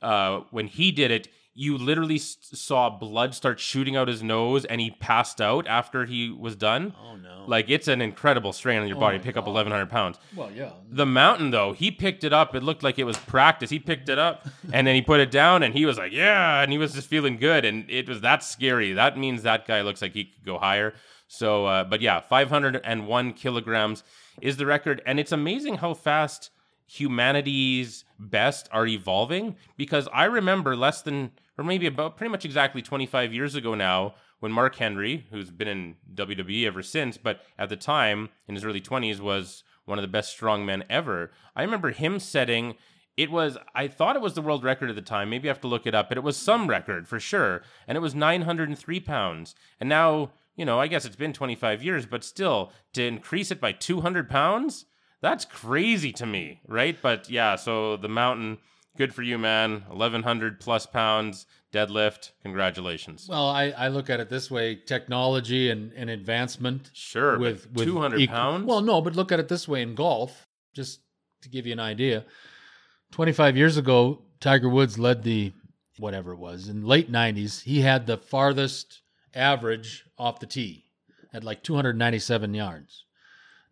Uh, 0.01 0.41
when 0.51 0.67
he 0.67 0.91
did 0.91 1.11
it, 1.11 1.27
you 1.59 1.75
literally 1.75 2.19
saw 2.19 2.87
blood 2.87 3.33
start 3.33 3.59
shooting 3.59 3.95
out 3.95 4.07
his 4.07 4.21
nose, 4.21 4.63
and 4.65 4.79
he 4.79 4.91
passed 4.91 5.41
out 5.41 5.65
after 5.65 6.05
he 6.05 6.29
was 6.29 6.55
done. 6.55 6.93
Oh 7.01 7.15
no. 7.15 7.45
Like 7.47 7.69
it's 7.69 7.87
an 7.87 7.99
incredible 7.99 8.53
strain 8.53 8.79
on 8.81 8.87
your 8.87 8.97
Oh 8.97 8.99
body. 8.99 9.17
Pick 9.17 9.37
up 9.37 9.45
1,100 9.45 9.89
pounds. 9.89 10.19
well, 10.35 10.51
yeah. 10.51 10.71
The 10.91 11.05
mountain, 11.07 11.49
though, 11.49 11.73
he 11.73 11.89
picked 11.89 12.23
it 12.23 12.31
up. 12.31 12.53
It 12.53 12.61
looked 12.61 12.83
like 12.83 12.99
it 12.99 13.05
was 13.05 13.17
practice. 13.17 13.71
He 13.71 13.79
picked 13.79 14.07
it 14.09 14.19
up 14.19 14.45
and 14.73 14.85
then 14.85 14.93
he 14.93 15.01
put 15.01 15.19
it 15.19 15.31
down 15.31 15.63
and 15.63 15.73
he 15.73 15.85
was 15.87 15.97
like, 15.97 16.11
yeah. 16.11 16.61
And 16.61 16.71
he 16.71 16.77
was 16.77 16.93
just 16.93 17.07
feeling 17.07 17.37
good. 17.37 17.65
And 17.65 17.89
it 17.89 18.07
was 18.07 18.21
that 18.21 18.43
scary. 18.43 18.93
That 18.93 19.17
means 19.17 19.41
that 19.43 19.65
guy 19.65 19.81
looks 19.81 20.01
like 20.01 20.13
he 20.13 20.25
could 20.25 20.45
go 20.45 20.59
higher. 20.59 20.93
So, 21.27 21.65
uh, 21.65 21.83
but 21.85 22.01
yeah, 22.01 22.19
501 22.19 23.33
kilograms 23.33 24.03
is 24.41 24.57
the 24.57 24.65
record. 24.67 25.01
And 25.07 25.19
it's 25.19 25.31
amazing 25.31 25.77
how 25.77 25.93
fast 25.95 26.51
humanity's 26.85 28.03
best 28.19 28.67
are 28.71 28.87
evolving 28.87 29.55
because 29.75 30.07
I 30.13 30.25
remember 30.25 30.75
less 30.75 31.01
than, 31.01 31.31
or 31.57 31.63
maybe 31.63 31.87
about 31.87 32.17
pretty 32.17 32.31
much 32.31 32.45
exactly 32.45 32.81
25 32.81 33.33
years 33.33 33.55
ago 33.55 33.75
now, 33.75 34.15
when 34.39 34.51
Mark 34.51 34.75
Henry, 34.75 35.25
who's 35.31 35.49
been 35.49 35.67
in 35.67 35.95
WWE 36.13 36.67
ever 36.67 36.83
since, 36.83 37.17
but 37.17 37.41
at 37.57 37.69
the 37.69 37.75
time 37.75 38.29
in 38.47 38.55
his 38.55 38.63
early 38.63 38.81
20s 38.81 39.19
was 39.19 39.63
one 39.85 39.97
of 39.97 40.03
the 40.03 40.07
best 40.07 40.37
strongmen 40.37 40.83
ever. 40.89 41.31
I 41.55 41.63
remember 41.63 41.91
him 41.91 42.19
setting 42.19 42.75
it 43.17 43.31
was 43.31 43.57
I 43.73 43.87
thought 43.87 44.15
it 44.15 44.21
was 44.21 44.35
the 44.35 44.41
world 44.43 44.63
record 44.63 44.89
at 44.89 44.95
the 44.95 45.01
time. 45.01 45.29
Maybe 45.29 45.49
I 45.49 45.51
have 45.51 45.61
to 45.61 45.67
look 45.67 45.87
it 45.87 45.95
up, 45.95 46.07
but 46.07 46.19
it 46.19 46.23
was 46.23 46.37
some 46.37 46.67
record 46.67 47.07
for 47.07 47.19
sure. 47.19 47.63
And 47.87 47.97
it 47.97 48.01
was 48.01 48.13
903 48.13 48.99
pounds. 48.99 49.55
And 49.79 49.89
now, 49.89 50.31
you 50.55 50.65
know, 50.65 50.79
I 50.79 50.87
guess 50.87 51.03
it's 51.03 51.15
been 51.15 51.33
25 51.33 51.83
years, 51.83 52.05
but 52.05 52.23
still 52.23 52.71
to 52.93 53.03
increase 53.03 53.49
it 53.49 53.59
by 53.59 53.71
200 53.71 54.29
pounds, 54.29 54.85
that's 55.21 55.45
crazy 55.45 56.11
to 56.13 56.25
me, 56.25 56.61
right? 56.67 56.97
But 57.01 57.29
yeah, 57.29 57.55
so 57.55 57.97
the 57.97 58.07
mountain, 58.09 58.57
good 58.97 59.13
for 59.13 59.23
you, 59.23 59.37
man. 59.37 59.83
1100 59.87 60.59
plus 60.59 60.85
pounds 60.85 61.45
deadlift. 61.73 62.31
Congratulations. 62.43 63.27
Well, 63.29 63.47
I, 63.49 63.71
I 63.77 63.87
look 63.89 64.09
at 64.09 64.19
it 64.19 64.29
this 64.29 64.49
way: 64.49 64.75
technology 64.75 65.69
and, 65.69 65.91
and 65.93 66.09
advancement 66.09 66.89
Sure, 66.93 67.37
with, 67.37 67.67
but 67.73 67.79
with 67.79 67.87
200 67.87 68.19
equal- 68.19 68.35
pounds. 68.35 68.65
Well, 68.65 68.81
no, 68.81 69.01
but 69.01 69.15
look 69.15 69.31
at 69.31 69.39
it 69.39 69.47
this 69.47 69.67
way 69.67 69.81
in 69.81 69.95
golf, 69.95 70.47
just 70.73 71.01
to 71.41 71.49
give 71.49 71.65
you 71.65 71.73
an 71.73 71.79
idea. 71.79 72.25
25 73.11 73.55
years 73.57 73.77
ago, 73.77 74.21
Tiger 74.39 74.69
Woods 74.69 74.99
led 74.99 75.23
the 75.23 75.53
whatever 75.97 76.33
it 76.33 76.37
was 76.37 76.67
in 76.67 76.83
late 76.85 77.11
90s. 77.11 77.63
He 77.63 77.81
had 77.81 78.05
the 78.05 78.17
farthest 78.17 79.01
average 79.33 80.05
off 80.17 80.39
the 80.39 80.45
tee 80.45 80.85
at 81.33 81.43
like 81.43 81.63
297 81.63 82.53
yards. 82.53 83.05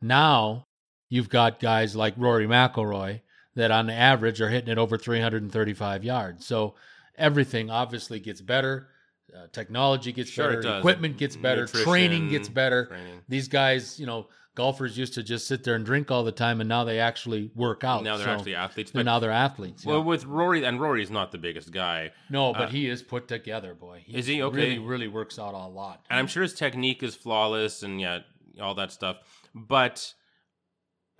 Now 0.01 0.65
you've 1.09 1.29
got 1.29 1.59
guys 1.59 1.95
like 1.95 2.13
Rory 2.17 2.47
McIlroy 2.47 3.21
that 3.55 3.71
on 3.71 3.89
average 3.89 4.41
are 4.41 4.49
hitting 4.49 4.69
it 4.69 4.77
over 4.77 4.97
335 4.97 6.03
yards. 6.03 6.45
So 6.45 6.75
everything 7.17 7.69
obviously 7.69 8.19
gets 8.19 8.41
better. 8.41 8.89
Uh, 9.35 9.47
technology 9.51 10.11
gets 10.11 10.29
Sure, 10.29 10.61
better. 10.61 10.77
Equipment 10.77 11.17
gets 11.17 11.35
better. 11.35 11.61
Nutrition, 11.61 11.85
Training 11.89 12.29
gets 12.29 12.49
better. 12.49 12.85
training. 12.87 13.21
These 13.27 13.47
guys, 13.47 13.99
you 13.99 14.05
know, 14.05 14.27
golfers 14.55 14.97
used 14.97 15.13
to 15.15 15.23
just 15.23 15.47
sit 15.47 15.63
there 15.65 15.75
and 15.75 15.85
drink 15.85 16.09
all 16.11 16.23
the 16.23 16.31
time, 16.31 16.61
and 16.61 16.69
now 16.69 16.85
they 16.85 16.99
actually 16.99 17.51
work 17.55 17.83
out. 17.83 18.03
now 18.03 18.15
they're 18.15 18.27
So- 18.27 18.31
actually 18.33 18.55
athletes. 18.55 18.91
and 18.93 19.03
now 19.03 19.19
they're 19.19 19.31
athletes. 19.31 19.83
yeah. 19.85 19.91
well, 19.93 20.03
with 20.03 20.23
Rory, 20.25 20.63
and 20.63 20.79
Rory's 20.79 21.11
not 21.11 21.31
the 21.33 21.37
biggest 21.37 21.71
guy. 21.71 22.11
no, 22.29 22.53
but 22.53 22.61
uh, 22.61 22.67
he 22.67 22.87
is 22.87 23.01
put 23.03 23.27
together, 23.27 23.73
boy. 23.73 24.03
He 24.05 24.15
Is 24.17 24.27
he? 24.27 24.41
Okay. 24.41 24.55
Really, 24.55 24.79
really 24.79 25.07
works 25.09 25.37
out 25.39 25.53
a 25.53 25.67
lot. 25.67 26.05
and 26.09 26.17
I'm 26.19 26.27
sure 26.27 26.43
his 26.43 26.53
technique 26.53 27.03
is 27.03 27.15
flawless 27.15 27.83
and 27.83 27.99
yeah, 27.99 28.19
all 28.61 28.75
that 28.75 28.93
stuff. 28.93 29.17
But 29.53 30.13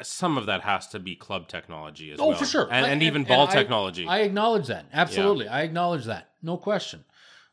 some 0.02 0.38
of 0.38 0.46
that 0.48 0.62
has 0.62 0.88
to 0.90 1.00
be 1.00 1.16
club 1.16 1.48
technology 1.48 2.12
as 2.12 2.20
Oh, 2.20 2.28
well. 2.30 2.38
for 2.38 2.46
sure. 2.46 2.68
and, 2.72 2.86
I- 2.86 2.90
and 2.90 3.02
even 3.04 3.22
and 3.22 3.28
ball 3.28 3.48
I- 3.48 3.52
technology. 3.54 4.06
I 4.08 4.20
acknowledge 4.20 4.68
that. 4.68 4.86
Absolutely. 4.92 5.48
I 5.48 5.62
acknowledge 5.62 6.06
that. 6.06 6.32
No 6.42 6.58
question. 6.58 7.06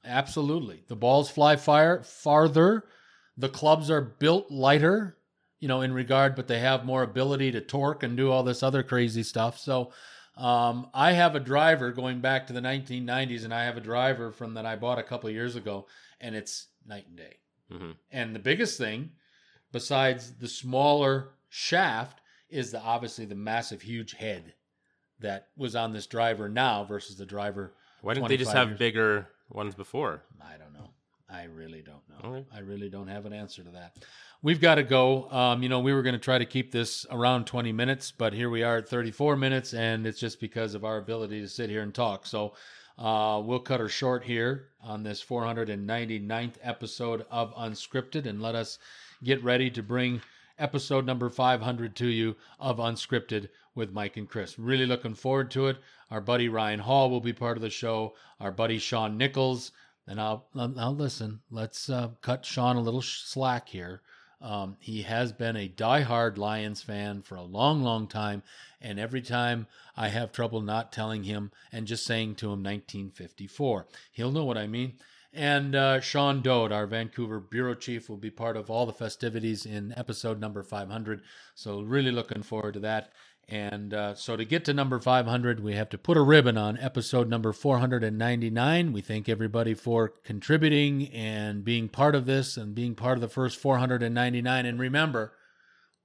Absolutely. 0.05 0.83
The 0.89 0.97
balls 0.97 1.31
fly 1.31 1.57
fire 1.57 2.03
farther. 2.03 2.85
The 3.37 3.49
clubs 3.49 3.91
are 3.91 4.01
built 4.01 4.51
lighter, 4.51 5.17
you 5.61 5.69
know, 5.69 5.81
in 5.81 5.93
regard, 5.95 6.35
but 6.35 6.49
they 6.49 6.59
have 6.59 6.85
more 6.85 7.03
ability 7.03 7.53
to 7.53 7.61
torque 7.61 8.03
and 8.03 8.17
do 8.17 8.31
all 8.31 8.43
this 8.43 8.63
other 8.63 8.83
crazy 8.83 9.23
stuff. 9.23 9.59
So 9.59 9.93
um, 10.37 10.89
I 10.93 11.13
have 11.13 11.35
a 11.37 11.41
driver 11.41 11.93
going 11.93 12.21
back 12.21 12.47
to 12.49 12.53
the 12.53 12.61
1990s, 12.61 13.45
and 13.45 13.55
I 13.55 13.65
have 13.65 13.77
a 13.77 13.81
driver 13.81 14.33
from 14.33 14.55
that 14.55 14.67
I 14.67 14.77
bought 14.77 14.99
a 14.99 15.03
couple 15.03 15.29
of 15.29 15.35
years 15.35 15.57
ago, 15.57 15.87
and 16.21 16.35
it's 16.35 16.67
night 16.87 17.07
and 17.07 17.17
day. 17.17 17.37
Mhm. 17.71 17.95
And 18.11 18.35
the 18.35 18.39
biggest 18.41 18.77
thing, 18.79 19.13
besides 19.71 20.33
the 20.39 20.49
smaller 20.49 21.31
shaft, 21.49 22.21
is 22.53 22.71
the 22.71 22.81
obviously 22.81 23.25
the 23.25 23.35
massive, 23.35 23.83
huge 23.83 24.13
head 24.13 24.55
that 25.21 25.49
was 25.57 25.75
on 25.75 25.93
this 25.93 26.07
driver 26.07 26.49
now 26.49 26.85
versus 26.85 27.17
the 27.17 27.27
driver. 27.27 27.73
Why 28.03 28.15
didn't 28.15 28.29
they 28.29 28.37
just 28.37 28.53
have 28.53 28.69
years. 28.69 28.79
bigger 28.79 29.29
ones 29.51 29.75
before? 29.75 30.23
I 30.41 30.57
don't 30.59 30.73
know. 30.73 30.91
I 31.31 31.45
really 31.45 31.83
don't 31.83 32.03
know. 32.09 32.45
I 32.55 32.59
really 32.59 32.91
don't 32.91 33.09
have 33.09 33.25
an 33.25 33.33
answer 33.33 33.63
to 33.63 33.71
that. 33.71 33.97
We've 34.43 34.61
got 34.61 34.75
to 34.75 34.83
go. 34.83 35.31
Um, 35.31 35.63
you 35.63 35.69
know, 35.69 35.81
we 35.81 35.93
were 35.93 36.03
going 36.03 36.15
to 36.15 36.21
try 36.21 36.37
to 36.37 36.45
keep 36.45 36.73
this 36.73 37.07
around 37.11 37.47
20 37.47 37.73
minutes, 37.73 38.11
but 38.11 38.33
here 38.33 38.51
we 38.51 38.63
are 38.63 38.79
at 38.79 38.89
34 38.89 39.37
minutes, 39.37 39.73
and 39.73 40.07
it's 40.07 40.19
just 40.19 40.41
because 40.41 40.75
of 40.75 40.85
our 40.85 40.99
ability 40.99 41.41
to 41.41 41.49
sit 41.49 41.71
here 41.71 41.83
and 41.83 41.95
talk. 41.95 42.27
So 42.27 42.55
uh, 42.99 43.41
we'll 43.43 43.61
cut 43.61 43.81
her 43.81 43.89
short 43.89 44.25
here 44.25 44.69
on 44.83 45.03
this 45.03 45.25
499th 45.25 46.55
episode 46.63 47.25
of 47.31 47.55
Unscripted, 47.55 48.27
and 48.27 48.43
let 48.43 48.55
us 48.55 48.79
get 49.25 49.43
ready 49.43 49.71
to 49.71 49.83
bring 49.83 50.21
episode 50.63 51.05
number 51.05 51.29
500 51.29 51.97
to 51.97 52.07
you 52.07 52.37
of 52.61 52.79
Unscripted 52.79 53.49
with 53.75 53.93
Mike 53.93 54.17
and 54.17 54.29
Chris. 54.29 54.59
Really 54.59 54.87
looking 54.87 55.15
forward 55.15 55.51
to 55.51 55.67
it. 55.67 55.79
Our 56.11 56.21
buddy 56.21 56.49
Ryan 56.49 56.79
Hall 56.79 57.11
will 57.11 57.21
be 57.21 57.33
part 57.33 57.57
of 57.57 57.63
the 57.63 57.71
show. 57.71 58.15
Our 58.39 58.53
buddy 58.53 58.79
Sean 58.79 59.17
Nichols. 59.17 59.73
And 60.07 60.21
I'll, 60.21 60.47
I'll 60.55 60.95
listen. 60.95 61.41
Let's 61.51 61.91
uh, 61.91 62.11
cut 62.21 62.45
Sean 62.45 62.77
a 62.77 62.81
little 62.81 63.03
slack 63.03 63.69
here. 63.69 64.03
Um, 64.41 64.77
he 64.81 65.03
has 65.03 65.33
been 65.33 65.57
a 65.57 65.69
diehard 65.69 66.37
Lions 66.37 66.83
fan 66.83 67.23
for 67.23 67.37
a 67.37 67.43
long, 67.43 67.83
long 67.83 68.07
time. 68.07 68.43
And 68.81 68.99
every 68.99 69.23
time 69.23 69.67
I 69.97 70.09
have 70.09 70.33
trouble 70.33 70.61
not 70.61 70.93
telling 70.93 71.25
him 71.25 71.51
and 71.73 71.87
just 71.87 72.05
saying 72.05 72.37
to 72.37 72.47
him 72.47 72.63
1954, 72.63 73.87
he'll 74.13 74.33
know 74.33 74.45
what 74.45 74.59
I 74.59 74.67
mean. 74.67 74.95
And 75.35 75.75
uh, 75.75 76.01
Sean 76.01 76.43
Dode, 76.43 76.73
our 76.73 76.87
Vancouver 76.87 77.41
bureau 77.41 77.75
chief, 77.75 78.11
will 78.11 78.19
be 78.19 78.31
part 78.31 78.57
of 78.57 78.71
all 78.71 78.85
the 78.85 78.93
festivities 78.93 79.65
in 79.65 79.95
episode 79.97 80.39
number 80.39 80.63
500. 80.63 81.23
So, 81.55 81.81
really 81.81 82.11
looking 82.11 82.43
forward 82.43 82.75
to 82.75 82.81
that. 82.81 83.13
And 83.49 83.95
uh, 83.95 84.15
so, 84.15 84.37
to 84.37 84.45
get 84.45 84.67
to 84.67 84.75
number 84.75 85.01
500, 85.01 85.61
we 85.61 85.75
have 85.75 85.89
to 85.91 85.99
put 85.99 86.19
a 86.19 86.23
ribbon 86.23 86.59
on 86.59 86.77
episode 86.79 87.31
number 87.31 87.55
499. 87.55 88.93
We 88.93 89.01
thank 89.01 89.27
everybody 89.27 89.73
for 89.73 90.09
contributing 90.23 91.09
and 91.09 91.65
being 91.65 91.89
part 91.89 92.15
of 92.15 92.27
this 92.27 92.59
and 92.59 92.75
being 92.75 92.95
part 92.95 93.17
of 93.17 93.23
the 93.23 93.29
first 93.29 93.59
499. 93.59 94.67
And 94.67 94.79
remember, 94.79 95.33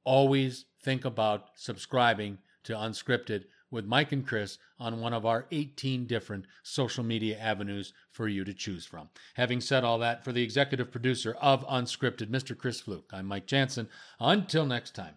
always 0.05 0.65
think 0.81 1.03
about 1.03 1.49
subscribing 1.55 2.37
to 2.63 2.73
Unscripted 2.73 3.43
with 3.71 3.85
Mike 3.85 4.11
and 4.11 4.25
Chris 4.25 4.57
on 4.79 5.01
one 5.01 5.13
of 5.13 5.25
our 5.25 5.45
18 5.51 6.05
different 6.05 6.45
social 6.63 7.03
media 7.03 7.37
avenues 7.39 7.93
for 8.11 8.27
you 8.27 8.43
to 8.43 8.53
choose 8.53 8.85
from. 8.85 9.09
Having 9.35 9.61
said 9.61 9.83
all 9.83 9.99
that, 9.99 10.23
for 10.23 10.31
the 10.31 10.43
executive 10.43 10.91
producer 10.91 11.35
of 11.41 11.65
Unscripted, 11.67 12.27
Mr. 12.27 12.57
Chris 12.57 12.81
Fluke, 12.81 13.11
I'm 13.13 13.25
Mike 13.25 13.47
Jansen. 13.47 13.89
Until 14.19 14.65
next 14.65 14.95
time. 14.95 15.15